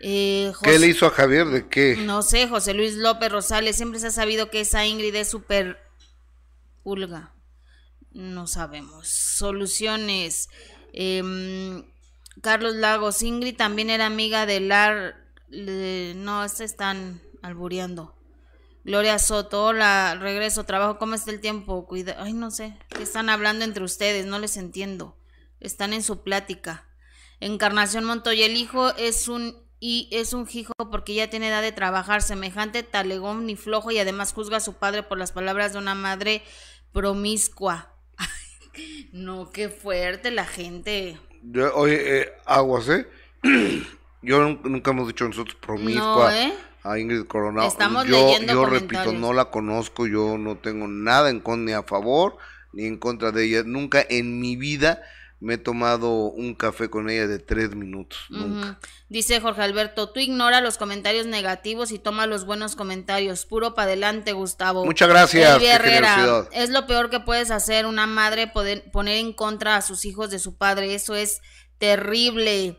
Eh, 0.00 0.52
¿Qué 0.62 0.78
le 0.78 0.88
hizo 0.88 1.06
a 1.06 1.10
Javier? 1.10 1.46
¿De 1.46 1.68
qué? 1.68 1.96
No 1.96 2.22
sé, 2.22 2.46
José 2.48 2.74
Luis 2.74 2.94
López 2.94 3.30
Rosales, 3.32 3.76
siempre 3.76 4.00
se 4.00 4.08
ha 4.08 4.10
sabido 4.10 4.50
que 4.50 4.60
esa 4.60 4.86
Ingrid 4.86 5.14
es 5.14 5.28
súper 5.28 5.78
pulga. 6.82 7.32
No 8.12 8.46
sabemos. 8.46 9.08
Soluciones. 9.08 10.48
Em, 10.92 11.84
Carlos 12.40 12.74
Lagos, 12.74 13.22
Ingrid 13.22 13.56
también 13.56 13.90
era 13.90 14.06
amiga 14.06 14.46
de 14.46 14.60
Lar... 14.60 15.16
no, 15.48 16.48
se 16.48 16.64
están 16.64 17.20
albureando. 17.42 18.14
Gloria 18.84 19.18
Soto, 19.18 19.64
hola, 19.64 20.14
regreso, 20.20 20.64
trabajo, 20.64 20.98
¿cómo 20.98 21.14
está 21.14 21.30
el 21.30 21.40
tiempo? 21.40 21.86
Cuida, 21.86 22.16
ay, 22.18 22.34
no 22.34 22.50
sé, 22.50 22.76
¿qué 22.90 23.02
están 23.02 23.30
hablando 23.30 23.64
entre 23.64 23.82
ustedes? 23.82 24.26
No 24.26 24.38
les 24.38 24.58
entiendo. 24.58 25.16
Están 25.58 25.94
en 25.94 26.02
su 26.02 26.22
plática. 26.22 26.86
Encarnación 27.40 28.04
Montoya, 28.04 28.44
el 28.44 28.56
hijo 28.56 28.94
es 28.96 29.28
un 29.28 29.64
y 29.80 30.08
es 30.12 30.34
un 30.34 30.46
hijo 30.52 30.72
porque 30.90 31.14
ya 31.14 31.30
tiene 31.30 31.48
edad 31.48 31.62
de 31.62 31.72
trabajar, 31.72 32.20
semejante 32.20 32.82
talegón 32.82 33.46
ni 33.46 33.56
flojo 33.56 33.90
y 33.90 33.98
además 33.98 34.34
juzga 34.34 34.58
a 34.58 34.60
su 34.60 34.74
padre 34.74 35.02
por 35.02 35.18
las 35.18 35.32
palabras 35.32 35.72
de 35.72 35.78
una 35.78 35.94
madre 35.94 36.42
promiscua. 36.92 37.94
no, 39.12 39.50
qué 39.50 39.70
fuerte 39.70 40.30
la 40.30 40.44
gente. 40.44 41.18
oye, 41.74 42.20
eh, 42.20 42.32
aguas, 42.44 42.88
¿eh? 42.90 43.08
Yo 44.22 44.40
nunca 44.62 44.90
hemos 44.90 45.08
dicho 45.08 45.26
nosotros 45.26 45.56
promiscua 45.56 46.38
¿eh? 46.38 46.54
A 46.84 46.98
Ingrid 46.98 47.24
Coronado. 47.24 47.66
Estamos 47.66 48.06
yo, 48.06 48.26
leyendo 48.26 48.52
Yo 48.52 48.66
repito, 48.66 49.12
no 49.12 49.32
la 49.32 49.46
conozco, 49.46 50.06
yo 50.06 50.38
no 50.38 50.56
tengo 50.58 50.86
nada 50.86 51.30
en 51.30 51.40
contra 51.40 51.64
ni 51.64 51.72
a 51.72 51.82
favor 51.82 52.36
ni 52.72 52.84
en 52.84 52.98
contra 52.98 53.32
de 53.32 53.44
ella. 53.44 53.62
Nunca 53.64 54.04
en 54.08 54.40
mi 54.40 54.56
vida 54.56 55.02
me 55.40 55.54
he 55.54 55.58
tomado 55.58 56.10
un 56.10 56.54
café 56.54 56.88
con 56.88 57.10
ella 57.10 57.26
de 57.26 57.38
tres 57.38 57.74
minutos. 57.74 58.18
Nunca. 58.28 58.78
Dice 59.08 59.40
Jorge 59.40 59.62
Alberto, 59.62 60.10
tú 60.10 60.20
ignora 60.20 60.60
los 60.60 60.78
comentarios 60.78 61.26
negativos 61.26 61.92
y 61.92 61.98
toma 61.98 62.26
los 62.26 62.46
buenos 62.46 62.76
comentarios. 62.76 63.46
Puro 63.46 63.74
para 63.74 63.88
adelante, 63.88 64.32
Gustavo. 64.32 64.84
Muchas 64.84 65.08
gracias. 65.08 65.62
Herrera, 65.62 66.48
es 66.52 66.70
lo 66.70 66.86
peor 66.86 67.10
que 67.10 67.20
puedes 67.20 67.50
hacer 67.50 67.86
una 67.86 68.06
madre 68.06 68.46
poder 68.46 68.90
poner 68.90 69.18
en 69.18 69.32
contra 69.32 69.76
a 69.76 69.82
sus 69.82 70.04
hijos 70.04 70.30
de 70.30 70.38
su 70.38 70.56
padre. 70.56 70.94
Eso 70.94 71.14
es 71.14 71.40
terrible. 71.78 72.78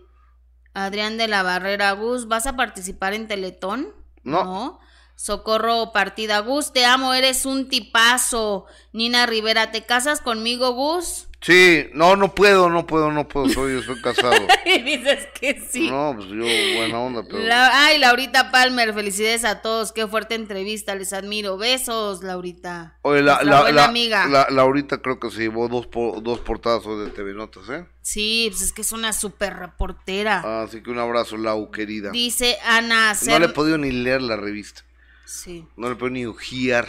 Adrián 0.76 1.18
de 1.18 1.28
la 1.28 1.42
Barrera, 1.42 1.94
Gus, 1.94 2.28
¿vas 2.28 2.46
a 2.46 2.56
participar 2.56 3.14
en 3.14 3.28
Teletón? 3.28 3.94
No. 4.24 4.80
Socorro 5.16 5.94
Partida, 5.94 6.40
Gus, 6.40 6.74
te 6.74 6.86
amo, 6.86 7.14
eres 7.14 7.46
un 7.46 7.70
tipazo. 7.70 8.66
Nina 8.92 9.26
Rivera, 9.26 9.72
¿te 9.72 9.86
casas 9.86 10.20
conmigo, 10.20 10.74
Gus? 10.74 11.25
Sí, 11.42 11.88
no, 11.94 12.16
no 12.16 12.34
puedo, 12.34 12.70
no 12.70 12.88
puedo, 12.88 13.12
no 13.12 13.28
puedo, 13.28 13.50
soy, 13.50 13.82
soy 13.84 14.02
casado. 14.02 14.36
y 14.66 14.82
dices 14.82 15.28
que 15.40 15.62
sí. 15.70 15.90
No, 15.90 16.14
pues 16.16 16.28
yo, 16.30 16.78
buena 16.78 17.00
onda, 17.00 17.24
pero... 17.24 17.40
ay, 17.52 18.00
Laurita 18.00 18.52
Palmer, 18.52 18.94
felicidades 18.94 19.46
a 19.46 19.62
todos, 19.62 19.92
qué 19.92 20.08
fuerte 20.08 20.36
entrevista, 20.36 20.96
les 20.96 21.14
admiro. 21.14 21.58
Besos, 21.58 22.24
Laurita. 22.24 22.98
Oye, 23.04 23.22
la, 23.22 23.44
la, 23.44 23.62
buena 23.62 23.86
amiga. 23.86 24.26
La, 24.28 24.48
Laurita 24.50 25.02
creo 25.02 25.20
que 25.20 25.30
se 25.30 25.42
llevó 25.42 25.68
dos, 25.68 25.88
dos 26.24 26.40
portazos 26.40 27.06
de 27.06 27.12
TV 27.12 27.34
Notas, 27.34 27.70
¿eh? 27.70 27.86
Sí, 28.02 28.48
pues 28.50 28.62
es 28.62 28.74
que 28.74 28.82
es 28.82 28.92
una 28.92 29.14
súper 29.14 29.56
reportera. 29.56 30.64
Así 30.64 30.82
que 30.82 30.90
un 30.90 31.00
abrazo, 31.00 31.38
Lau, 31.38 31.70
querida. 31.70 32.12
Dice 32.12 32.58
Ana... 32.66 33.14
No 33.28 33.40
le 33.40 33.46
he 33.46 33.50
podido 33.50 33.78
ni 33.78 33.92
leer 33.92 34.22
la 34.22 34.36
revista. 34.36 34.82
Sí. 35.26 35.68
No 35.76 35.90
le 35.90 35.96
puedo 35.96 36.12
ni 36.12 36.26
ojear. 36.26 36.88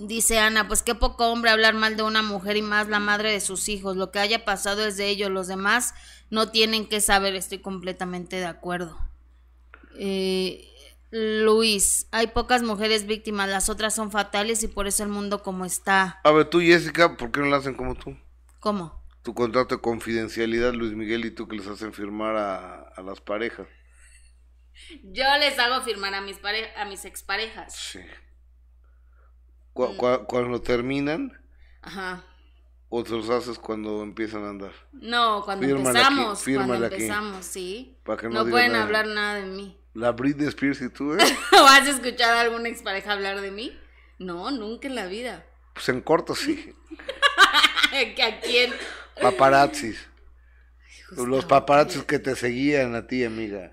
Dice 0.00 0.38
Ana, 0.38 0.66
pues 0.66 0.82
qué 0.82 0.94
poco 0.94 1.30
hombre 1.30 1.50
hablar 1.50 1.74
mal 1.74 1.94
de 1.94 2.02
una 2.02 2.22
mujer 2.22 2.56
y 2.56 2.62
más 2.62 2.88
la 2.88 3.00
madre 3.00 3.32
de 3.32 3.40
sus 3.40 3.68
hijos. 3.68 3.96
Lo 3.96 4.10
que 4.10 4.18
haya 4.18 4.46
pasado 4.46 4.86
es 4.86 4.96
de 4.96 5.08
ellos, 5.08 5.30
los 5.30 5.46
demás 5.46 5.92
no 6.30 6.50
tienen 6.50 6.88
que 6.88 7.02
saber, 7.02 7.34
estoy 7.34 7.58
completamente 7.58 8.36
de 8.36 8.46
acuerdo. 8.46 8.98
Eh, 9.98 10.66
Luis, 11.10 12.06
hay 12.12 12.28
pocas 12.28 12.62
mujeres 12.62 13.06
víctimas, 13.06 13.50
las 13.50 13.68
otras 13.68 13.94
son 13.94 14.10
fatales 14.10 14.62
y 14.62 14.68
por 14.68 14.86
eso 14.86 15.02
el 15.02 15.10
mundo 15.10 15.42
como 15.42 15.66
está. 15.66 16.18
A 16.24 16.30
ver, 16.30 16.48
tú 16.48 16.60
Jessica, 16.60 17.18
¿por 17.18 17.30
qué 17.30 17.40
no 17.40 17.46
la 17.46 17.58
hacen 17.58 17.74
como 17.74 17.94
tú? 17.94 18.16
¿Cómo? 18.58 19.04
Tu 19.22 19.34
contrato 19.34 19.74
de 19.74 19.82
confidencialidad, 19.82 20.72
Luis 20.72 20.92
Miguel, 20.92 21.26
y 21.26 21.30
tú 21.30 21.46
que 21.46 21.56
les 21.56 21.66
hacen 21.66 21.92
firmar 21.92 22.36
a, 22.36 22.80
a 22.96 23.02
las 23.02 23.20
parejas. 23.20 23.68
Yo 25.02 25.24
les 25.38 25.58
hago 25.58 25.82
firmar 25.82 26.14
a 26.14 26.22
mis, 26.22 26.38
pare 26.38 26.74
a 26.74 26.86
mis 26.86 27.04
exparejas. 27.04 27.76
Sí. 27.76 28.00
Mm. 29.74 30.24
cuando 30.26 30.60
terminan. 30.60 31.32
Ajá. 31.82 32.24
¿O 32.92 33.04
te 33.04 33.12
los 33.12 33.30
haces 33.30 33.56
cuando 33.58 34.02
empiezan 34.02 34.44
a 34.44 34.50
andar? 34.50 34.72
No, 34.92 35.42
cuando 35.44 35.64
empezamos. 35.64 36.42
cuando 36.42 36.84
empezamos, 36.86 37.46
sí. 37.46 37.96
no, 38.04 38.46
pueden 38.46 38.74
hablar 38.74 39.06
nada 39.06 39.36
de 39.36 39.46
mí. 39.46 39.78
La 39.94 40.10
Britney 40.10 40.48
Spears 40.48 40.82
y 40.82 40.88
tú, 40.88 41.14
¿eh? 41.14 41.18
¿O 41.52 41.66
has 41.66 41.86
escuchado 41.86 42.36
a 42.36 42.40
alguna 42.40 42.68
expareja 42.68 43.12
hablar 43.12 43.40
de 43.40 43.52
mí? 43.52 43.78
No, 44.18 44.50
nunca 44.50 44.88
en 44.88 44.96
la 44.96 45.06
vida. 45.06 45.46
Pues 45.72 45.88
en 45.88 46.00
corto 46.00 46.34
sí. 46.34 46.74
¿Que 47.90 48.22
¿A 48.22 48.40
quién? 48.40 48.72
Paparazzis. 49.20 50.08
Los 51.12 51.44
paparazzis 51.44 52.02
que 52.04 52.18
te 52.18 52.34
seguían 52.34 52.94
a 52.96 53.06
ti, 53.06 53.24
amiga. 53.24 53.72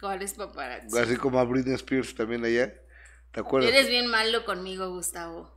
¿Cuáles 0.00 0.34
paparazzis? 0.34 0.94
Así 0.96 1.16
como 1.16 1.38
a 1.38 1.44
Britney 1.44 1.74
Spears 1.74 2.14
también 2.14 2.44
allá. 2.44 2.72
¿Te 3.32 3.40
acuerdas? 3.40 3.70
Eres 3.70 3.88
bien 3.88 4.06
malo 4.06 4.44
conmigo, 4.44 4.90
Gustavo. 4.90 5.50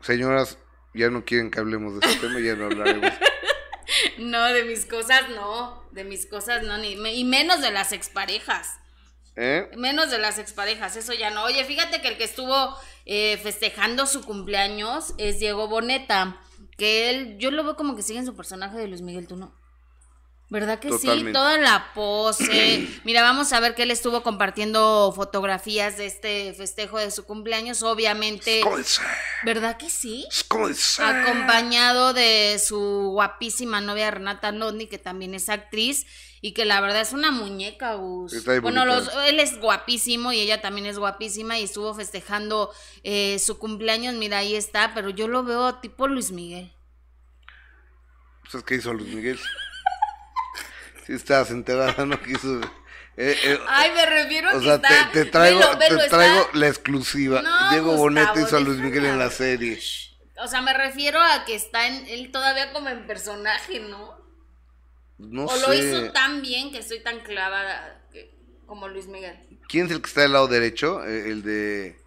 Señoras, 0.00 0.58
ya 0.94 1.10
no 1.10 1.24
quieren 1.24 1.50
que 1.50 1.60
hablemos 1.60 1.98
de 1.98 2.06
este 2.06 2.20
tema, 2.20 2.40
ya 2.40 2.54
no 2.54 2.66
hablaremos. 2.66 3.12
no, 4.18 4.44
de 4.46 4.64
mis 4.64 4.86
cosas 4.86 5.28
no, 5.30 5.84
de 5.92 6.04
mis 6.04 6.26
cosas 6.26 6.62
no, 6.62 6.78
ni, 6.78 6.92
y 6.92 7.24
menos 7.24 7.60
de 7.60 7.70
las 7.70 7.92
exparejas. 7.92 8.78
¿Eh? 9.36 9.70
Menos 9.76 10.10
de 10.10 10.18
las 10.18 10.38
exparejas, 10.38 10.96
eso 10.96 11.12
ya 11.12 11.30
no. 11.30 11.44
Oye, 11.44 11.62
fíjate 11.64 12.00
que 12.00 12.08
el 12.08 12.16
que 12.16 12.24
estuvo 12.24 12.74
eh, 13.04 13.38
festejando 13.42 14.06
su 14.06 14.24
cumpleaños 14.24 15.12
es 15.18 15.38
Diego 15.38 15.68
Boneta, 15.68 16.40
que 16.78 17.10
él, 17.10 17.36
yo 17.38 17.50
lo 17.50 17.62
veo 17.62 17.76
como 17.76 17.96
que 17.96 18.02
sigue 18.02 18.18
en 18.18 18.26
su 18.26 18.34
personaje 18.34 18.78
de 18.78 18.88
Luis 18.88 19.02
Miguel, 19.02 19.26
¿tú 19.26 19.36
no? 19.36 19.54
¿Verdad 20.48 20.78
que 20.78 20.96
sí? 20.96 21.08
Toda 21.32 21.58
la 21.58 21.92
pose. 21.92 22.86
Mira, 23.04 23.22
vamos 23.22 23.52
a 23.52 23.58
ver 23.58 23.74
que 23.74 23.82
él 23.82 23.90
estuvo 23.90 24.22
compartiendo 24.22 25.12
fotografías 25.14 25.96
de 25.96 26.06
este 26.06 26.54
festejo 26.54 26.98
de 26.98 27.10
su 27.10 27.24
cumpleaños, 27.24 27.82
obviamente. 27.82 28.62
¿Verdad 29.44 29.76
que 29.76 29.90
sí? 29.90 30.24
Acompañado 31.00 32.12
de 32.12 32.60
su 32.64 33.10
guapísima 33.12 33.80
novia 33.80 34.12
Renata 34.12 34.52
Nodni, 34.52 34.86
que 34.86 34.98
también 34.98 35.34
es 35.34 35.48
actriz 35.48 36.06
y 36.40 36.52
que 36.52 36.64
la 36.64 36.80
verdad 36.80 37.00
es 37.00 37.12
una 37.12 37.32
muñeca, 37.32 37.94
Gus. 37.94 38.44
Bueno, 38.62 38.84
él 39.24 39.40
es 39.40 39.58
guapísimo 39.58 40.32
y 40.32 40.38
ella 40.38 40.60
también 40.60 40.86
es 40.86 40.96
guapísima 40.96 41.58
y 41.58 41.64
estuvo 41.64 41.92
festejando 41.92 42.72
eh, 43.02 43.40
su 43.40 43.58
cumpleaños, 43.58 44.14
mira, 44.14 44.38
ahí 44.38 44.54
está, 44.54 44.94
pero 44.94 45.10
yo 45.10 45.26
lo 45.26 45.42
veo 45.42 45.74
tipo 45.76 46.06
Luis 46.06 46.30
Miguel. 46.30 46.72
Pues 48.52 48.62
¿qué 48.62 48.76
hizo 48.76 48.92
Luis 48.92 49.12
Miguel? 49.12 49.40
Si 51.06 51.12
estás 51.12 51.50
enterada, 51.52 52.04
no 52.04 52.20
quiso. 52.20 52.60
Eh, 53.16 53.38
eh, 53.44 53.58
Ay, 53.68 53.92
me 53.92 54.06
refiero 54.06 54.50
a 54.50 54.56
o 54.56 54.60
sea, 54.60 54.80
te, 55.12 55.24
traigo, 55.26 55.60
te 55.78 56.08
traigo 56.08 56.48
la 56.54 56.66
exclusiva. 56.66 57.42
Diego 57.70 57.96
Boneta 57.96 58.34
hizo 58.40 58.56
a 58.56 58.60
Luis 58.60 58.78
Miguel 58.78 59.06
en 59.06 59.18
la 59.18 59.30
serie. 59.30 59.80
O 60.38 60.48
sea, 60.48 60.60
me 60.62 60.72
refiero 60.72 61.20
a 61.22 61.44
que 61.44 61.54
está 61.54 61.86
en, 61.86 62.06
él 62.08 62.32
todavía 62.32 62.72
como 62.72 62.88
en 62.88 63.06
personaje, 63.06 63.80
¿no? 63.80 64.16
No 65.18 65.46
o 65.46 65.56
lo 65.56 65.72
hizo 65.72 66.10
tan 66.12 66.42
bien 66.42 66.72
que 66.72 66.78
estoy 66.78 67.00
tan 67.00 67.20
clavada 67.20 68.02
como 68.66 68.88
Luis 68.88 69.06
Miguel. 69.06 69.38
¿Quién 69.68 69.86
es 69.86 69.92
el 69.92 70.02
que 70.02 70.08
está 70.08 70.22
del 70.22 70.32
lado 70.32 70.48
derecho? 70.48 71.04
Eh, 71.04 71.30
el 71.30 71.42
de 71.42 71.98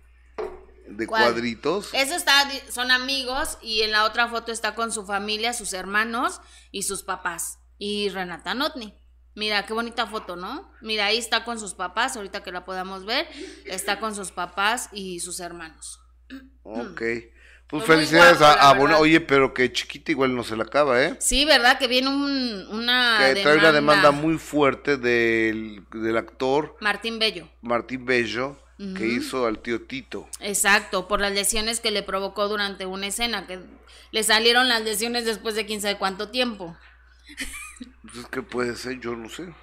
de 0.88 1.08
cuadritos. 1.08 1.90
Eso 1.94 2.16
está, 2.16 2.50
son 2.70 2.92
amigos 2.92 3.58
y 3.62 3.82
en 3.82 3.92
la 3.92 4.04
otra 4.04 4.28
foto 4.28 4.52
está 4.52 4.76
con 4.76 4.92
su 4.92 5.06
familia, 5.06 5.54
sus 5.54 5.74
hermanos 5.74 6.42
y 6.72 6.84
sus 6.84 7.04
papás 7.04 7.59
y 7.80 8.10
Renata 8.10 8.54
Notni. 8.54 8.94
Mira, 9.34 9.66
qué 9.66 9.74
bonita 9.74 10.06
foto, 10.06 10.36
¿no? 10.36 10.72
Mira, 10.82 11.06
ahí 11.06 11.18
está 11.18 11.44
con 11.46 11.60
sus 11.60 11.74
papás, 11.74 12.16
ahorita 12.18 12.44
que 12.44 12.52
la 12.52 12.66
podamos 12.66 13.06
ver, 13.06 13.26
está 13.66 14.00
con 14.00 14.14
sus 14.14 14.32
papás 14.32 14.90
y 14.92 15.22
sus 15.22 15.40
hermanos. 15.40 16.00
Ok. 16.64 17.02
Pues 17.70 17.86
felicidades 17.86 18.42
a, 18.42 18.72
Oye, 18.72 19.22
pero 19.22 19.54
que 19.54 19.72
chiquita 19.72 20.12
igual 20.12 20.36
no 20.36 20.44
se 20.44 20.58
la 20.58 20.64
acaba, 20.64 21.04
¿eh? 21.04 21.16
Sí, 21.20 21.46
¿verdad? 21.46 21.78
Que 21.78 21.88
viene 21.88 22.10
un, 22.10 22.68
una 22.72 23.20
que 23.34 23.44
trae 23.44 23.60
una 23.60 23.72
demanda 23.72 24.10
muy 24.10 24.40
fuerte 24.40 24.98
del, 24.98 25.86
actor... 26.18 26.76
Martín 26.82 27.20
Bello. 27.20 27.48
Martín 27.62 28.06
Bello, 28.06 28.58
que 28.98 29.06
hizo 29.06 29.46
al 29.46 29.60
tío 29.60 29.84
Tito. 29.84 30.28
Exacto, 30.40 31.08
por 31.08 31.22
las 31.22 31.32
lesiones 31.32 31.80
que 31.80 31.92
le 31.92 32.02
provocó 32.02 32.48
durante 32.48 32.88
una 32.88 33.06
escena, 33.06 33.46
que 33.46 33.60
le 34.12 34.24
salieron 34.24 34.68
las 34.68 34.82
lesiones 34.82 35.26
después 35.26 35.54
de 35.54 35.68
quién 35.68 35.80
sabe 35.80 36.00
cuánto 36.00 36.30
tiempo. 36.30 36.76
Pues 38.02 38.18
es 38.18 38.26
que 38.28 38.42
puede 38.42 38.76
ser, 38.76 39.00
yo 39.00 39.16
no 39.16 39.30
sé. 39.30 39.54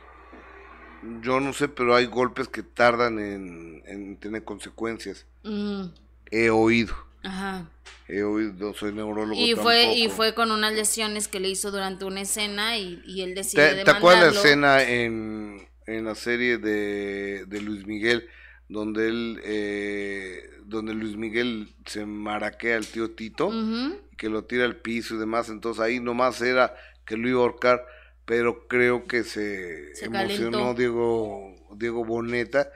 Yo 1.20 1.40
no 1.40 1.52
sé, 1.52 1.68
pero 1.68 1.94
hay 1.94 2.06
golpes 2.06 2.48
que 2.48 2.62
tardan 2.62 3.18
en, 3.18 4.16
tener 4.18 4.44
consecuencias. 4.44 5.26
Mm. 5.42 5.86
He 6.30 6.50
oído. 6.50 6.94
Ajá. 7.22 7.68
He 8.08 8.22
oído, 8.22 8.72
soy 8.74 8.92
neurólogo. 8.92 9.40
Y 9.40 9.54
fue, 9.54 9.94
y 9.94 10.08
fue 10.08 10.34
con 10.34 10.50
unas 10.50 10.72
lesiones 10.72 11.28
que 11.28 11.40
le 11.40 11.48
hizo 11.48 11.70
durante 11.70 12.04
una 12.04 12.22
escena 12.22 12.78
y, 12.78 13.02
y 13.04 13.22
él 13.22 13.34
decidió 13.34 13.84
¿Te, 13.84 13.90
acuerdas 13.90 14.34
la 14.34 14.40
escena 14.40 14.82
en, 14.82 15.68
en 15.86 16.04
la 16.04 16.14
serie 16.14 16.58
de, 16.58 17.44
de 17.46 17.60
Luis 17.60 17.86
Miguel 17.86 18.28
donde 18.68 19.08
él, 19.08 19.40
eh, 19.44 20.50
donde 20.64 20.94
Luis 20.94 21.16
Miguel 21.16 21.68
se 21.84 22.04
maraquea 22.04 22.76
al 22.76 22.86
tío 22.86 23.10
Tito, 23.12 23.50
y 23.52 24.16
que 24.16 24.28
lo 24.28 24.44
tira 24.44 24.64
al 24.64 24.76
piso 24.76 25.14
y 25.14 25.18
demás, 25.18 25.48
entonces 25.48 25.82
ahí 25.82 26.00
nomás 26.00 26.40
era 26.40 26.74
que 27.06 27.16
lo 27.16 27.28
iba 27.28 27.40
a 27.40 27.42
ahorcar, 27.44 27.86
pero 28.24 28.66
creo 28.66 29.06
que 29.06 29.24
se, 29.24 29.92
emocionó 30.04 30.74
Diego, 30.74 31.54
Diego 31.76 32.04
Boneta. 32.04 32.70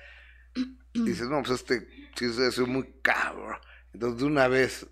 dice, 0.94 1.24
no, 1.24 1.42
pues 1.42 1.60
este 1.60 1.86
sí 2.16 2.24
es 2.24 2.58
muy 2.60 2.88
cabrón. 3.02 3.58
Entonces 3.92 4.20
de 4.20 4.26
una 4.26 4.48
vez, 4.48 4.86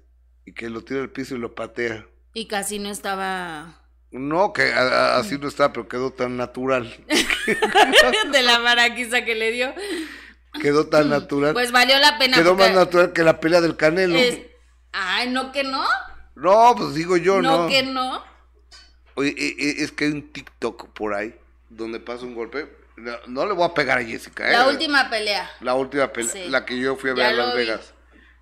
y 0.44 0.52
que 0.52 0.68
lo 0.68 0.82
tira 0.82 1.00
al 1.00 1.10
piso 1.10 1.36
y 1.36 1.38
lo 1.38 1.54
patea. 1.54 2.06
Y 2.34 2.46
casi 2.46 2.78
no 2.78 2.90
estaba 2.90 3.82
No, 4.10 4.52
que 4.52 4.72
así 4.72 5.38
no 5.38 5.48
está, 5.48 5.72
pero 5.72 5.88
quedó 5.88 6.12
tan 6.12 6.36
natural. 6.36 6.94
de 8.32 8.42
la 8.42 8.58
maraquiza 8.58 9.24
que 9.24 9.34
le 9.34 9.52
dio. 9.52 9.72
Quedó 10.60 10.88
tan 10.88 11.08
natural. 11.10 11.52
Pues 11.52 11.70
valió 11.70 11.98
la 11.98 12.18
pena. 12.18 12.36
Quedó 12.36 12.56
más 12.56 12.72
natural 12.72 13.12
que 13.12 13.22
la 13.22 13.40
pelea 13.40 13.60
del 13.60 13.76
Canelo. 13.76 14.18
Ay, 14.92 15.30
¿no 15.30 15.52
que 15.52 15.64
no? 15.64 15.84
No, 16.34 16.74
pues 16.76 16.94
digo 16.94 17.16
yo, 17.16 17.42
¿no? 17.42 17.64
No 17.64 17.68
que 17.68 17.82
no. 17.82 18.22
Oye, 19.18 19.34
e, 19.36 19.56
e, 19.58 19.82
es 19.82 19.90
que 19.90 20.04
hay 20.04 20.12
un 20.12 20.32
TikTok 20.32 20.90
por 20.90 21.12
ahí 21.12 21.34
donde 21.70 21.98
pasa 21.98 22.24
un 22.24 22.36
golpe. 22.36 22.68
No, 23.26 23.46
le 23.46 23.52
voy 23.52 23.64
a 23.64 23.74
pegar 23.74 23.98
a 23.98 24.04
Jessica, 24.04 24.48
¿eh? 24.48 24.52
La 24.52 24.68
última 24.68 25.10
pelea. 25.10 25.50
La 25.60 25.74
última 25.74 26.12
pelea, 26.12 26.48
la 26.48 26.64
que 26.64 26.78
yo 26.78 26.94
fui 26.94 27.10
a 27.10 27.14
ver 27.14 27.26
a 27.26 27.32
Las 27.32 27.54
Vegas. 27.56 27.94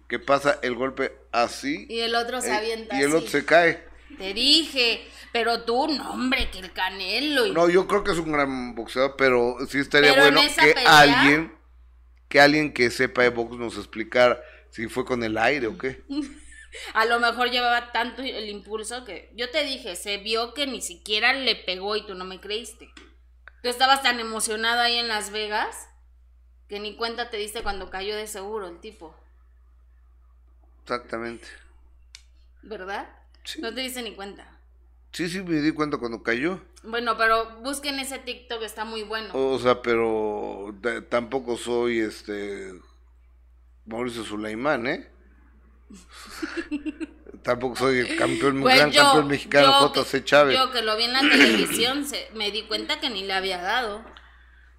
Que 0.07 0.19
pasa 0.19 0.59
el 0.61 0.75
golpe 0.75 1.17
así. 1.33 1.87
Y 1.89 2.01
el 2.01 2.15
otro 2.15 2.43
se 2.43 2.51
eh, 2.51 2.57
avienta 2.57 3.01
Y 3.01 3.05
el 3.05 3.15
otro 3.15 3.27
se 3.27 3.47
cae. 3.47 3.85
Te 4.19 4.35
dije, 4.35 5.09
pero 5.33 5.63
tú, 5.63 5.89
no, 5.89 6.11
hombre, 6.11 6.51
que 6.51 6.59
el 6.59 6.71
Canelo. 6.75 7.47
No, 7.55 7.71
yo 7.71 7.89
creo 7.89 8.05
que 8.05 8.13
es 8.13 8.19
un 8.19 8.33
gran 8.33 8.75
boxeador, 8.75 9.15
pero 9.17 9.57
sí 9.71 9.79
estaría 9.79 10.13
bueno 10.13 10.43
que 10.61 10.75
alguien, 10.87 11.55
que 12.29 12.39
alguien 12.39 12.75
que 12.75 12.91
sepa 12.91 13.23
de 13.23 13.31
box 13.31 13.57
nos 13.57 13.79
explicara 13.79 14.43
si 14.69 14.89
fue 14.89 15.07
con 15.07 15.23
el 15.23 15.39
aire 15.39 15.69
o 15.69 15.79
qué. 15.79 16.03
A 16.95 17.05
lo 17.05 17.21
mejor 17.21 17.51
llevaba 17.51 17.93
tanto 17.93 18.23
el 18.23 18.49
impulso 18.49 19.05
que 19.05 19.31
yo 19.35 19.51
te 19.51 19.65
dije, 19.65 19.97
se 19.97 20.19
vio 20.19 20.55
que 20.55 20.67
ni 20.67 20.81
siquiera 20.81 21.33
le 21.33 21.57
pegó 21.57 21.97
y 21.97 22.07
tú 22.07 22.15
no 22.15 22.25
me 22.25 22.41
creíste. 22.41 22.91
Tú 23.63 23.69
estabas 23.69 24.03
tan 24.03 24.21
emocionado 24.21 24.81
ahí 24.81 24.97
en 24.97 25.09
Las 25.09 25.31
Vegas 25.31 25.89
que 26.69 26.81
ni 26.81 26.97
cuenta 26.97 27.31
te 27.31 27.37
diste 27.37 27.63
cuando 27.63 27.91
cayó 27.91 28.17
de 28.17 28.27
seguro 28.27 28.69
el 28.69 28.81
tipo. 28.81 29.15
Exactamente. 30.83 31.47
¿Verdad? 32.63 33.09
No 33.59 33.73
te 33.73 33.81
diste 33.81 34.03
ni 34.03 34.15
cuenta. 34.15 34.57
Sí, 35.13 35.29
sí, 35.29 35.43
me 35.43 35.61
di 35.61 35.73
cuenta 35.73 35.99
cuando 35.99 36.23
cayó. 36.23 36.61
Bueno, 36.83 37.17
pero 37.17 37.61
busquen 37.63 37.99
ese 37.99 38.19
TikTok, 38.19 38.63
está 38.63 38.85
muy 38.85 39.03
bueno. 39.03 39.31
O 39.33 39.59
sea, 39.59 39.81
pero 39.81 40.75
tampoco 41.09 41.57
soy 41.57 42.01
este 42.01 42.73
Mauricio 43.87 44.25
Sulaimán, 44.25 44.87
¿eh? 44.87 45.09
Tampoco 47.43 47.77
soy 47.77 47.99
el 47.99 48.17
campeón, 48.17 48.61
pues 48.61 48.77
gran 48.77 48.93
campeón 48.93 49.29
mexicano 49.29 49.93
JC 49.95 50.25
Chávez. 50.25 50.57
Yo 50.57 50.73
que 50.73 50.83
lo 50.83 50.97
vi 50.97 51.05
en 51.05 51.13
la 51.13 51.21
televisión 51.21 52.07
me 52.35 52.51
di 52.51 52.63
cuenta 52.63 52.99
que 53.01 53.09
ni 53.09 53.23
le 53.25 53.33
había 53.33 53.59
dado. 53.59 54.05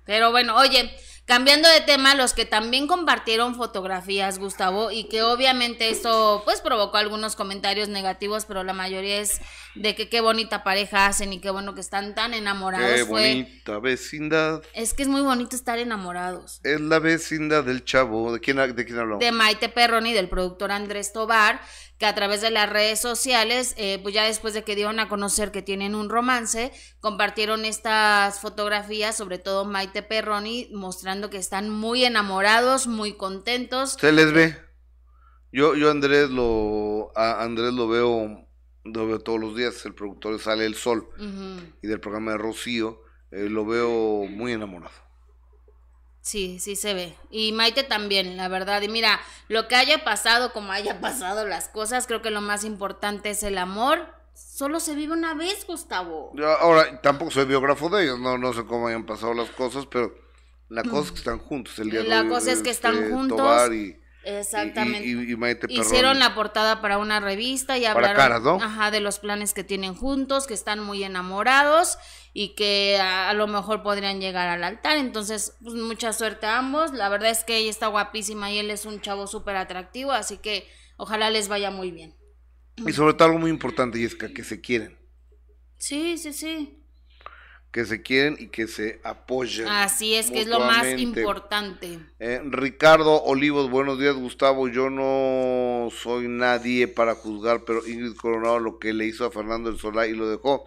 Pero 0.06 0.32
bueno, 0.32 0.56
oye, 0.56 0.96
Cambiando 1.28 1.68
de 1.68 1.82
tema, 1.82 2.16
los 2.16 2.34
que 2.34 2.46
también 2.46 2.88
compartieron 2.88 3.54
fotografías, 3.54 4.40
Gustavo, 4.40 4.92
y 4.92 5.10
que 5.10 5.24
obviamente 5.24 5.90
eso 5.90 6.42
pues 6.46 6.62
provocó 6.62 6.96
algunos 6.96 7.36
comentarios 7.36 7.90
negativos, 7.90 8.46
pero 8.46 8.64
la 8.64 8.72
mayoría 8.72 9.20
es 9.20 9.42
de 9.76 9.94
que 9.94 10.08
qué 10.08 10.22
bonita 10.22 10.64
pareja 10.64 11.06
hacen 11.06 11.34
y 11.34 11.42
qué 11.42 11.50
bueno 11.50 11.76
que 11.76 11.82
están 11.82 12.16
tan 12.16 12.34
enamorados. 12.34 12.96
Qué 12.96 13.04
bonita 13.04 13.78
vecindad. 13.80 14.64
Es 14.74 14.94
que 14.94 15.04
es 15.04 15.10
muy 15.10 15.20
bonito 15.20 15.58
estar 15.58 15.78
enamorados. 15.80 16.62
Es 16.64 16.80
la 16.80 17.00
vecindad 17.00 17.66
del 17.66 17.84
chavo. 17.84 18.32
¿De 18.32 18.40
quién, 18.40 18.56
de 18.58 18.86
quién 18.86 18.98
hablamos? 18.98 19.20
De 19.20 19.34
Maite 19.34 19.68
Perroni, 19.68 20.14
del 20.14 20.30
productor 20.30 20.72
Andrés 20.72 21.12
Tobar, 21.12 21.60
que 21.98 22.06
a 22.06 22.14
través 22.14 22.42
de 22.42 22.52
las 22.52 22.70
redes 22.70 23.00
sociales, 23.00 23.74
eh, 23.78 24.00
pues 24.02 24.14
ya 24.14 24.24
después 24.24 24.54
de 24.54 24.64
que 24.64 24.76
dieron 24.76 25.00
a 25.00 25.10
conocer 25.10 25.52
que 25.52 25.62
tienen 25.62 25.96
un 25.96 26.10
romance, 26.10 26.72
compartieron 27.00 27.66
estas 27.66 28.40
fotografías, 28.40 29.18
sobre 29.18 29.40
todo 29.40 29.66
Maite 29.66 30.04
Perroni, 30.04 30.70
mostrando 30.74 31.30
que 31.30 31.38
están 31.38 31.70
muy 31.70 32.06
enamorados, 32.06 32.88
muy 32.88 33.14
contentos. 33.14 33.98
Se 34.00 34.12
les 34.12 34.32
ve. 34.32 34.56
Yo, 35.52 35.76
yo 35.76 35.90
Andrés 35.90 36.30
lo, 36.30 37.12
a 37.16 37.44
Andrés 37.44 37.74
lo 37.74 37.88
veo, 37.88 38.48
lo 38.84 39.08
veo 39.08 39.20
todos 39.20 39.40
los 39.40 39.56
días, 39.56 39.84
el 39.86 39.96
productor 39.96 40.40
Sale 40.40 40.66
el 40.66 40.76
Sol 40.76 41.10
y 41.82 41.88
del 41.88 42.00
programa 42.00 42.34
de 42.34 42.38
Rocío, 42.38 43.02
eh, 43.32 43.50
lo 43.50 43.66
veo 43.66 44.26
muy 44.30 44.52
enamorado. 44.52 45.07
Sí, 46.28 46.60
sí 46.60 46.76
se 46.76 46.94
ve. 46.94 47.16
Y 47.32 47.54
Maite 47.54 47.84
también, 47.84 48.36
la 48.36 48.50
verdad. 48.50 48.82
Y 48.82 48.90
mira, 48.90 49.18
lo 49.48 49.70
que 49.70 49.76
haya 49.76 50.04
pasado, 50.04 50.52
como 50.52 50.74
haya 50.74 51.00
pasado 51.02 51.48
las 51.48 51.70
cosas, 51.70 52.06
creo 52.06 52.22
que 52.22 52.32
lo 52.32 52.42
más 52.42 52.66
importante 52.66 53.30
es 53.30 53.44
el 53.44 53.58
amor. 53.58 54.14
Solo 54.34 54.82
se 54.82 54.94
vive 54.94 55.14
una 55.14 55.36
vez, 55.36 55.66
Gustavo. 55.66 56.34
ahora, 56.60 57.00
tampoco 57.00 57.32
soy 57.32 57.46
biógrafo 57.46 57.88
de 57.88 58.04
ellos, 58.04 58.20
no, 58.20 58.38
no 58.38 58.52
sé 58.52 58.66
cómo 58.66 58.90
hayan 58.90 59.06
pasado 59.06 59.34
las 59.34 59.50
cosas, 59.52 59.86
pero 59.86 60.14
la 60.68 60.84
cosa 60.84 61.06
es 61.06 61.12
que 61.12 61.18
están 61.20 61.40
juntos 61.40 61.80
el 61.80 61.92
día 61.92 62.04
La 62.04 62.24
de, 62.24 62.30
cosa 62.30 62.52
es 62.52 62.62
que 62.62 62.72
están 62.72 62.96
este, 62.96 63.10
juntos. 63.10 63.72
Y, 63.72 63.98
Exactamente. 64.26 65.08
Y, 65.08 65.38
Maite 65.38 65.68
Hicieron 65.70 66.20
la 66.20 66.36
portada 66.36 66.82
para 66.82 66.98
una 66.98 67.22
revista 67.22 67.78
y 67.78 67.86
hablaron 67.86 68.62
ajá, 68.62 68.92
de 68.92 69.00
los 69.00 69.20
planes 69.20 69.54
que 69.54 69.64
tienen 69.64 69.96
juntos, 69.96 70.46
que 70.46 70.54
están 70.54 70.82
muy 70.82 71.06
enamorados 71.06 71.98
y 72.40 72.50
que 72.50 73.00
a, 73.02 73.34
lo 73.34 73.48
mejor 73.48 73.82
podrían 73.82 74.22
llegar 74.22 74.48
al 74.48 74.64
altar. 74.64 74.98
Entonces, 74.98 75.56
pues 75.60 75.74
mucha 75.74 76.14
suerte 76.14 76.46
a 76.46 76.60
ambos. 76.60 76.94
La 76.94 77.10
verdad 77.10 77.32
es 77.32 77.44
que 77.44 77.58
ella 77.58 77.72
está 77.72 77.88
guapísima 77.88 78.52
y 78.52 78.60
él 78.60 78.70
es 78.70 78.86
un 78.86 79.02
chavo 79.02 79.26
súper 79.26 79.56
atractivo, 79.56 80.12
así 80.12 80.38
que 80.38 80.70
ojalá 80.98 81.32
les 81.32 81.48
vaya 81.48 81.72
muy 81.72 81.90
bien. 81.90 82.14
Y 82.86 82.94
sobre 82.94 83.16
todo 83.16 83.30
algo 83.30 83.40
muy 83.40 83.50
importante, 83.50 84.00
y 84.00 84.04
es 84.04 84.14
que 84.14 84.44
se 84.44 84.62
quieren. 84.62 85.00
Sí, 85.80 86.20
sí, 86.20 86.32
sí 86.32 86.78
que 87.72 87.86
se 87.86 88.02
quieren 88.02 88.38
y 88.40 88.48
que 88.48 88.68
se 88.68 89.00
apoyen. 89.04 89.68
Así 89.68 90.16
es, 90.16 90.32
que 90.32 90.42
es 90.42 90.48
lo 90.48 90.60
más 90.60 90.88
importante. 90.98 92.00
Eh, 92.20 92.42
Ricardo 92.46 93.22
Olivos, 93.24 93.70
buenos 93.70 94.00
días 94.00 94.16
Gustavo, 94.16 94.68
yo 94.68 94.90
no 94.90 95.90
soy 95.92 96.28
nadie 96.28 96.88
para 96.88 97.14
juzgar, 97.14 97.66
pero 97.66 97.86
Ingrid 97.86 98.16
Coronado 98.16 98.60
lo 98.60 98.80
que 98.80 98.94
le 98.94 99.06
hizo 99.06 99.26
a 99.26 99.32
Fernando 99.32 99.70
el 99.70 99.78
Solá 99.78 100.08
y 100.08 100.14
lo 100.14 100.30
dejó 100.30 100.66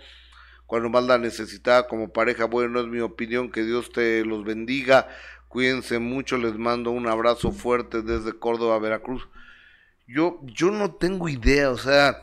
cuando 0.71 0.89
más 0.89 1.03
la 1.03 1.19
necesitaba 1.19 1.89
como 1.89 2.13
pareja, 2.13 2.45
bueno, 2.45 2.79
es 2.79 2.87
mi 2.87 3.01
opinión, 3.01 3.51
que 3.51 3.65
Dios 3.65 3.91
te 3.91 4.25
los 4.25 4.45
bendiga, 4.45 5.09
cuídense 5.49 5.99
mucho, 5.99 6.39
les 6.39 6.57
mando 6.57 6.93
un 6.93 7.09
abrazo 7.09 7.51
fuerte 7.51 8.03
desde 8.03 8.39
Córdoba, 8.39 8.79
Veracruz. 8.79 9.29
Yo, 10.07 10.39
yo 10.45 10.71
no 10.71 10.93
tengo 10.95 11.29
idea, 11.29 11.73
o 11.73 11.77
sea, 11.77 12.23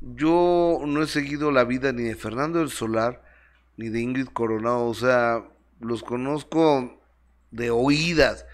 yo 0.00 0.80
no 0.84 1.04
he 1.04 1.06
seguido 1.06 1.52
la 1.52 1.62
vida 1.62 1.92
ni 1.92 2.02
de 2.02 2.16
Fernando 2.16 2.58
del 2.58 2.70
Solar, 2.70 3.22
ni 3.76 3.90
de 3.90 4.00
Ingrid 4.00 4.26
Coronado, 4.26 4.86
o 4.86 4.94
sea, 4.94 5.44
los 5.78 6.02
conozco 6.02 7.00
de 7.52 7.70
oídas, 7.70 8.44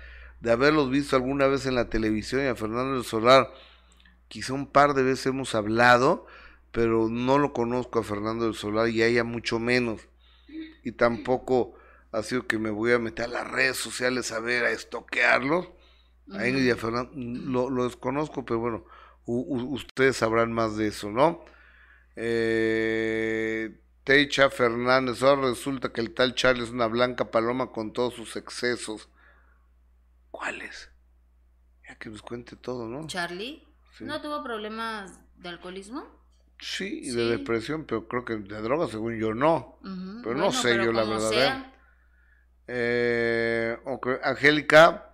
de 0.41 0.53
haberlos 0.53 0.91
visto 0.91 1.17
alguna 1.17 1.47
vez 1.47 1.65
en 1.65 1.77
la 1.77 1.89
televisión 1.89 2.45
y 2.45 2.49
a 2.49 2.57
Fernando 2.57 2.93
del 2.93 3.05
Solar, 3.05 3.51
quizá 4.29 4.53
un 4.53 4.67
par 4.67 4.93
de 4.93 5.03
veces 5.03 5.29
hemos 5.29 5.55
hablado, 5.55 6.27
pero 6.73 7.09
no 7.09 7.39
lo 7.39 7.53
conozco 7.53 7.99
a 7.99 8.05
Fernando 8.05 8.45
del 8.45 8.55
Solar 8.55 8.89
y 8.89 9.03
a 9.03 9.07
ella 9.07 9.25
mucho 9.25 9.59
menos. 9.59 10.03
Y 10.83 10.93
tampoco 10.93 11.75
ha 12.13 12.23
sido 12.23 12.47
que 12.47 12.59
me 12.59 12.71
voy 12.71 12.93
a 12.93 12.99
meter 12.99 13.27
a 13.27 13.29
las 13.29 13.51
redes 13.51 13.77
sociales 13.77 14.33
a 14.33 14.41
ver, 14.41 14.65
a 14.65 14.71
estoquearlos. 14.71 15.69
A 16.33 16.47
Ingrid 16.47 16.67
y 16.67 16.71
a 16.71 16.77
Fernando 16.77 17.71
lo, 17.71 17.85
desconozco, 17.85 18.45
pero 18.45 18.61
bueno, 18.61 18.85
ustedes 19.27 20.17
sabrán 20.17 20.53
más 20.53 20.77
de 20.77 20.87
eso, 20.87 21.11
¿no? 21.11 21.45
Eh, 22.15 23.81
Teicha 24.05 24.49
Fernández, 24.49 25.23
ahora 25.23 25.49
resulta 25.49 25.93
que 25.93 26.01
el 26.01 26.15
tal 26.15 26.35
Charlie 26.35 26.63
es 26.63 26.71
una 26.71 26.87
blanca 26.87 27.31
paloma 27.31 27.73
con 27.73 27.93
todos 27.93 28.15
sus 28.15 28.37
excesos. 28.37 29.09
¿Cuáles? 30.31 30.91
Ya 31.89 31.97
que 31.97 32.11
nos 32.11 32.23
cuente 32.23 32.55
todo, 32.55 32.87
¿no? 32.87 33.07
¿Charlie? 33.09 33.67
¿No 33.99 34.21
tuvo 34.23 34.43
problemas 34.43 35.21
de 35.37 35.49
alcoholismo? 35.49 36.20
Sí, 36.61 37.01
y 37.05 37.11
de 37.11 37.25
depresión, 37.27 37.85
pero 37.87 38.07
creo 38.07 38.25
que 38.25 38.37
de 38.37 38.61
droga, 38.61 38.87
según 38.89 39.19
yo, 39.19 39.35
no. 39.35 39.79
Pero 40.23 40.35
no 40.35 40.53
sé 40.53 40.77
yo, 40.77 40.93
la 40.93 41.05
verdad. 41.05 41.33
¿eh? 41.33 41.65
eh 42.69 43.79
Angélica 44.23 45.11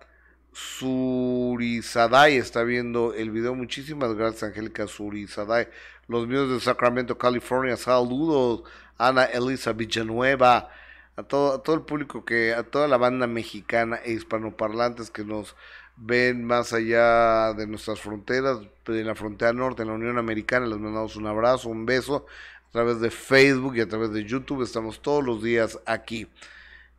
Surizaday 0.51 2.35
está 2.35 2.63
viendo 2.63 3.13
el 3.13 3.31
video. 3.31 3.55
Muchísimas 3.55 4.13
gracias, 4.13 4.43
Angélica 4.43 4.87
Surizaday 4.87 5.67
los 6.07 6.27
míos 6.27 6.49
de 6.49 6.59
Sacramento, 6.59 7.17
California. 7.17 7.77
Saludos, 7.77 8.63
Ana 8.97 9.25
Elisa 9.25 9.73
Villanueva, 9.73 10.69
a 11.15 11.23
todo, 11.23 11.61
todo 11.61 11.75
el 11.75 11.81
público 11.81 12.25
que, 12.25 12.53
a 12.53 12.63
toda 12.63 12.87
la 12.87 12.97
banda 12.97 13.27
mexicana 13.27 13.99
e 14.03 14.13
hispanoparlantes 14.13 15.11
que 15.11 15.25
nos 15.25 15.55
ven 15.97 16.43
más 16.43 16.73
allá 16.73 17.53
de 17.53 17.67
nuestras 17.67 17.99
fronteras, 17.99 18.59
de 18.85 19.03
la 19.03 19.15
frontera 19.15 19.53
norte, 19.53 19.81
en 19.81 19.89
la 19.89 19.95
Unión 19.95 20.17
Americana. 20.17 20.65
Les 20.67 20.77
mandamos 20.77 21.15
un 21.15 21.27
abrazo, 21.27 21.69
un 21.69 21.85
beso 21.85 22.25
a 22.69 22.71
través 22.71 23.01
de 23.01 23.11
Facebook 23.11 23.75
y 23.77 23.81
a 23.81 23.87
través 23.87 24.11
de 24.11 24.23
YouTube. 24.23 24.63
Estamos 24.63 25.01
todos 25.01 25.23
los 25.23 25.43
días 25.43 25.79
aquí. 25.85 26.27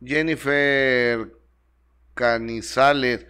Jennifer 0.03 1.31
Canizales 2.13 3.25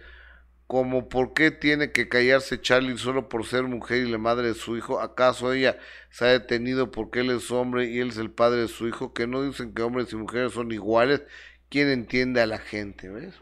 como 0.70 1.08
por 1.08 1.34
qué 1.34 1.50
tiene 1.50 1.90
que 1.90 2.08
callarse 2.08 2.60
Charlie 2.60 2.96
solo 2.96 3.28
por 3.28 3.44
ser 3.44 3.64
mujer 3.64 4.06
y 4.06 4.08
la 4.08 4.18
madre 4.18 4.48
de 4.48 4.54
su 4.54 4.76
hijo. 4.76 5.00
¿Acaso 5.00 5.52
ella 5.52 5.78
se 6.10 6.24
ha 6.26 6.28
detenido 6.28 6.92
porque 6.92 7.20
él 7.20 7.30
es 7.30 7.50
hombre 7.50 7.90
y 7.90 7.98
él 7.98 8.10
es 8.10 8.18
el 8.18 8.30
padre 8.30 8.60
de 8.60 8.68
su 8.68 8.86
hijo? 8.86 9.12
Que 9.12 9.26
no 9.26 9.42
dicen 9.42 9.74
que 9.74 9.82
hombres 9.82 10.12
y 10.12 10.16
mujeres 10.16 10.52
son 10.52 10.70
iguales. 10.70 11.22
¿Quién 11.70 11.88
entiende 11.88 12.40
a 12.40 12.46
la 12.46 12.58
gente? 12.58 13.08
¿Ves? 13.08 13.34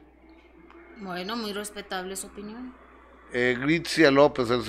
Bueno, 1.01 1.37
muy 1.37 1.53
respetable 1.53 2.17
su 2.17 2.27
opinión. 2.27 2.75
Eh, 3.33 3.57
Gritzia 3.61 4.11
López, 4.11 4.51
el 4.51 4.63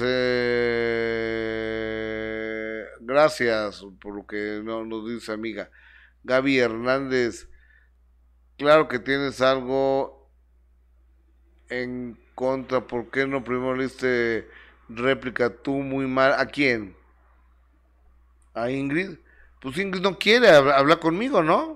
Gracias 3.01 3.83
por 3.99 4.15
lo 4.15 4.27
que 4.27 4.61
no, 4.63 4.85
nos 4.85 5.09
dice 5.09 5.31
amiga. 5.31 5.71
Gaby 6.23 6.59
Hernández, 6.59 7.47
claro 8.57 8.87
que 8.87 8.99
tienes 8.99 9.41
algo 9.41 10.29
en 11.69 12.19
contra. 12.35 12.85
¿Por 12.85 13.09
qué 13.09 13.25
no 13.25 13.43
primero 13.43 13.75
le 13.75 14.47
réplica 14.89 15.49
tú 15.49 15.77
muy 15.77 16.05
mal? 16.05 16.33
¿A 16.33 16.45
quién? 16.45 16.95
¿A 18.53 18.69
Ingrid? 18.69 19.17
Pues 19.61 19.77
Ingrid 19.77 20.01
no 20.01 20.19
quiere 20.19 20.49
hablar 20.49 20.99
conmigo, 20.99 21.41
¿no? 21.41 21.75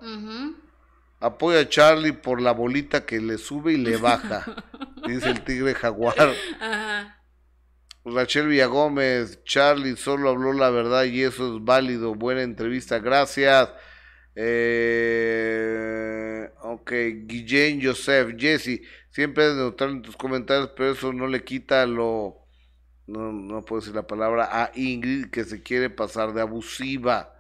Apoya 1.24 1.62
a 1.62 1.70
Charlie 1.70 2.12
por 2.12 2.42
la 2.42 2.52
bolita 2.52 3.06
que 3.06 3.20
le 3.22 3.38
sube 3.38 3.74
y 3.74 3.78
le 3.78 3.98
baja. 4.10 4.46
dice 5.08 5.30
el 5.30 5.44
tigre 5.44 5.74
jaguar. 5.74 6.34
Ajá. 6.60 7.20
Rachel 8.06 8.48
Villagómez, 8.50 9.42
Charlie 9.46 9.96
solo 9.96 10.30
habló 10.30 10.52
la 10.52 10.70
verdad 10.70 11.06
y 11.06 11.24
eso 11.24 11.56
es 11.56 11.64
válido. 11.64 12.16
Buena 12.16 12.42
entrevista, 12.42 13.00
gracias. 13.00 13.70
Eh, 15.16 16.50
ok, 16.62 16.92
Guillén 17.26 17.82
Joseph, 17.82 18.36
Jesse, 18.38 18.82
siempre 19.10 19.48
es 19.48 19.56
neutral 19.56 19.92
en 19.92 20.02
tus 20.02 20.18
comentarios, 20.18 20.72
pero 20.76 20.92
eso 20.92 21.14
no 21.14 21.28
le 21.28 21.44
quita 21.46 21.86
lo. 21.86 22.40
No, 23.08 23.32
no 23.32 23.64
puedo 23.64 23.82
decir 23.82 23.96
la 23.96 24.08
palabra 24.08 24.50
a 24.52 24.72
Ingrid 24.76 25.30
que 25.30 25.44
se 25.46 25.62
quiere 25.64 25.90
pasar 25.90 26.34
de 26.34 26.42
abusiva. 26.42 27.33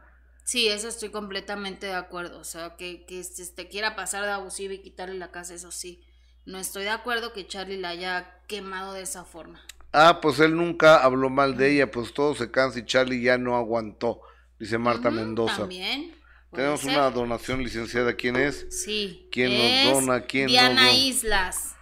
Sí, 0.44 0.68
eso 0.68 0.88
estoy 0.88 1.10
completamente 1.10 1.88
de 1.88 1.96
acuerdo. 1.96 2.39
O 2.39 2.44
sea, 2.44 2.76
que, 2.76 3.06
que 3.06 3.24
te 3.24 3.41
este, 3.41 3.68
quiera 3.68 3.96
pasar 3.96 4.24
de 4.24 4.32
abusiva 4.32 4.74
y 4.74 4.82
quitarle 4.82 5.18
la 5.18 5.32
casa, 5.32 5.54
eso 5.54 5.72
sí. 5.72 6.04
No 6.46 6.58
estoy 6.58 6.84
de 6.84 6.89
acuerdo 6.89 7.32
que 7.32 7.48
Charlie 7.48 7.78
la 7.78 7.89
haya 7.89 8.41
quemado 8.48 8.94
de 8.94 9.04
esa 9.04 9.24
forma. 9.24 9.62
Ah, 9.94 10.20
pues 10.22 10.39
él 10.39 10.56
nunca 10.56 10.98
habló 10.98 11.30
mal 11.30 11.56
de 11.56 11.72
ella, 11.72 11.91
pues 11.91 12.14
todo 12.14 12.36
se 12.36 12.52
cansa 12.52 12.80
y 12.80 12.86
Charlie 12.86 13.22
ya 13.22 13.38
no 13.38 13.56
aguantó, 13.56 14.22
dice 14.60 14.78
Marta 14.78 15.12
Mendoza. 15.12 15.60
También. 15.60 16.16
Tenemos 16.52 16.84
una 16.84 17.10
donación 17.10 17.64
licenciada, 17.64 18.14
¿quién 18.14 18.36
es? 18.36 18.68
Sí. 18.70 19.28
¿Quién 19.32 19.86
nos 19.86 19.94
dona? 19.94 20.22
¿Quién 20.22 20.48
Diana 20.48 20.91
Islas. 20.91 21.76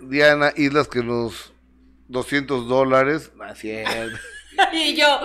Diana 0.00 0.52
Islas 0.56 0.88
que 0.88 1.02
nos 1.02 1.54
200 2.08 2.68
dólares. 2.68 3.32
Así 3.40 3.70
y 4.72 4.96
yo. 4.96 5.20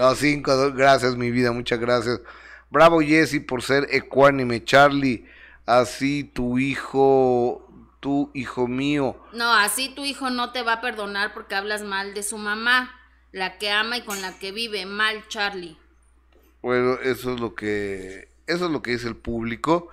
No, 0.00 0.14
cinco, 0.14 0.72
gracias 0.72 1.14
mi 1.14 1.30
vida, 1.30 1.52
muchas 1.52 1.78
gracias. 1.78 2.22
Bravo 2.70 3.02
Jesse 3.02 3.38
por 3.38 3.62
ser 3.62 3.86
ecuánime, 3.90 4.64
Charlie. 4.64 5.26
Así 5.66 6.24
tu 6.24 6.58
hijo 6.58 7.68
tú, 8.00 8.30
hijo 8.32 8.66
mío. 8.66 9.22
No, 9.34 9.52
así 9.52 9.94
tu 9.94 10.06
hijo 10.06 10.30
no 10.30 10.52
te 10.52 10.62
va 10.62 10.72
a 10.72 10.80
perdonar 10.80 11.34
porque 11.34 11.54
hablas 11.54 11.82
mal 11.82 12.14
de 12.14 12.22
su 12.22 12.38
mamá, 12.38 12.98
la 13.30 13.58
que 13.58 13.70
ama 13.70 13.98
y 13.98 14.00
con 14.00 14.22
la 14.22 14.38
que 14.38 14.52
vive, 14.52 14.86
mal 14.86 15.22
Charlie. 15.28 15.76
Bueno, 16.62 16.94
eso 17.02 17.34
es 17.34 17.40
lo 17.40 17.54
que 17.54 18.30
eso 18.46 18.64
es 18.64 18.70
lo 18.70 18.80
que 18.80 18.92
dice 18.92 19.06
el 19.06 19.16
público. 19.16 19.90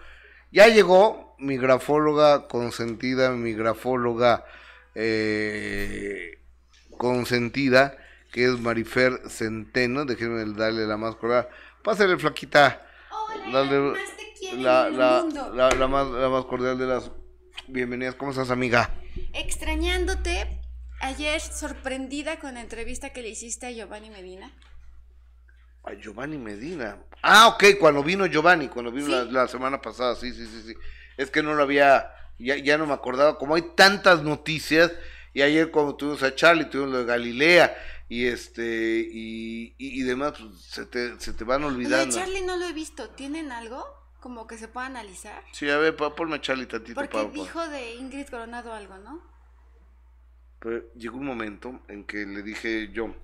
Ya 0.54 0.70
llegó 0.70 1.36
mi 1.38 1.58
grafóloga 1.58 2.48
consentida, 2.48 3.32
mi 3.32 3.52
grafóloga 3.52 4.46
eh, 4.96 6.40
consentida, 6.98 7.98
que 8.38 8.46
es 8.46 8.60
Marifer 8.60 9.20
Centeno. 9.30 10.06
Déjenme 10.06 10.46
darle 10.54 10.86
la 10.86 10.96
máscara. 10.96 11.50
Pásale, 11.84 12.20
flaquita. 12.20 12.86
Hola, 13.10 13.64
Dale, 13.64 14.00
la, 14.58 14.90
la, 14.92 15.26
la, 15.56 15.70
la, 15.72 15.88
más, 15.88 16.08
la 16.08 16.30
más 16.30 16.46
cordial 16.46 16.78
de 16.78 16.86
las 16.86 17.10
Bienvenidas, 17.68 18.14
¿cómo 18.14 18.30
estás, 18.30 18.52
amiga? 18.52 18.92
Extrañándote, 19.34 20.62
ayer 21.02 21.42
sorprendida 21.42 22.38
con 22.38 22.54
la 22.54 22.62
entrevista 22.62 23.10
que 23.10 23.24
le 23.24 23.30
hiciste 23.30 23.66
a 23.66 23.72
Giovanni 23.72 24.12
Medina. 24.12 24.52
A 25.84 25.96
Giovanni 25.96 26.38
Medina. 26.38 27.00
Ah, 27.24 27.48
ok, 27.48 27.80
cuando 27.80 28.04
vino 28.04 28.28
Giovanni, 28.28 28.68
cuando 28.68 28.92
vino 28.92 29.08
la, 29.26 29.48
semana 29.48 29.82
pasada, 29.82 30.16
sí, 30.16 30.32
sí, 30.32 30.46
sí, 30.46 30.62
sí. 30.68 30.76
Es 31.18 31.32
que 31.32 31.42
no 31.42 31.56
lo 31.56 31.64
había, 31.64 32.12
ya, 32.38 32.56
ya 32.58 32.78
no 32.78 32.86
me 32.86 32.94
acordaba, 32.94 33.40
como 33.40 33.56
hay 33.56 33.64
tantas 33.76 34.22
noticias, 34.22 34.92
y 35.34 35.42
ayer 35.42 35.72
cuando 35.72 35.96
tuvimos 35.96 36.22
a 36.22 36.36
Charlie, 36.36 36.66
tuvimos 36.66 36.92
lo 36.92 37.00
de 37.00 37.06
Galilea, 37.06 37.76
y 38.10 38.26
este, 38.26 39.08
y, 39.12 39.76
y, 39.78 40.04
demás, 40.04 40.34
pues, 40.40 40.62
se, 40.62 40.86
te, 40.86 41.20
se 41.20 41.34
te 41.34 41.44
van 41.44 41.64
olvidando. 41.64 42.16
Charlie 42.16 42.42
no 42.42 42.58
lo 42.58 42.66
he 42.66 42.74
visto, 42.74 43.10
¿tienen 43.10 43.52
algo? 43.52 43.98
como 44.20 44.48
que 44.48 44.58
se 44.58 44.68
pueda 44.68 44.88
analizar. 44.88 45.44
Sí, 45.52 45.70
a 45.70 45.78
ver, 45.78 45.96
ponme 45.96 46.42
Charlie 46.42 46.66
tantito. 46.66 47.00
Porque 47.00 47.30
dijo 47.34 47.68
de 47.70 47.96
Ingrid 47.96 48.28
Coronado 48.28 48.74
algo, 48.74 48.98
¿no? 48.98 49.22
Pero 50.60 50.92
llegó 50.96 51.18
un 51.18 51.26
momento 51.26 51.80
en 51.88 52.04
que 52.04 52.26
le 52.26 52.42
dije 52.42 52.90
yo, 52.92 53.16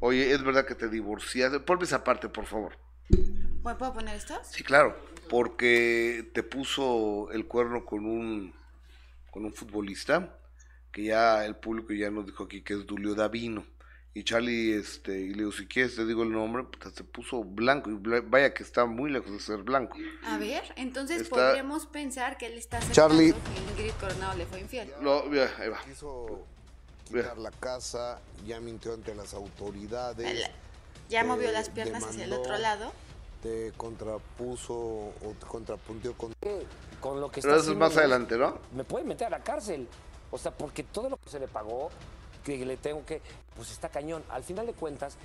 oye, 0.00 0.32
¿es 0.32 0.42
verdad 0.42 0.64
que 0.64 0.74
te 0.74 0.88
divorciaste? 0.88 1.60
Ponme 1.60 1.84
esa 1.84 2.04
parte, 2.04 2.28
por 2.28 2.46
favor. 2.46 2.78
¿Puedo 3.62 3.92
poner 3.92 4.16
esto? 4.16 4.40
Sí, 4.44 4.62
claro, 4.62 4.96
porque 5.28 6.30
te 6.32 6.42
puso 6.42 7.30
el 7.32 7.46
cuerno 7.46 7.84
con 7.84 8.06
un, 8.06 8.54
con 9.30 9.44
un 9.44 9.52
futbolista, 9.52 10.38
que 10.92 11.04
ya 11.04 11.44
el 11.44 11.56
público 11.56 11.92
ya 11.92 12.10
nos 12.10 12.24
dijo 12.24 12.44
aquí 12.44 12.62
que 12.62 12.74
es 12.74 12.86
Dulio 12.86 13.14
Davino. 13.14 13.66
Y 14.14 14.24
Charlie, 14.24 14.74
este, 14.74 15.20
y 15.20 15.28
le 15.28 15.38
digo, 15.38 15.52
si 15.52 15.66
quieres 15.66 15.94
te 15.94 16.04
digo 16.04 16.22
el 16.22 16.32
nombre, 16.32 16.64
pues 16.64 16.94
se 16.94 17.04
puso 17.04 17.44
blanco, 17.44 17.90
y 17.90 17.94
vaya 17.94 18.52
que 18.52 18.62
está 18.62 18.84
muy 18.86 19.10
lejos 19.10 19.30
de 19.30 19.38
ser 19.38 19.58
blanco. 19.58 19.96
A 20.24 20.38
ver, 20.38 20.64
entonces 20.76 21.28
podríamos 21.28 21.86
pensar 21.86 22.36
que 22.36 22.46
él 22.46 22.54
está 22.54 22.80
Charlie... 22.90 23.32
que 23.32 23.72
Ingrid 23.72 23.92
Coronado 24.00 24.36
le 24.36 24.46
fue 24.46 24.60
infiel. 24.60 24.92
Lo, 25.00 25.24
ahí 25.24 25.68
va. 25.68 25.80
Quiso 25.84 26.44
quitar 27.06 27.38
la 27.38 27.50
casa, 27.50 28.18
ya 28.46 28.60
mintió 28.60 28.94
ante 28.94 29.14
las 29.14 29.34
autoridades. 29.34 30.50
ya 31.08 31.24
movió 31.24 31.52
las 31.52 31.70
piernas 31.70 32.04
hacia 32.04 32.24
el 32.24 32.32
otro 32.32 32.56
lado. 32.58 32.92
Te 33.42 33.72
contrapuso 33.76 34.74
o 34.74 35.34
te 35.38 35.46
contrapuntió 35.46 36.14
con... 36.14 36.32
con 37.00 37.20
lo 37.20 37.30
que 37.30 37.40
Pero 37.40 37.56
eso 37.56 37.70
es 37.70 37.76
más 37.76 37.96
adelante, 37.96 38.36
¿no? 38.36 38.58
Me 38.74 38.82
puede 38.82 39.04
meter 39.04 39.28
a 39.28 39.30
la 39.30 39.44
cárcel. 39.44 39.86
O 40.30 40.38
sea, 40.38 40.50
porque 40.50 40.82
todo 40.82 41.08
lo 41.08 41.16
que 41.18 41.30
se 41.30 41.38
le 41.38 41.46
pagó 41.46 41.90
que 42.56 42.64
le 42.64 42.76
tengo 42.76 43.04
que, 43.04 43.20
pues 43.54 43.70
está 43.70 43.88
cañón. 43.88 44.24
Al 44.30 44.44
final 44.44 44.66
de 44.66 44.72
cuentas, 44.72 45.16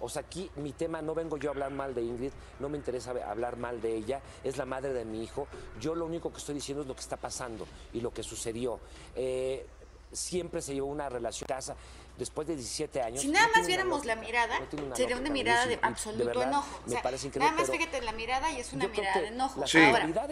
o 0.00 0.08
sea, 0.08 0.22
aquí 0.22 0.50
mi 0.56 0.72
tema, 0.72 1.02
no 1.02 1.14
vengo 1.14 1.36
yo 1.36 1.50
a 1.50 1.52
hablar 1.52 1.70
mal 1.70 1.94
de 1.94 2.02
Ingrid, 2.02 2.32
no 2.58 2.68
me 2.68 2.78
interesa 2.78 3.10
hablar 3.28 3.56
mal 3.56 3.80
de 3.82 3.94
ella, 3.94 4.20
es 4.42 4.56
la 4.56 4.64
madre 4.64 4.92
de 4.92 5.04
mi 5.04 5.22
hijo. 5.22 5.46
Yo 5.78 5.94
lo 5.94 6.06
único 6.06 6.30
que 6.32 6.38
estoy 6.38 6.54
diciendo 6.54 6.82
es 6.82 6.88
lo 6.88 6.94
que 6.94 7.02
está 7.02 7.16
pasando 7.16 7.66
y 7.92 8.00
lo 8.00 8.12
que 8.12 8.22
sucedió. 8.22 8.80
Eh, 9.14 9.66
siempre 10.12 10.62
se 10.62 10.74
llevó 10.74 10.88
una 10.88 11.08
relación 11.08 11.46
casa 11.46 11.76
después 12.18 12.46
de 12.46 12.54
17 12.54 13.02
años. 13.02 13.20
Si 13.22 13.28
nada 13.28 13.48
más 13.54 13.66
viéramos 13.66 14.04
la 14.04 14.16
mirada, 14.16 14.60
sería 14.94 15.16
una 15.16 15.30
mirada 15.30 15.66
de 15.66 15.78
absoluto 15.80 16.42
enojo. 16.42 16.80
O 16.86 16.90
sea, 16.90 17.02
nada 17.36 17.52
más 17.52 17.70
fíjate 17.70 17.98
en 17.98 18.04
la 18.04 18.12
mirada 18.12 18.50
y 18.52 18.60
es 18.60 18.72
una 18.72 18.88
mirada 18.88 19.20
de 19.20 19.28
enojo. 19.28 19.62
Ahora, 19.62 20.28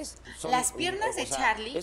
las 0.51 0.73
piernas 0.73 1.17
de 1.17 1.27
Charlie 1.27 1.81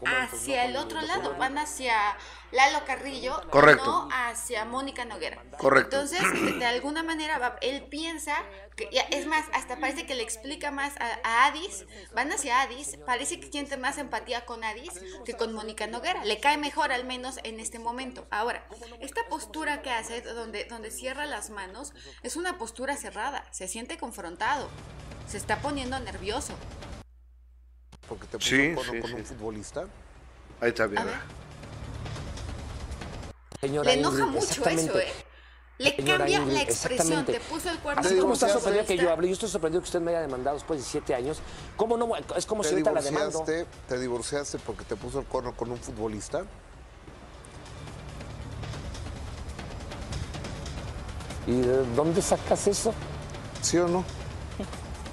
van 0.00 0.28
hacia 0.28 0.64
el 0.64 0.76
otro 0.76 1.00
lado, 1.02 1.36
van 1.36 1.58
hacia 1.58 2.16
Lalo 2.52 2.84
Carrillo, 2.84 3.40
no 3.50 4.08
hacia 4.12 4.66
Mónica 4.66 5.06
Noguera. 5.06 5.42
Correcto. 5.58 6.00
Entonces, 6.00 6.58
de, 6.58 6.66
alguna 6.66 7.02
manera, 7.02 7.58
él 7.62 7.84
piensa, 7.88 8.36
que, 8.76 8.90
es 9.10 9.26
más, 9.26 9.46
hasta 9.54 9.80
parece 9.80 10.04
que 10.04 10.14
le 10.14 10.22
explica 10.22 10.70
más 10.70 10.94
a, 10.98 11.18
a, 11.24 11.46
Adis, 11.46 11.86
van 12.14 12.30
hacia 12.30 12.60
Adis, 12.60 12.98
parece 13.06 13.40
que 13.40 13.50
siente 13.50 13.78
más 13.78 13.96
empatía 13.96 14.44
con 14.44 14.64
Adis 14.64 14.92
que 15.24 15.32
con 15.32 15.54
Mónica 15.54 15.86
Noguera. 15.86 16.24
Le 16.26 16.40
cae 16.40 16.58
mejor, 16.58 16.92
al 16.92 17.04
menos 17.04 17.40
en 17.42 17.58
este 17.58 17.78
momento. 17.78 18.26
Ahora, 18.30 18.66
esta 19.00 19.22
postura 19.30 19.80
que 19.80 19.90
hace, 19.90 20.20
donde, 20.20 20.64
donde 20.64 20.90
cierra 20.90 21.24
las 21.24 21.48
manos, 21.48 21.94
es 22.22 22.36
una 22.36 22.58
postura 22.58 22.96
cerrada, 22.98 23.46
se 23.50 23.66
siente 23.66 23.96
confrontado, 23.96 24.68
se 25.26 25.38
está 25.38 25.60
poniendo 25.62 25.98
nervioso. 26.00 26.54
Porque 28.08 28.26
te 28.26 28.36
puso 28.36 29.00
con, 29.00 29.14
un 29.14 29.24
futbolista. 29.24 29.86
Ahí 30.60 30.68
está 30.68 30.86
bien. 30.86 31.02
Le 33.62 33.92
enoja 33.92 34.26
mucho 34.26 34.64
eso, 34.64 34.98
¿eh? 34.98 35.12
Le 35.78 35.94
cambia 35.94 36.40
la 36.40 36.62
expresión, 36.62 37.24
te 37.24 37.38
puso 37.38 37.70
el 37.70 37.78
cuerpo. 37.78 38.00
Así 38.00 38.18
como 38.18 38.34
está 38.34 38.48
sorprendido 38.48 38.84
que 38.84 38.96
yo 38.96 39.08
hable, 39.12 39.28
yo 39.28 39.34
estoy 39.34 39.48
sorprendido 39.48 39.80
que 39.80 39.86
usted 39.86 40.00
me 40.00 40.10
haya 40.10 40.20
demandado 40.20 40.56
después 40.56 40.80
de 40.80 40.84
siete 40.84 41.14
años. 41.14 41.38
¿Cómo 41.76 41.96
no? 41.96 42.10
Es 42.36 42.44
como 42.44 42.64
si 42.64 42.70
ahorita 42.70 42.90
la 42.90 43.00
demando. 43.00 43.44
¿Te 43.44 43.98
divorciaste 44.00 44.58
porque 44.58 44.84
te 44.84 44.96
puso 44.96 45.20
el 45.20 45.26
cuerno 45.26 45.54
con 45.56 45.70
un 45.70 45.78
futbolista? 45.78 46.44
¿Y 51.46 51.60
de 51.60 51.86
dónde 51.94 52.20
sacas 52.20 52.66
eso? 52.66 52.92
¿Sí 53.60 53.78
o 53.78 53.86
no? 53.86 54.04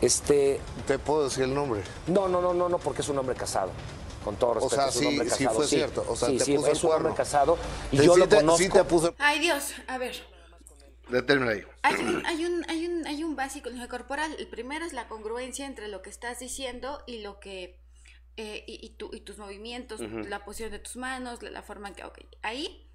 Este. 0.01 0.59
¿Te 0.87 0.97
puedo 0.97 1.25
decir 1.25 1.43
el 1.43 1.53
nombre? 1.53 1.83
No, 2.07 2.27
no, 2.27 2.41
no, 2.41 2.55
no, 2.55 2.67
no, 2.67 2.79
porque 2.79 3.03
es 3.03 3.09
un 3.09 3.19
hombre 3.19 3.35
casado. 3.35 3.69
Con 4.29 4.37
todo 4.37 4.53
respeto, 4.53 4.75
o 4.75 4.91
sea, 4.91 4.91
sí, 4.91 5.19
sí 5.27 5.47
fue 5.47 5.65
cierto. 5.65 6.05
O 6.07 6.15
sea, 6.15 6.29
sí, 6.29 6.37
te 6.37 6.45
sí, 6.45 6.55
puso 6.55 6.71
es 6.71 6.83
un 6.83 6.91
hombre 6.91 7.15
casado 7.15 7.57
y 7.91 7.97
yo 7.97 8.15
lo 8.15 8.29
conozco. 8.29 8.71
te 8.71 8.83
puso... 8.83 9.15
Ay, 9.17 9.39
Dios, 9.39 9.73
a 9.87 9.97
ver. 9.97 10.15
Determina 11.09 11.53
ahí. 11.53 11.63
Hay 11.81 11.95
un, 11.95 12.25
hay, 12.27 12.45
un, 12.45 12.65
hay, 12.69 12.85
un, 12.85 13.07
hay 13.07 13.23
un 13.23 13.35
básico 13.35 13.69
en 13.69 13.87
corporal. 13.87 14.35
El 14.37 14.47
primero 14.47 14.85
es 14.85 14.93
la 14.93 15.07
congruencia 15.07 15.65
entre 15.65 15.87
lo 15.87 16.03
que 16.03 16.11
estás 16.11 16.37
diciendo 16.37 17.01
y 17.07 17.23
lo 17.23 17.39
que. 17.39 17.81
Eh, 18.37 18.65
y, 18.67 18.85
y, 18.85 18.91
tu, 18.91 19.09
y, 19.11 19.21
tus 19.21 19.39
movimientos, 19.39 19.99
la 19.99 20.45
posición 20.45 20.69
de 20.69 20.77
tus 20.77 20.95
manos, 20.95 21.41
la, 21.41 21.49
la 21.49 21.63
forma 21.63 21.87
en 21.87 21.95
que. 21.95 22.03
Ok, 22.03 22.19
ahí 22.43 22.87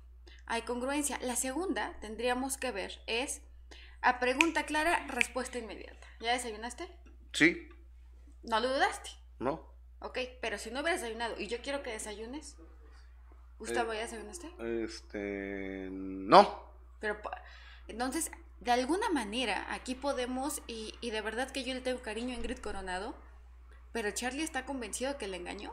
hay 0.47 0.63
congruencia. 0.63 1.19
La 1.21 1.35
segunda, 1.35 1.99
tendríamos 2.01 2.59
que 2.59 2.71
ver, 2.71 3.03
es 3.09 3.41
A 4.03 4.21
pregunta 4.21 4.67
clara, 4.67 5.05
respuesta 5.09 5.59
inmediata. 5.59 6.07
¿Ya 6.21 6.33
desayunaste? 6.33 6.87
Sí, 7.33 7.69
¿No 8.45 8.61
lo 8.61 8.69
dudaste? 8.69 9.11
¿no? 9.41 9.74
Ok, 10.05 10.19
pero 10.43 10.59
si 10.59 10.71
no 10.71 10.83
hubieras 10.83 11.01
desayunado 11.01 11.35
y 11.39 11.47
yo 11.47 11.63
quiero 11.63 11.83
que 11.83 11.91
desayunes, 11.91 12.57
Gustavo, 13.59 13.95
¿ya 13.95 14.01
desayunaste? 14.01 14.51
Este. 14.85 15.89
No. 15.91 16.63
Pero 17.01 17.17
entonces, 17.89 18.31
de 18.61 18.73
alguna 18.73 19.09
manera, 19.09 19.67
aquí 19.73 19.95
podemos, 19.95 20.61
y, 20.67 20.95
y 21.01 21.11
de 21.11 21.23
verdad 21.23 21.51
que 21.51 21.65
yo 21.65 21.73
le 21.73 21.81
tengo 21.81 22.03
cariño 22.03 22.35
a 22.35 22.37
Ingrid 22.37 22.59
Coronado, 22.59 23.15
pero 23.93 24.11
Charlie 24.11 24.43
está 24.43 24.67
convencido 24.67 25.13
de 25.13 25.17
que 25.17 25.27
le 25.27 25.39
engañó. 25.39 25.73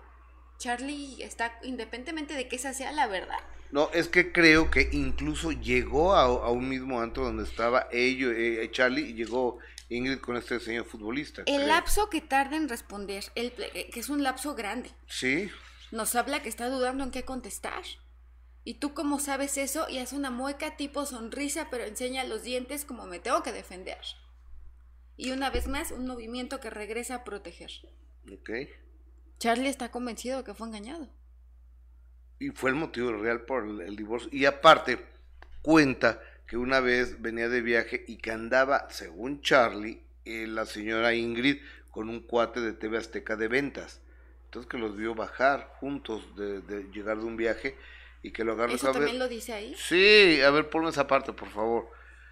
Charlie 0.59 1.21
está, 1.23 1.59
independientemente 1.63 2.33
de 2.33 2.47
que 2.47 2.55
esa 2.55 2.73
sea 2.73 2.93
la 2.93 3.07
verdad. 3.07 3.39
No, 3.71 3.89
es 3.91 4.07
que 4.07 4.31
creo 4.31 4.71
que 4.71 4.87
incluso 4.93 5.51
llegó 5.51 6.13
a, 6.13 6.23
a 6.23 6.51
un 6.51 6.69
mismo 6.69 7.01
antro 7.01 7.25
donde 7.25 7.43
estaba 7.43 7.89
ellos, 7.91 8.31
eh, 8.33 8.69
Charlie, 8.71 9.09
y 9.09 9.13
llegó 9.13 9.59
Ingrid 9.91 10.19
con 10.19 10.37
este 10.37 10.59
señor 10.59 10.85
futbolista. 10.85 11.43
El 11.45 11.63
creo. 11.63 11.67
lapso 11.67 12.09
que 12.09 12.21
tarda 12.21 12.55
en 12.57 12.69
responder, 12.69 13.25
el, 13.35 13.53
eh, 13.57 13.89
que 13.91 13.99
es 13.99 14.09
un 14.09 14.23
lapso 14.23 14.55
grande, 14.55 14.89
Sí, 15.07 15.51
nos 15.91 16.15
habla 16.15 16.41
que 16.41 16.49
está 16.49 16.69
dudando 16.69 17.03
en 17.03 17.11
qué 17.11 17.23
contestar. 17.25 17.83
Y 18.63 18.75
tú 18.75 18.93
cómo 18.93 19.19
sabes 19.19 19.57
eso 19.57 19.89
y 19.89 19.97
hace 19.97 20.15
una 20.15 20.29
mueca 20.31 20.77
tipo 20.77 21.05
sonrisa, 21.05 21.69
pero 21.69 21.83
enseña 21.83 22.23
los 22.23 22.43
dientes 22.43 22.85
como 22.85 23.05
me 23.05 23.19
tengo 23.19 23.43
que 23.43 23.51
defender. 23.51 23.99
Y 25.17 25.31
una 25.31 25.49
vez 25.49 25.67
más, 25.67 25.91
un 25.91 26.07
movimiento 26.07 26.59
que 26.59 26.69
regresa 26.69 27.15
a 27.15 27.23
proteger. 27.23 27.71
ok. 28.31 28.49
Charlie 29.39 29.69
está 29.69 29.91
convencido 29.91 30.37
de 30.37 30.43
que 30.43 30.53
fue 30.53 30.67
engañado. 30.67 31.09
Y 32.39 32.49
fue 32.51 32.69
el 32.69 32.75
motivo 32.75 33.11
real 33.13 33.41
por 33.45 33.65
el, 33.65 33.81
el 33.81 33.95
divorcio. 33.95 34.29
Y 34.31 34.45
aparte, 34.45 35.03
cuenta 35.61 36.21
que 36.51 36.57
una 36.57 36.81
vez 36.81 37.21
venía 37.21 37.47
de 37.47 37.61
viaje 37.61 38.03
y 38.09 38.17
que 38.17 38.31
andaba, 38.31 38.89
según 38.89 39.41
Charlie, 39.41 40.01
eh, 40.25 40.47
la 40.47 40.65
señora 40.65 41.13
Ingrid 41.15 41.61
con 41.91 42.09
un 42.09 42.19
cuate 42.21 42.59
de 42.59 42.73
TV 42.73 42.97
Azteca 42.97 43.37
de 43.37 43.47
ventas. 43.47 44.01
Entonces 44.47 44.69
que 44.69 44.77
los 44.77 44.97
vio 44.97 45.15
bajar 45.15 45.69
juntos 45.79 46.35
de, 46.35 46.59
de 46.61 46.83
llegar 46.91 47.19
de 47.19 47.25
un 47.25 47.37
viaje 47.37 47.77
y 48.21 48.31
que 48.33 48.43
lo 48.43 48.51
agarró. 48.53 48.75
¿Eso 48.75 48.89
a 48.89 48.91
ver- 48.91 48.95
también 48.95 49.19
lo 49.19 49.29
dice 49.29 49.53
ahí? 49.53 49.75
Sí, 49.77 50.41
a 50.41 50.51
ver, 50.51 50.69
ponme 50.69 50.89
esa 50.89 51.07
parte, 51.07 51.31
por 51.33 51.49
favor. 51.49 51.87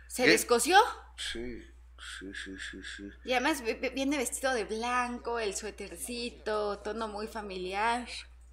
¿Se 0.07 0.24
¿Qué? 0.26 0.32
descoció? 0.34 0.78
Sí, 1.17 1.63
sí, 1.97 2.34
sí, 2.34 2.57
sí, 2.59 2.80
sí. 2.97 3.09
Y 3.24 3.32
además 3.34 3.61
vi- 3.61 3.76
vi- 3.76 3.89
viene 3.91 4.17
vestido 4.17 4.53
de 4.53 4.65
blanco, 4.65 5.39
el 5.39 5.55
suétercito, 5.55 6.80
tono 6.80 7.07
muy 7.07 7.28
familiar. 7.28 8.07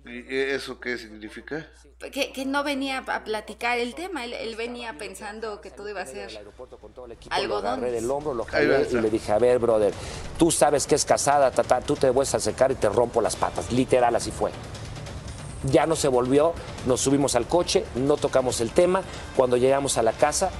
¿Y 0.06 0.24
eso 0.28 0.78
qué 0.78 0.96
significa? 0.98 1.66
Que, 2.12 2.32
que 2.32 2.44
no 2.44 2.62
venía 2.62 2.98
a 2.98 3.24
platicar 3.24 3.78
el 3.78 3.94
tema, 3.94 4.24
él, 4.24 4.34
él 4.34 4.54
venía 4.54 4.96
pensando 4.98 5.60
que 5.60 5.70
todo 5.70 5.88
iba 5.88 6.02
a 6.02 6.06
ser 6.06 6.30
agarré 7.56 7.90
del 7.90 8.10
hombro, 8.10 8.34
lo 8.34 8.44
jalé 8.44 8.86
y 8.90 8.94
le 8.94 9.10
dije, 9.10 9.32
a 9.32 9.38
ver, 9.38 9.58
brother, 9.58 9.92
tú 10.38 10.50
sabes 10.50 10.86
que 10.86 10.94
es 10.94 11.04
casada, 11.04 11.50
tata, 11.50 11.80
tú 11.80 11.96
te 11.96 12.10
vuelves 12.10 12.34
a 12.34 12.40
secar 12.40 12.70
y 12.70 12.74
te 12.74 12.88
rompo 12.88 13.20
las 13.20 13.34
patas. 13.34 13.72
Literal, 13.72 14.14
así 14.14 14.30
fue. 14.30 14.52
Ya 15.64 15.86
no 15.86 15.96
se 15.96 16.08
volvió, 16.08 16.52
nos 16.86 17.00
subimos 17.00 17.34
al 17.34 17.48
coche, 17.48 17.84
no 17.96 18.16
tocamos 18.16 18.60
el 18.60 18.70
tema. 18.70 19.02
Cuando 19.34 19.56
llegamos 19.56 19.98
a 19.98 20.02
la 20.02 20.12
casa, 20.12 20.50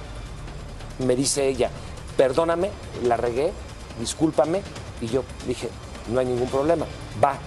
me 0.99 1.15
dice 1.15 1.47
ella, 1.47 1.69
perdóname, 2.17 2.71
la 3.03 3.15
regué, 3.15 3.53
discúlpame. 3.99 4.61
Y 4.99 5.07
yo 5.07 5.23
dije, 5.45 5.69
no 6.09 6.19
hay 6.19 6.25
ningún 6.25 6.49
problema, 6.49 6.85
va. 7.23 7.37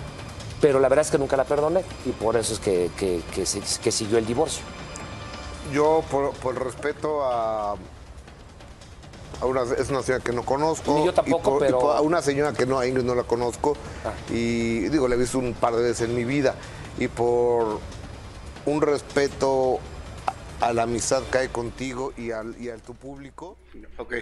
Pero 0.61 0.79
la 0.79 0.89
verdad 0.89 1.05
es 1.07 1.11
que 1.11 1.19
nunca 1.19 1.37
la 1.37 1.45
perdoné 1.45 1.83
y 2.05 2.11
por 2.11 2.37
eso 2.37 2.53
es 2.55 2.61
que, 2.61 2.91
que- 2.99 3.23
que 3.35 3.47
se- 3.47 3.61
que 3.83 3.91
siguió 3.91 4.19
el 4.19 4.27
divorcio. 4.27 4.63
Yo, 5.73 6.03
por, 6.11 6.33
por 6.35 6.63
respeto 6.63 7.25
a. 7.25 7.73
a 9.41 9.47
una, 9.47 9.63
es 9.63 9.89
una 9.89 10.03
señora 10.03 10.23
que 10.23 10.33
no 10.33 10.45
conozco. 10.45 10.99
Ni 10.99 11.07
yo 11.07 11.15
tampoco, 11.15 11.41
y 11.41 11.53
por- 11.53 11.63
y 11.63 11.67
pero- 11.67 11.79
por- 11.79 11.97
a 11.97 12.01
una 12.03 12.21
señora 12.21 12.53
que 12.53 12.67
no, 12.67 12.79
a 12.79 12.87
Ingrid 12.87 13.05
no 13.05 13.15
la 13.15 13.23
conozco. 13.23 13.77
Ah. 14.05 14.13
Y 14.31 14.81
digo, 14.89 15.09
la 15.09 15.15
he 15.15 15.19
visto 15.19 15.39
un 15.39 15.55
par 15.55 15.75
de 15.77 15.83
veces 15.83 16.09
en 16.09 16.15
mi 16.15 16.25
vida. 16.25 16.55
Y 16.99 17.09
por 17.09 17.79
un 18.67 18.83
respeto 18.83 19.79
a, 20.61 20.67
a 20.67 20.73
la 20.75 20.83
amistad 20.83 21.23
que 21.33 21.39
hay 21.39 21.49
contigo 21.49 22.13
y 22.19 22.33
al, 22.33 22.61
y 22.61 22.69
a 22.69 22.77
tu 22.77 22.95
público. 22.95 23.57
Ok. 23.97 24.15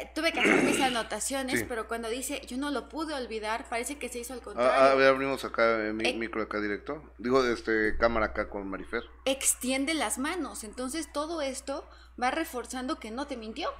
Eh, 0.00 0.10
Tuve 0.14 0.32
que 0.32 0.40
hacer 0.40 0.62
mis 0.62 0.80
anotaciones, 0.80 1.60
Sí. 1.60 1.66
pero 1.68 1.86
cuando 1.88 2.08
dice 2.08 2.40
yo 2.46 2.56
no 2.56 2.70
lo 2.70 2.88
pude 2.88 3.14
olvidar, 3.14 3.68
parece 3.68 3.96
que 3.98 4.08
se 4.08 4.18
hizo 4.20 4.32
al 4.32 4.40
A, 4.40 4.42
contrario. 4.42 4.82
a 4.82 4.94
ver, 4.94 5.08
abrimos 5.08 5.44
acá 5.44 5.86
eh, 5.86 5.92
mi 5.92 6.08
Eh. 6.08 6.14
micro 6.14 6.42
acá 6.42 6.60
directo. 6.60 7.02
Digo, 7.18 7.44
este, 7.44 7.96
cámara 7.98 8.26
acá 8.26 8.48
con 8.48 8.68
Marifer. 8.68 9.04
Extiende 9.24 9.94
las 9.94 10.18
manos. 10.18 10.64
Entonces 10.64 11.12
todo 11.12 11.40
esto 11.42 11.88
va 12.20 12.30
reforzando 12.30 12.98
que 12.98 13.10
no 13.10 13.26
te 13.26 13.36
mintió. 13.36 13.70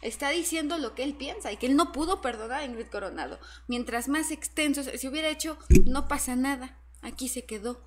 Está 0.00 0.30
diciendo 0.30 0.78
lo 0.78 0.94
que 0.96 1.04
él 1.04 1.14
piensa 1.14 1.52
y 1.52 1.56
que 1.56 1.66
él 1.66 1.76
no 1.76 1.92
pudo 1.92 2.20
perdonar 2.20 2.60
a 2.60 2.64
Ingrid 2.64 2.88
Coronado. 2.88 3.38
Mientras 3.68 4.08
más 4.08 4.32
extenso, 4.32 4.82
si 4.82 5.06
hubiera 5.08 5.28
hecho, 5.28 5.56
no 5.86 6.08
pasa 6.08 6.34
nada. 6.34 6.76
Aquí 7.02 7.28
se 7.28 7.44
quedó 7.46 7.84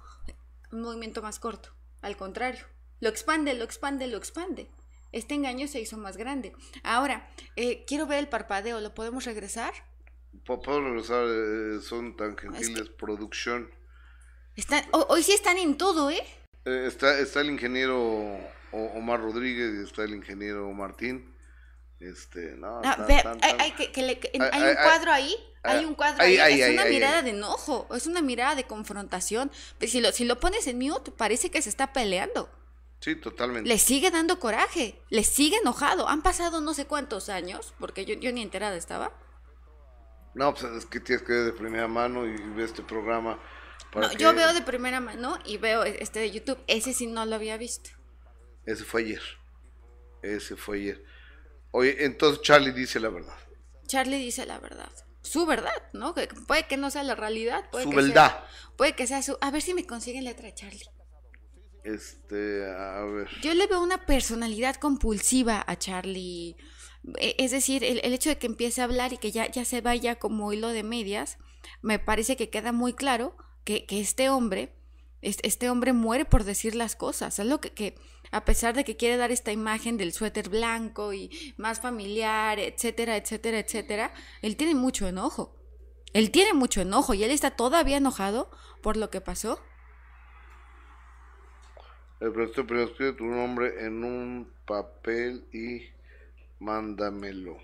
un 0.72 0.82
movimiento 0.82 1.22
más 1.22 1.40
corto. 1.40 1.70
Al 2.02 2.16
contrario, 2.16 2.66
lo 3.02 3.10
expande, 3.10 3.54
lo 3.54 3.66
expande, 3.66 4.08
lo 4.08 4.18
expande. 4.18 4.70
Este 5.16 5.34
engaño 5.34 5.66
se 5.70 5.80
hizo 5.80 5.98
más 5.98 6.18
grande. 6.18 6.52
Ahora, 6.84 7.26
eh, 7.56 7.86
quiero 7.88 8.06
ver 8.06 8.20
el 8.20 8.28
parpadeo. 8.28 8.82
¿Lo 8.82 8.94
podemos 8.94 9.24
regresar? 9.24 9.74
Puedo 10.46 10.82
regresar, 10.82 11.26
eh, 11.26 11.80
son 11.82 12.18
tan 12.18 12.38
gentiles, 12.38 12.90
producción. 12.90 13.72
Están, 14.58 14.84
hoy 14.92 15.24
sí 15.24 15.32
están 15.32 15.58
en 15.58 15.78
todo, 15.78 16.10
¿eh? 16.12 16.22
Eh, 16.66 16.84
está, 16.88 17.18
está 17.20 17.40
el 17.40 17.50
ingeniero 17.50 18.38
Omar 18.74 19.22
Rodríguez 19.22 19.74
y 19.80 19.84
está 19.86 20.04
el 20.04 20.16
ingeniero 20.16 20.70
Martín. 20.74 21.34
Este, 22.02 22.58
no, 22.58 22.82
Ah, 22.84 23.06
ve- 23.08 23.22
tan- 23.24 23.40
hay, 23.42 23.52
tan- 23.52 23.62
hay 23.62 23.72
que- 23.72 23.92
que 23.94 24.02
le- 24.02 24.20
que- 24.20 24.32
Ay, 24.34 24.50
hay 24.52 24.62
ay, 24.64 24.70
un 24.72 24.76
cuadro 24.76 25.12
ahí, 25.14 25.36
hay 25.64 25.78
Ay, 25.80 25.86
un 25.86 25.96
cuadro 25.96 26.24
ahí, 26.24 26.36
es 26.62 26.70
una 26.74 26.86
mirada 26.86 27.22
de 27.22 27.30
enojo, 27.30 27.88
es 27.96 28.06
una 28.06 28.22
mirada 28.22 28.56
de 28.56 28.66
confrontación. 28.66 29.50
Pero 29.80 29.90
si 29.90 30.02
lo, 30.02 30.12
si 30.12 30.26
lo 30.26 30.42
pones 30.42 30.68
en 30.68 30.78
mute, 30.78 31.12
parece 31.12 31.50
que 31.50 31.62
se 31.62 31.70
está 31.70 31.94
peleando. 31.94 32.50
Sí, 33.06 33.16
totalmente. 33.16 33.70
Le 33.70 33.78
sigue 33.78 34.10
dando 34.10 34.40
coraje, 34.40 35.00
le 35.12 35.24
sigue 35.24 35.58
enojado. 35.58 36.10
Han 36.10 36.24
pasado 36.24 36.60
no 36.60 36.74
sé 36.74 36.88
cuántos 36.88 37.30
años, 37.30 37.76
porque 37.80 38.04
yo, 38.04 38.16
yo 38.16 38.32
ni 38.32 38.42
enterada 38.42 38.76
estaba. 38.76 39.14
No, 40.34 40.52
pues 40.56 40.64
es 40.74 40.88
que 40.88 41.00
tienes 41.00 41.24
que 41.24 41.32
ver 41.34 41.46
de 41.46 41.54
primera 41.54 41.88
mano 41.88 42.26
y 42.26 42.36
ver 42.36 42.66
este 42.66 42.82
programa. 42.82 43.40
para 43.92 44.08
No, 44.08 44.14
que- 44.14 44.18
yo 44.18 44.34
veo 44.34 44.52
de 44.56 44.64
primera 44.64 45.00
mano 45.02 45.38
y 45.46 45.58
veo 45.58 45.84
este 45.84 46.18
de 46.20 46.32
YouTube. 46.32 46.58
Ese 46.66 46.94
sí 46.96 47.06
no 47.06 47.24
lo 47.28 47.36
había 47.36 47.58
visto. 47.58 47.92
Ese 48.66 48.84
fue 48.84 49.02
ayer. 49.04 49.22
Ese 50.24 50.56
fue 50.56 50.78
ayer. 50.78 51.04
Oye, 51.70 52.06
entonces 52.06 52.42
Charlie 52.42 52.72
dice 52.72 53.00
la 53.00 53.10
verdad. 53.10 53.38
Charlie 53.86 54.18
dice 54.18 54.48
la 54.48 54.58
verdad. 54.58 54.92
Su 55.22 55.46
verdad, 55.46 55.72
¿no? 55.94 56.16
Que 56.16 56.28
puede 56.48 56.66
que 56.66 56.78
no 56.78 56.90
sea 56.90 57.04
la 57.04 57.14
realidad. 57.14 57.70
Puede 57.70 57.84
Su 57.84 57.92
que 57.92 57.96
sea- 57.98 58.04
verdad. 58.08 58.44
puede 58.78 58.94
que 58.96 59.06
sea 59.06 59.22
su... 59.22 59.38
A 59.42 59.52
ver 59.52 59.62
si 59.62 59.76
me 59.76 59.86
consiguen 59.86 60.24
letra 60.24 60.48
de 60.48 60.56
Charlie. 60.56 60.90
Este, 61.86 62.66
a 62.66 63.04
ver. 63.06 63.28
Yo 63.44 63.54
le 63.54 63.68
veo 63.68 63.82
una 63.82 64.06
personalidad 64.08 64.76
compulsiva 64.76 65.64
a 65.66 65.78
Charlie. 65.78 66.58
E- 67.18 67.36
Es 67.38 67.52
decir, 67.52 67.84
el, 67.84 68.02
el 68.04 68.14
hecho 68.14 68.30
de 68.30 68.38
que 68.38 68.48
empiece 68.48 68.82
a 68.82 68.86
hablar 68.86 69.14
y 69.14 69.18
que 69.18 69.32
ya, 69.32 69.50
ya 69.52 69.64
se 69.66 69.82
vaya 69.82 70.16
como 70.16 70.52
hilo 70.52 70.70
de 70.70 70.82
medias, 70.84 71.38
me 71.84 72.00
parece 72.00 72.36
que 72.36 72.50
queda 72.50 72.72
muy 72.72 72.94
claro 72.94 73.38
que, 73.64 73.86
que 73.86 74.00
este 74.02 74.30
hombre, 74.30 74.74
es- 75.22 75.38
este 75.44 75.70
hombre 75.70 75.94
muere 75.94 76.26
por 76.26 76.44
decir 76.44 76.74
las 76.74 76.96
cosas. 76.96 77.38
Es 77.38 77.46
lo 77.46 77.62
que, 77.62 77.72
que, 77.72 77.96
a 78.32 78.46
pesar 78.46 78.76
de 78.76 78.84
que 78.84 78.98
quiere 78.98 79.18
dar 79.18 79.32
esta 79.32 79.52
imagen 79.52 79.98
del 79.98 80.12
suéter 80.12 80.50
blanco 80.50 81.14
y 81.14 81.30
más 81.58 81.80
familiar, 81.82 82.60
etcétera, 82.60 83.16
etcétera, 83.16 83.60
etcétera, 83.60 84.14
él 84.42 84.58
tiene 84.58 84.74
mucho 84.74 85.08
enojo. 85.08 85.56
Él 86.14 86.32
tiene 86.32 86.54
mucho 86.54 86.82
enojo 86.82 87.14
y 87.14 87.24
él 87.24 87.30
está 87.30 87.52
todavía 87.52 87.98
enojado 87.98 88.50
por 88.82 88.98
lo 88.98 89.12
que 89.12 89.22
pasó. 89.22 89.60
El 92.20 92.32
profesor 92.32 92.66
pero 92.68 92.84
escribe 92.84 93.14
tu 93.14 93.26
nombre 93.26 93.86
en 93.86 94.04
un 94.04 94.52
papel 94.66 95.46
y 95.52 95.90
mándamelo. 96.60 97.58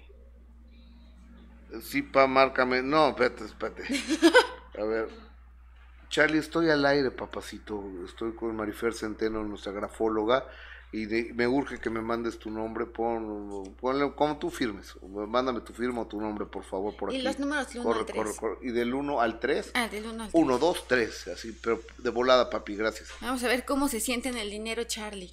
Sí, 1.81 2.01
pa, 2.01 2.27
márcame. 2.27 2.81
No, 2.81 3.09
espérate, 3.09 3.45
espérate. 3.45 3.83
A 4.77 4.83
ver. 4.83 5.07
Charlie, 6.09 6.39
estoy 6.39 6.69
al 6.69 6.85
aire, 6.85 7.11
papacito. 7.11 7.81
Estoy 8.05 8.33
con 8.33 8.55
Marifer 8.55 8.93
Centeno, 8.93 9.43
nuestra 9.43 9.71
grafóloga. 9.71 10.45
Y 10.93 11.05
de- 11.05 11.33
me 11.33 11.47
urge 11.47 11.79
que 11.79 11.89
me 11.89 12.01
mandes 12.01 12.37
tu 12.37 12.49
nombre. 12.51 12.85
Pon, 12.85 13.75
ponle 13.79 14.13
como 14.13 14.37
tú 14.37 14.49
firmes. 14.49 14.93
Mándame 15.01 15.61
tu 15.61 15.71
firma 15.73 16.01
o 16.01 16.07
tu 16.07 16.19
nombre, 16.19 16.45
por 16.45 16.63
favor, 16.65 16.95
por 16.97 17.13
Y 17.13 17.15
aquí. 17.17 17.23
los 17.25 17.39
números 17.39 17.69
del 17.69 17.77
uno 17.79 17.83
Corre, 17.87 17.99
al 18.01 18.05
tres. 18.05 18.17
corre, 18.17 18.35
corre. 18.35 18.57
Y 18.67 18.71
del 18.71 18.93
1 18.93 19.21
al 19.21 19.39
3. 19.39 19.71
Ah, 19.73 19.87
del 19.87 20.05
uno 20.05 20.23
al 20.23 20.29
1, 20.33 20.57
2, 20.57 20.87
3. 20.87 21.27
Así, 21.29 21.57
pero 21.63 21.81
de 21.97 22.09
volada, 22.09 22.49
papi, 22.49 22.75
gracias. 22.75 23.09
Vamos 23.21 23.41
a 23.43 23.47
ver 23.47 23.63
cómo 23.63 23.87
se 23.87 24.01
siente 24.01 24.27
en 24.29 24.37
el 24.37 24.49
dinero 24.49 24.83
Charlie. 24.83 25.31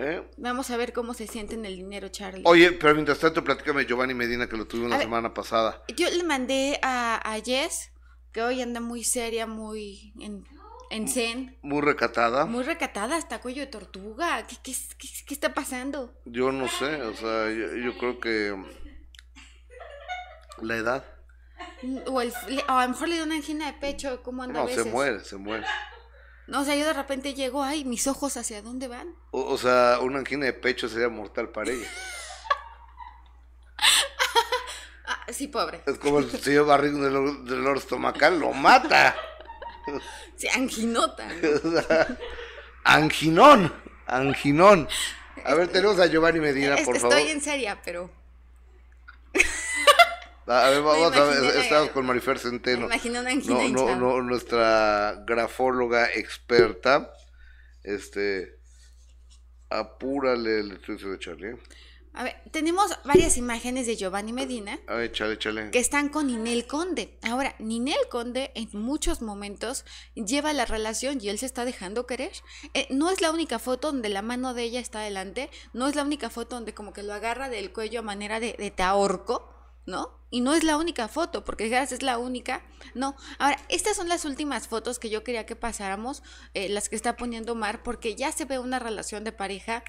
¿Eh? 0.00 0.22
Vamos 0.36 0.70
a 0.70 0.76
ver 0.76 0.92
cómo 0.92 1.12
se 1.12 1.26
siente 1.26 1.54
en 1.54 1.64
el 1.64 1.74
dinero 1.76 2.08
Charlie. 2.08 2.42
Oye, 2.46 2.70
pero 2.72 2.94
mientras 2.94 3.18
tanto, 3.18 3.42
platícame 3.42 3.84
Giovanni 3.84 4.14
Medina, 4.14 4.48
que 4.48 4.56
lo 4.56 4.66
tuvimos 4.66 4.88
A 4.88 4.90
la 4.90 4.96
ver. 4.98 5.06
semana 5.06 5.34
pasada. 5.34 5.82
Yo 5.96 6.08
le 6.08 6.22
mandé 6.22 6.78
a, 6.82 7.16
a 7.16 7.40
Jess, 7.40 7.90
que 8.30 8.42
hoy 8.42 8.62
anda 8.62 8.80
muy 8.80 9.02
seria, 9.02 9.46
muy 9.48 10.12
en, 10.20 10.44
En 10.90 11.06
Zen. 11.08 11.58
Muy 11.62 11.82
recatada. 11.82 12.46
Muy 12.46 12.64
recatada, 12.64 13.16
hasta 13.16 13.40
cuello 13.40 13.60
de 13.60 13.66
tortuga. 13.66 14.46
¿Qué, 14.46 14.56
qué, 14.62 14.72
qué, 14.98 15.08
qué 15.26 15.34
está 15.34 15.52
pasando? 15.52 16.14
Yo 16.24 16.50
no 16.50 16.66
sé, 16.68 17.02
o 17.02 17.14
sea, 17.14 17.50
yo, 17.50 17.74
yo 17.76 17.98
creo 17.98 18.18
que 18.20 18.56
la 20.62 20.76
edad. 20.76 21.04
O, 22.06 22.20
el, 22.22 22.32
o 22.68 22.72
a 22.72 22.82
lo 22.84 22.88
mejor 22.92 23.08
le 23.08 23.14
dio 23.16 23.24
una 23.24 23.34
angina 23.36 23.66
de 23.66 23.74
pecho, 23.74 24.22
como 24.22 24.42
anda 24.42 24.60
a 24.60 24.62
No, 24.62 24.66
veces. 24.68 24.84
se 24.84 24.90
muere, 24.90 25.20
se 25.20 25.36
muere. 25.36 25.66
No, 26.46 26.62
o 26.62 26.64
sea, 26.64 26.74
yo 26.74 26.86
de 26.86 26.94
repente 26.94 27.34
llego, 27.34 27.62
ay, 27.62 27.84
mis 27.84 28.06
ojos 28.06 28.36
hacia 28.38 28.62
dónde 28.62 28.88
van. 28.88 29.14
O, 29.32 29.42
o 29.42 29.58
sea, 29.58 29.98
una 30.00 30.20
angina 30.20 30.46
de 30.46 30.54
pecho 30.54 30.88
sería 30.88 31.08
mortal 31.10 31.50
para 31.50 31.70
ella. 31.70 31.88
Ah, 35.10 35.24
sí, 35.32 35.48
pobre. 35.48 35.82
Es 35.86 35.98
como 35.98 36.18
el 36.18 36.30
señor 36.30 36.66
barrigo 36.66 36.98
del, 37.02 37.16
or- 37.16 37.44
del 37.44 37.66
oro 37.66 37.78
estomacal, 37.78 38.38
lo 38.38 38.52
mata. 38.52 39.16
Sí, 40.36 40.48
anginota. 40.48 41.28
O 41.64 41.70
sea, 41.80 42.18
anginón, 42.84 43.72
anginón. 44.06 44.88
A 45.44 45.54
ver, 45.54 45.68
tenemos 45.68 45.98
a 46.00 46.06
Giovanni 46.06 46.40
Medina, 46.40 46.76
por 46.84 46.96
estoy 46.96 47.10
favor. 47.12 47.28
en 47.28 47.40
seria, 47.40 47.80
pero 47.84 48.10
A 50.46 50.70
ver, 50.70 50.82
vamos 50.82 51.14
a 51.16 51.24
ver, 51.24 51.56
estamos 51.56 51.90
con 51.90 52.06
Marifer 52.06 52.38
Centeno. 52.38 52.80
me 52.88 52.94
imaginé 52.94 53.20
una 53.20 53.30
angina 53.30 53.54
No, 53.54 53.60
no, 53.60 53.66
hinchada. 53.68 53.96
no, 53.96 54.22
nuestra 54.22 55.22
grafóloga 55.26 56.10
experta. 56.14 57.12
Este. 57.82 58.56
Apúrale 59.70 60.60
el 60.60 60.72
estudio 60.72 61.10
de 61.10 61.18
Charlie. 61.18 61.48
¿eh? 61.50 61.56
A 62.18 62.24
ver, 62.24 62.34
tenemos 62.50 62.90
varias 63.04 63.36
imágenes 63.36 63.86
de 63.86 63.94
Giovanni 63.94 64.32
Medina 64.32 64.80
A 64.88 64.94
ver, 64.94 65.04
échale, 65.04 65.34
échale. 65.34 65.70
que 65.70 65.78
están 65.78 66.08
con 66.08 66.26
Ninel 66.26 66.66
Conde. 66.66 67.16
Ahora, 67.22 67.54
Ninel 67.60 68.08
Conde 68.10 68.50
en 68.56 68.68
muchos 68.72 69.22
momentos 69.22 69.84
lleva 70.16 70.52
la 70.52 70.64
relación 70.64 71.20
y 71.22 71.28
él 71.28 71.38
se 71.38 71.46
está 71.46 71.64
dejando 71.64 72.08
querer. 72.08 72.32
Eh, 72.74 72.88
no 72.90 73.10
es 73.10 73.20
la 73.20 73.30
única 73.30 73.60
foto 73.60 73.92
donde 73.92 74.08
la 74.08 74.22
mano 74.22 74.52
de 74.52 74.64
ella 74.64 74.80
está 74.80 74.98
adelante, 75.02 75.48
no 75.72 75.86
es 75.86 75.94
la 75.94 76.02
única 76.02 76.28
foto 76.28 76.56
donde 76.56 76.74
como 76.74 76.92
que 76.92 77.04
lo 77.04 77.14
agarra 77.14 77.48
del 77.48 77.72
cuello 77.72 78.00
a 78.00 78.02
manera 78.02 78.40
de, 78.40 78.54
de 78.54 78.72
te 78.72 78.82
ahorco, 78.82 79.54
¿no? 79.86 80.18
Y 80.30 80.42
no 80.42 80.54
es 80.54 80.62
la 80.62 80.76
única 80.76 81.08
foto, 81.08 81.44
porque 81.44 81.64
dijeras 81.64 81.92
es 81.92 82.02
la 82.02 82.18
única. 82.18 82.62
No. 82.94 83.16
Ahora, 83.38 83.58
estas 83.70 83.96
son 83.96 84.08
las 84.08 84.26
últimas 84.26 84.68
fotos 84.68 84.98
que 84.98 85.08
yo 85.08 85.24
quería 85.24 85.46
que 85.46 85.56
pasáramos, 85.56 86.22
eh, 86.52 86.68
las 86.68 86.88
que 86.90 86.96
está 86.96 87.16
poniendo 87.16 87.54
Mar, 87.54 87.82
porque 87.82 88.14
ya 88.14 88.30
se 88.32 88.44
ve 88.44 88.58
una 88.58 88.78
relación 88.78 89.24
de 89.24 89.32
pareja 89.32 89.82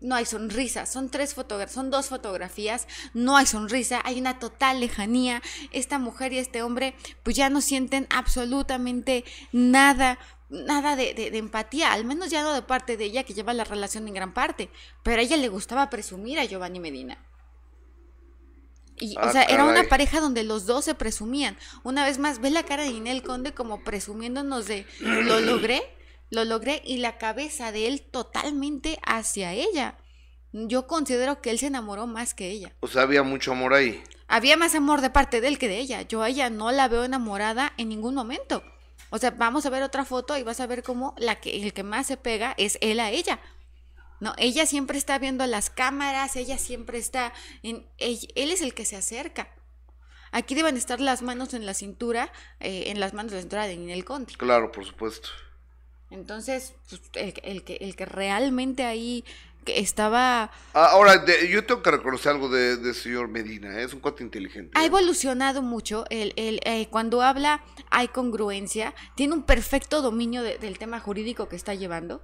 no 0.00 0.14
hay 0.14 0.26
sonrisa, 0.26 0.86
son 0.86 1.08
tres 1.10 1.34
fotografías, 1.34 1.74
son 1.74 1.90
dos 1.90 2.06
fotografías, 2.08 2.86
no 3.14 3.36
hay 3.36 3.46
sonrisa, 3.46 4.00
hay 4.04 4.20
una 4.20 4.38
total 4.38 4.80
lejanía. 4.80 5.42
Esta 5.72 5.98
mujer 5.98 6.32
y 6.32 6.38
este 6.38 6.62
hombre 6.62 6.94
pues 7.22 7.36
ya 7.36 7.50
no 7.50 7.60
sienten 7.60 8.06
absolutamente 8.10 9.24
nada, 9.52 10.18
nada 10.48 10.96
de, 10.96 11.14
de- 11.14 11.30
de 11.30 11.38
empatía, 11.38 11.92
al 11.92 12.04
menos 12.04 12.30
ya 12.30 12.42
no 12.42 12.52
de 12.52 12.62
parte 12.62 12.96
de 12.96 13.04
ella 13.04 13.24
que 13.24 13.34
lleva 13.34 13.52
la 13.54 13.64
relación 13.64 14.06
en 14.08 14.14
gran 14.14 14.32
parte, 14.34 14.70
pero 15.02 15.20
a 15.20 15.24
ella 15.24 15.36
le 15.36 15.48
gustaba 15.48 15.90
presumir 15.90 16.38
a 16.38 16.44
Giovanni 16.44 16.80
Medina. 16.80 17.18
Y, 18.98 19.14
Ah, 19.18 19.26
o 19.28 19.32
sea, 19.32 19.42
era 19.42 19.64
una 19.64 19.84
pareja 19.84 20.20
donde 20.20 20.42
los 20.42 20.64
dos 20.64 20.86
se 20.86 20.94
presumían. 20.94 21.58
Una 21.82 22.04
vez 22.06 22.18
más, 22.18 22.40
ve 22.40 22.48
la 22.50 22.62
cara 22.62 22.84
de 22.84 22.88
Inel 22.90 23.22
Conde 23.22 23.52
como 23.52 23.84
presumiéndonos 23.84 24.66
de 24.66 24.86
lo 25.00 25.40
logré, 25.40 25.82
lo 26.30 26.44
logré 26.44 26.82
y 26.84 26.98
la 26.98 27.18
cabeza 27.18 27.72
de 27.72 27.86
él 27.86 28.02
totalmente 28.02 28.98
hacia 29.04 29.52
ella. 29.52 29.98
Yo 30.52 30.86
considero 30.86 31.42
que 31.42 31.50
él 31.50 31.58
se 31.58 31.66
enamoró 31.66 32.06
más 32.06 32.34
que 32.34 32.48
ella. 32.50 32.74
O 32.80 32.86
sea, 32.88 33.02
había 33.02 33.22
mucho 33.22 33.52
amor 33.52 33.74
ahí. 33.74 34.02
Había 34.28 34.56
más 34.56 34.74
amor 34.74 35.00
de 35.02 35.10
parte 35.10 35.40
de 35.40 35.48
él 35.48 35.58
que 35.58 35.68
de 35.68 35.78
ella. 35.78 36.02
Yo 36.02 36.22
a 36.22 36.28
ella 36.28 36.50
no 36.50 36.72
la 36.72 36.88
veo 36.88 37.04
enamorada 37.04 37.72
en 37.76 37.88
ningún 37.88 38.14
momento. 38.14 38.64
O 39.10 39.18
sea, 39.18 39.30
vamos 39.30 39.66
a 39.66 39.70
ver 39.70 39.82
otra 39.82 40.04
foto 40.04 40.36
y 40.36 40.42
vas 40.42 40.60
a 40.60 40.66
ver 40.66 40.82
cómo 40.82 41.14
la 41.18 41.36
que, 41.40 41.62
el 41.62 41.72
que 41.72 41.82
más 41.82 42.06
se 42.06 42.16
pega 42.16 42.54
es 42.56 42.78
él 42.80 43.00
a 43.00 43.10
ella. 43.10 43.38
No, 44.18 44.34
ella 44.38 44.64
siempre 44.66 44.96
está 44.98 45.18
viendo 45.18 45.46
las 45.46 45.68
cámaras, 45.68 46.36
ella 46.36 46.56
siempre 46.58 46.98
está 46.98 47.32
en 47.62 47.86
ell- 47.98 48.32
él, 48.34 48.50
es 48.50 48.62
el 48.62 48.72
que 48.72 48.86
se 48.86 48.96
acerca. 48.96 49.48
Aquí 50.32 50.54
deben 50.54 50.76
estar 50.76 51.00
las 51.00 51.22
manos 51.22 51.54
en 51.54 51.66
la 51.66 51.74
cintura, 51.74 52.32
eh, 52.58 52.84
en 52.86 52.98
las 52.98 53.12
manos 53.14 53.30
de 53.32 53.36
la 53.36 53.42
cintura 53.42 53.66
de 53.66 53.76
Ninel 53.76 54.04
Conde. 54.04 54.32
Claro, 54.36 54.72
por 54.72 54.86
supuesto. 54.86 55.28
Entonces, 56.10 56.74
pues, 56.88 57.00
el, 57.14 57.34
el 57.42 57.64
que, 57.64 57.76
el 57.76 57.96
que 57.96 58.06
realmente 58.06 58.84
ahí 58.84 59.24
que 59.64 59.80
estaba 59.80 60.52
Ah, 60.74 60.90
Ahora, 60.92 61.18
de- 61.18 61.48
yo 61.50 61.66
tengo 61.66 61.82
que 61.82 61.90
reconocer 61.90 62.30
algo 62.32 62.48
de, 62.48 62.76
de 62.76 62.94
señor 62.94 63.26
Medina. 63.28 63.80
¿eh? 63.80 63.82
Es 63.84 63.92
un 63.92 63.98
cuate 64.00 64.22
inteligente. 64.22 64.70
Ha 64.78 64.84
¿eh? 64.84 64.86
evolucionado 64.86 65.60
mucho. 65.62 66.04
El, 66.08 66.32
el, 66.36 66.60
eh, 66.64 66.86
cuando 66.88 67.20
habla 67.22 67.64
hay 67.90 68.06
congruencia. 68.08 68.94
Tiene 69.16 69.34
un 69.34 69.42
perfecto 69.42 70.02
dominio 70.02 70.42
de- 70.44 70.58
del 70.58 70.78
tema 70.78 71.00
jurídico 71.00 71.48
que 71.48 71.56
está 71.56 71.74
llevando. 71.74 72.22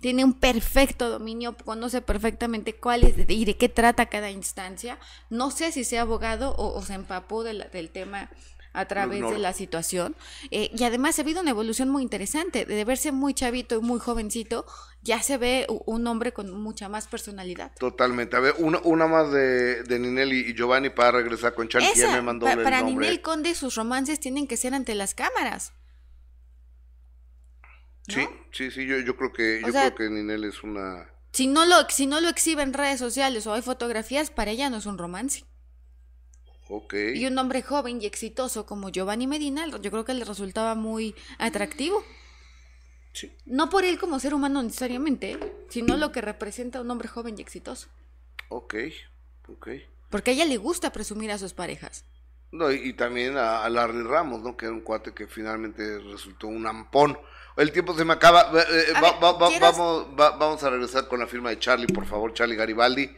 Tiene 0.00 0.22
un 0.22 0.34
perfecto 0.34 1.08
dominio, 1.08 1.56
conoce 1.64 2.02
perfectamente 2.02 2.74
cuál 2.76 3.04
es 3.04 3.14
y 3.28 3.44
de 3.46 3.56
qué 3.56 3.68
trata 3.68 4.06
cada 4.06 4.30
instancia. 4.30 4.98
No 5.30 5.50
sé 5.50 5.72
si 5.72 5.82
sea 5.82 6.02
abogado 6.02 6.54
o, 6.56 6.78
o 6.78 6.82
se 6.82 6.94
empapó 6.94 7.42
de 7.42 7.54
la- 7.54 7.64
del 7.68 7.90
tema 7.90 8.30
a 8.74 8.84
través 8.86 9.22
de 9.22 9.38
la 9.38 9.52
situación. 9.54 10.14
Eh, 10.50 10.70
y 10.76 10.84
además 10.84 11.18
ha 11.18 11.22
habido 11.22 11.40
una 11.40 11.50
evolución 11.50 11.88
muy 11.88 12.02
interesante. 12.02 12.64
De 12.66 12.84
verse 12.84 13.12
muy 13.12 13.32
chavito 13.32 13.76
y 13.76 13.80
muy 13.80 13.98
jovencito, 14.00 14.66
ya 15.00 15.22
se 15.22 15.38
ve 15.38 15.66
un 15.86 16.06
hombre 16.06 16.32
con 16.32 16.50
mucha 16.60 16.88
más 16.88 17.06
personalidad. 17.06 17.72
Totalmente. 17.78 18.36
A 18.36 18.40
ver, 18.40 18.54
una, 18.58 18.80
una 18.84 19.06
más 19.06 19.30
de, 19.32 19.82
de 19.84 19.98
Ninelli 19.98 20.40
y 20.50 20.54
Giovanni 20.54 20.90
para 20.90 21.12
regresar 21.12 21.54
con 21.54 21.68
Charlie, 21.68 21.88
ya 21.94 22.10
me 22.12 22.20
mandó 22.22 22.46
pa- 22.46 22.52
el 22.52 22.62
para 22.62 22.80
nombre. 22.82 23.06
Ninel 23.06 23.22
Conde 23.22 23.54
sus 23.54 23.74
romances 23.76 24.20
tienen 24.20 24.46
que 24.46 24.56
ser 24.56 24.74
ante 24.74 24.94
las 24.94 25.14
cámaras. 25.14 25.72
Sí, 28.08 28.26
sí, 28.52 28.70
sí, 28.70 28.86
yo, 28.86 28.98
yo 28.98 29.16
creo 29.16 29.32
que, 29.32 29.62
O 29.64 29.66
yo 29.68 29.72
sea- 29.72 29.94
creo 29.94 30.08
que 30.08 30.14
Ninel 30.14 30.44
es 30.44 30.62
una... 30.62 31.10
Si 31.32 31.46
no 31.48 31.64
lo 31.66 31.88
si 31.88 32.06
no 32.06 32.20
lo 32.20 32.28
exhibe 32.28 32.62
en 32.62 32.72
redes 32.72 33.00
sociales 33.00 33.46
o 33.48 33.54
hay 33.54 33.62
fotografías, 33.62 34.30
para 34.30 34.50
ella 34.52 34.70
no 34.70 34.76
es 34.76 34.86
un 34.86 34.98
romance. 34.98 35.44
Y 37.16 37.26
un 37.26 37.38
hombre 37.38 37.62
joven 37.62 38.00
y 38.00 38.06
exitoso 38.06 38.64
como 38.66 38.88
Giovanni 38.90 39.26
Medina, 39.26 39.66
yo 39.66 39.90
creo 39.90 40.04
que 40.04 40.14
le 40.14 40.24
resultaba 40.24 40.74
muy 40.74 41.14
atractivo. 41.38 42.02
Sí. 43.12 43.32
No 43.46 43.70
por 43.70 43.84
él 43.84 43.98
como 43.98 44.18
ser 44.18 44.34
humano 44.34 44.62
necesariamente, 44.62 45.32
¿eh? 45.32 45.38
sino 45.68 45.96
lo 45.96 46.10
que 46.10 46.20
representa 46.20 46.80
un 46.80 46.90
hombre 46.90 47.06
joven 47.08 47.36
y 47.38 47.42
exitoso. 47.42 47.88
Ok, 48.48 48.74
ok. 49.48 49.68
Porque 50.10 50.30
a 50.32 50.34
ella 50.34 50.44
le 50.46 50.56
gusta 50.56 50.90
presumir 50.92 51.30
a 51.30 51.38
sus 51.38 51.52
parejas. 51.54 52.04
No, 52.50 52.70
y, 52.72 52.76
y 52.88 52.92
también 52.94 53.36
a, 53.36 53.64
a 53.64 53.68
Larry 53.68 54.02
Ramos, 54.02 54.40
¿no? 54.42 54.56
Que 54.56 54.66
era 54.66 54.74
un 54.74 54.80
cuate 54.82 55.12
que 55.12 55.26
finalmente 55.26 55.98
resultó 56.00 56.46
un 56.48 56.66
ampón. 56.66 57.18
El 57.56 57.72
tiempo 57.72 57.96
se 57.96 58.04
me 58.04 58.12
acaba. 58.14 58.50
Eh, 58.52 58.64
eh, 58.88 58.92
A 58.96 59.00
va- 59.00 59.12
ver, 59.12 59.22
va- 59.24 59.32
va- 59.32 59.48
¿quieres- 59.48 59.60
vamos, 59.60 60.06
va- 60.18 60.36
vamos 60.36 60.62
a 60.62 60.70
regresar 60.70 61.06
con 61.08 61.18
la 61.20 61.26
firma 61.26 61.50
de 61.50 61.58
Charlie, 61.58 61.86
por 61.88 62.06
favor, 62.06 62.32
Charlie 62.32 62.56
Garibaldi. 62.56 63.10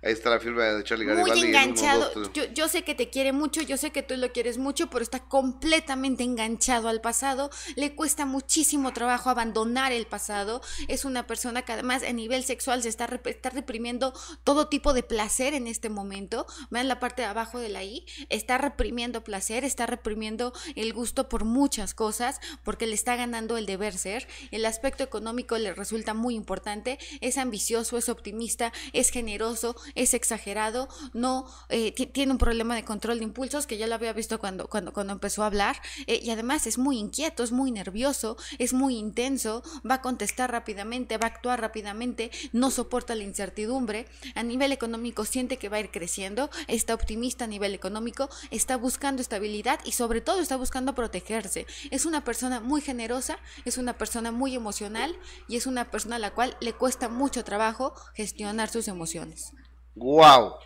Ahí 0.00 0.12
está 0.12 0.30
la 0.30 0.38
firma 0.38 0.64
de 0.64 0.84
Charlie 0.84 1.06
Muy 1.06 1.16
Garibaldi. 1.16 1.40
uno, 1.40 1.48
enganchado. 1.48 2.10
dos. 2.14 2.32
Yo, 2.32 2.44
yo 2.52 2.68
sé 2.68 2.82
que 2.84 2.94
te 2.94 3.10
quiere 3.10 3.32
mucho, 3.32 3.62
yo 3.62 3.76
sé 3.76 3.90
que 3.90 4.04
tú 4.04 4.16
lo 4.16 4.30
quieres 4.32 4.56
mucho, 4.56 4.88
pero 4.90 5.02
está 5.02 5.20
completamente 5.20 6.22
enganchado 6.22 6.88
al 6.88 7.00
pasado. 7.00 7.50
Le 7.74 7.96
cuesta 7.96 8.24
muchísimo 8.24 8.92
trabajo 8.92 9.28
abandonar 9.28 9.90
el 9.90 10.06
pasado. 10.06 10.60
Es 10.86 11.04
una 11.04 11.26
persona 11.26 11.62
que 11.62 11.72
además 11.72 12.04
a 12.04 12.12
nivel 12.12 12.44
sexual 12.44 12.82
se 12.82 12.88
está, 12.88 13.08
está 13.24 13.50
reprimiendo 13.50 14.12
todo 14.44 14.68
tipo 14.68 14.92
de 14.92 15.02
placer 15.02 15.54
en 15.54 15.66
este 15.66 15.88
momento. 15.88 16.46
Vean 16.70 16.86
la 16.86 17.00
parte 17.00 17.22
de 17.22 17.28
abajo 17.28 17.58
de 17.58 17.68
la 17.68 17.82
I. 17.82 18.06
Está 18.28 18.56
reprimiendo 18.56 19.24
placer, 19.24 19.64
está 19.64 19.86
reprimiendo 19.86 20.52
el 20.76 20.92
gusto 20.92 21.28
por 21.28 21.44
muchas 21.44 21.94
cosas, 21.94 22.40
porque 22.62 22.86
le 22.86 22.94
está 22.94 23.16
ganando 23.16 23.56
el 23.56 23.66
deber 23.66 23.98
ser. 23.98 24.28
El 24.52 24.64
aspecto 24.64 25.02
económico 25.02 25.58
le 25.58 25.74
resulta 25.74 26.14
muy 26.14 26.36
importante. 26.36 26.98
Es 27.20 27.36
ambicioso, 27.36 27.98
es 27.98 28.08
optimista, 28.08 28.72
es 28.92 29.10
generoso, 29.10 29.74
es 29.94 30.14
exagerado, 30.14 30.88
no 31.12 31.46
eh, 31.68 31.92
ti- 31.92 32.06
tiene 32.06 32.32
un 32.32 32.38
problema 32.38 32.74
de 32.74 32.84
control 32.84 33.18
de 33.18 33.24
impulsos 33.24 33.66
que 33.66 33.76
ya 33.78 33.86
lo 33.86 33.94
había 33.94 34.12
visto 34.12 34.38
cuando, 34.38 34.68
cuando, 34.68 34.92
cuando 34.92 35.12
empezó 35.12 35.42
a 35.42 35.46
hablar. 35.46 35.80
eh, 36.06 36.20
y 36.22 36.30
además 36.30 36.66
es 36.66 36.78
muy 36.78 36.98
inquieto, 36.98 37.42
es 37.42 37.52
muy 37.52 37.70
nervioso, 37.70 38.36
es 38.58 38.72
muy 38.72 38.96
intenso, 38.96 39.62
va 39.88 39.96
a 39.96 40.02
contestar 40.02 40.50
rápidamente, 40.52 41.18
va 41.18 41.26
a 41.26 41.30
actuar 41.30 41.60
rápidamente, 41.60 42.30
no 42.52 42.70
soporta 42.70 43.14
la 43.14 43.24
incertidumbre. 43.24 44.06
A 44.34 44.42
nivel 44.42 44.72
económico 44.72 45.24
siente 45.24 45.56
que 45.58 45.68
va 45.68 45.76
a 45.78 45.80
ir 45.80 45.90
creciendo, 45.90 46.50
está 46.66 46.94
optimista 46.94 47.44
a 47.44 47.48
nivel 47.48 47.74
económico, 47.74 48.28
está 48.50 48.76
buscando 48.76 49.22
estabilidad 49.22 49.80
y 49.84 49.92
sobre 49.92 50.20
todo 50.20 50.40
está 50.40 50.56
buscando 50.56 50.94
protegerse. 50.94 51.66
Es 51.90 52.06
una 52.06 52.24
persona 52.24 52.60
muy 52.60 52.80
generosa, 52.80 53.38
es 53.64 53.78
una 53.78 53.96
persona 53.98 54.32
muy 54.32 54.54
emocional 54.54 55.16
y 55.48 55.56
es 55.56 55.66
una 55.66 55.90
persona 55.90 56.16
a 56.16 56.18
la 56.18 56.32
cual 56.34 56.56
le 56.60 56.72
cuesta 56.72 57.08
mucho 57.08 57.44
trabajo 57.44 57.94
gestionar 58.14 58.68
sus 58.70 58.88
emociones. 58.88 59.52
¡Guau! 59.98 60.56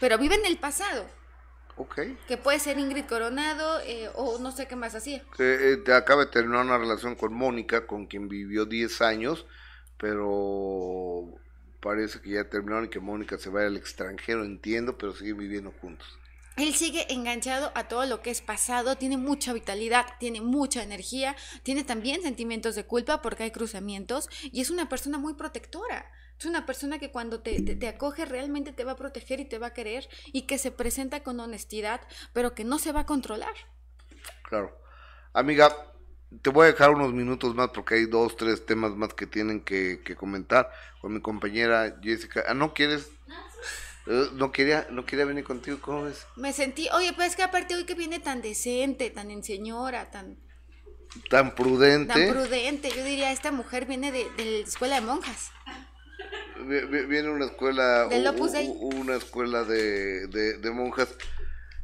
Pero 0.00 0.18
vive 0.18 0.34
en 0.36 0.46
el 0.46 0.58
pasado, 0.58 1.06
Ok. 1.76 2.00
que 2.26 2.36
puede 2.36 2.58
ser 2.60 2.78
Ingrid 2.78 3.06
Coronado 3.06 3.80
eh, 3.80 4.10
o 4.14 4.38
no 4.38 4.52
sé 4.52 4.66
qué 4.68 4.76
más 4.76 4.94
hacía. 4.94 5.22
Que, 5.36 5.74
eh, 5.86 5.92
acaba 5.94 6.24
de 6.26 6.30
terminar 6.30 6.64
una 6.64 6.78
relación 6.78 7.14
con 7.16 7.32
Mónica, 7.34 7.86
con 7.86 8.06
quien 8.06 8.28
vivió 8.28 8.64
10 8.66 9.00
años, 9.02 9.46
pero 9.98 11.40
parece 11.80 12.20
que 12.20 12.30
ya 12.30 12.48
terminaron 12.48 12.86
y 12.86 12.88
que 12.88 13.00
Mónica 13.00 13.38
se 13.38 13.50
va 13.50 13.64
al 13.66 13.76
extranjero, 13.76 14.44
entiendo, 14.44 14.96
pero 14.98 15.14
siguen 15.14 15.38
viviendo 15.38 15.72
juntos. 15.80 16.06
él 16.56 16.74
sigue 16.74 17.12
enganchado 17.12 17.70
a 17.74 17.86
todo 17.86 18.06
lo 18.06 18.22
que 18.22 18.30
es 18.30 18.40
pasado, 18.40 18.96
tiene 18.96 19.18
mucha 19.18 19.52
vitalidad, 19.52 20.06
tiene 20.18 20.40
mucha 20.40 20.82
energía, 20.82 21.36
tiene 21.62 21.84
también 21.84 22.22
sentimientos 22.22 22.74
de 22.74 22.84
culpa 22.86 23.20
porque 23.20 23.42
hay 23.44 23.50
cruzamientos 23.50 24.28
y 24.42 24.62
es 24.62 24.70
una 24.70 24.88
persona 24.88 25.18
muy 25.18 25.34
protectora. 25.34 26.10
Es 26.38 26.44
una 26.44 26.66
persona 26.66 26.98
que 26.98 27.10
cuando 27.10 27.40
te, 27.40 27.62
te, 27.62 27.88
acoge 27.88 28.26
realmente 28.26 28.72
te 28.72 28.84
va 28.84 28.92
a 28.92 28.96
proteger 28.96 29.40
y 29.40 29.46
te 29.46 29.58
va 29.58 29.68
a 29.68 29.72
querer 29.72 30.08
y 30.32 30.42
que 30.42 30.58
se 30.58 30.70
presenta 30.70 31.22
con 31.22 31.40
honestidad, 31.40 32.00
pero 32.32 32.54
que 32.54 32.64
no 32.64 32.78
se 32.78 32.92
va 32.92 33.00
a 33.00 33.06
controlar. 33.06 33.54
Claro. 34.42 34.78
Amiga, 35.32 35.74
te 36.42 36.50
voy 36.50 36.64
a 36.64 36.72
dejar 36.72 36.90
unos 36.90 37.12
minutos 37.12 37.54
más 37.54 37.70
porque 37.70 37.94
hay 37.94 38.06
dos, 38.06 38.36
tres 38.36 38.66
temas 38.66 38.92
más 38.92 39.14
que 39.14 39.26
tienen 39.26 39.62
que, 39.62 40.02
que 40.04 40.14
comentar 40.14 40.70
con 41.00 41.14
mi 41.14 41.20
compañera 41.20 41.98
Jessica. 42.02 42.44
Ah, 42.46 42.54
¿no 42.54 42.74
quieres? 42.74 43.08
Eh, 44.06 44.28
no 44.34 44.52
quería, 44.52 44.86
no 44.90 45.04
quería 45.04 45.24
venir 45.24 45.42
contigo, 45.42 45.78
¿cómo 45.80 46.04
ves? 46.04 46.26
Me 46.36 46.52
sentí, 46.52 46.88
oye, 46.92 47.12
pues 47.12 47.30
es 47.30 47.36
que 47.36 47.42
aparte 47.42 47.74
hoy 47.74 47.84
que 47.84 47.94
viene 47.94 48.20
tan 48.20 48.40
decente, 48.40 49.10
tan 49.10 49.30
en 49.30 49.42
señora, 49.42 50.10
tan... 50.10 50.38
Tan 51.30 51.54
prudente. 51.54 52.12
Tan 52.12 52.28
prudente, 52.30 52.90
yo 52.90 53.02
diría, 53.02 53.32
esta 53.32 53.50
mujer 53.50 53.86
viene 53.86 54.12
de, 54.12 54.30
de 54.36 54.44
la 54.44 54.66
escuela 54.66 54.96
de 54.96 55.00
monjas. 55.00 55.50
Viene 56.66 57.28
una 57.28 57.44
escuela, 57.46 58.08
una 58.80 59.16
escuela 59.16 59.64
de, 59.64 60.28
de, 60.28 60.70
monjas. 60.70 61.14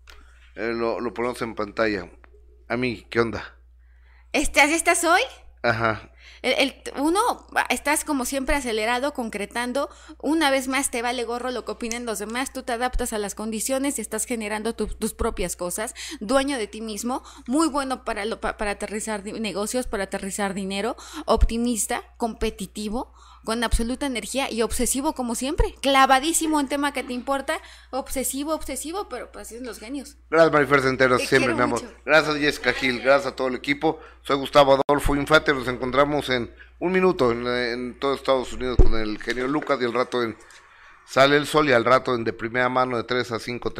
Eh, 0.56 0.72
lo, 0.72 0.98
lo 1.00 1.14
ponemos 1.14 1.40
en 1.42 1.54
pantalla. 1.54 2.10
A 2.68 2.76
mí, 2.76 3.06
¿qué 3.10 3.20
onda? 3.20 3.56
¿Estás, 4.32 4.70
estás 4.70 5.04
hoy? 5.04 5.20
Ajá. 5.62 6.10
El, 6.42 6.74
uno, 6.98 7.20
estás 7.68 8.04
como 8.04 8.24
siempre 8.24 8.56
acelerado, 8.56 9.12
concretando. 9.12 9.90
Una 10.18 10.50
vez 10.50 10.68
más 10.68 10.90
te 10.90 11.02
vale 11.02 11.24
gorro 11.24 11.50
lo 11.50 11.64
que 11.64 11.72
opinen 11.72 12.06
los 12.06 12.18
demás. 12.18 12.52
Tú 12.52 12.62
te 12.62 12.72
adaptas 12.72 13.12
a 13.12 13.18
las 13.18 13.34
condiciones 13.34 13.98
y 13.98 14.02
estás 14.02 14.24
generando 14.24 14.74
tus 14.74 15.14
propias 15.14 15.56
cosas. 15.56 15.94
Dueño 16.20 16.56
de 16.58 16.66
ti 16.66 16.80
mismo. 16.80 17.22
Muy 17.46 17.68
bueno 17.68 18.04
para, 18.04 18.24
lo, 18.24 18.40
para 18.40 18.70
aterrizar 18.70 19.24
negocios, 19.24 19.86
para 19.86 20.04
aterrizar 20.04 20.54
dinero. 20.54 20.96
Optimista, 21.26 22.04
competitivo 22.16 23.12
con 23.44 23.64
absoluta 23.64 24.06
energía 24.06 24.50
y 24.50 24.62
obsesivo 24.62 25.14
como 25.14 25.34
siempre, 25.34 25.74
clavadísimo 25.80 26.60
en 26.60 26.68
tema 26.68 26.92
que 26.92 27.02
te 27.02 27.12
importa, 27.12 27.60
obsesivo, 27.90 28.54
obsesivo, 28.54 29.08
pero 29.08 29.30
pues 29.32 29.46
así 29.46 29.56
son 29.56 29.66
los 29.66 29.78
genios. 29.78 30.16
Gracias 30.30 30.52
Marifer 30.52 30.82
Centeros, 30.82 31.22
siempre 31.22 31.54
mi 31.54 31.62
amor. 31.62 31.80
Gracias 32.04 32.36
Jessica 32.36 32.72
Gil, 32.72 33.00
gracias 33.00 33.32
a 33.32 33.36
todo 33.36 33.48
el 33.48 33.54
equipo. 33.54 34.00
Soy 34.22 34.36
Gustavo 34.36 34.80
Adolfo 34.86 35.16
Infante, 35.16 35.52
nos 35.54 35.68
encontramos 35.68 36.28
en 36.30 36.52
un 36.78 36.92
minuto 36.92 37.32
en, 37.32 37.46
en 37.46 37.98
todo 37.98 38.14
Estados 38.14 38.52
Unidos 38.52 38.76
con 38.76 38.94
el 38.94 39.18
genio 39.18 39.48
Lucas 39.48 39.78
y 39.80 39.84
el 39.84 39.92
rato 39.92 40.22
en 40.22 40.36
Sale 41.10 41.36
el 41.36 41.46
Sol 41.46 41.68
y 41.68 41.72
al 41.72 41.84
rato 41.84 42.14
en 42.14 42.22
de 42.22 42.32
primera 42.32 42.68
mano 42.68 42.96
de 42.96 43.02
3 43.02 43.32
a 43.32 43.40
5, 43.40 43.70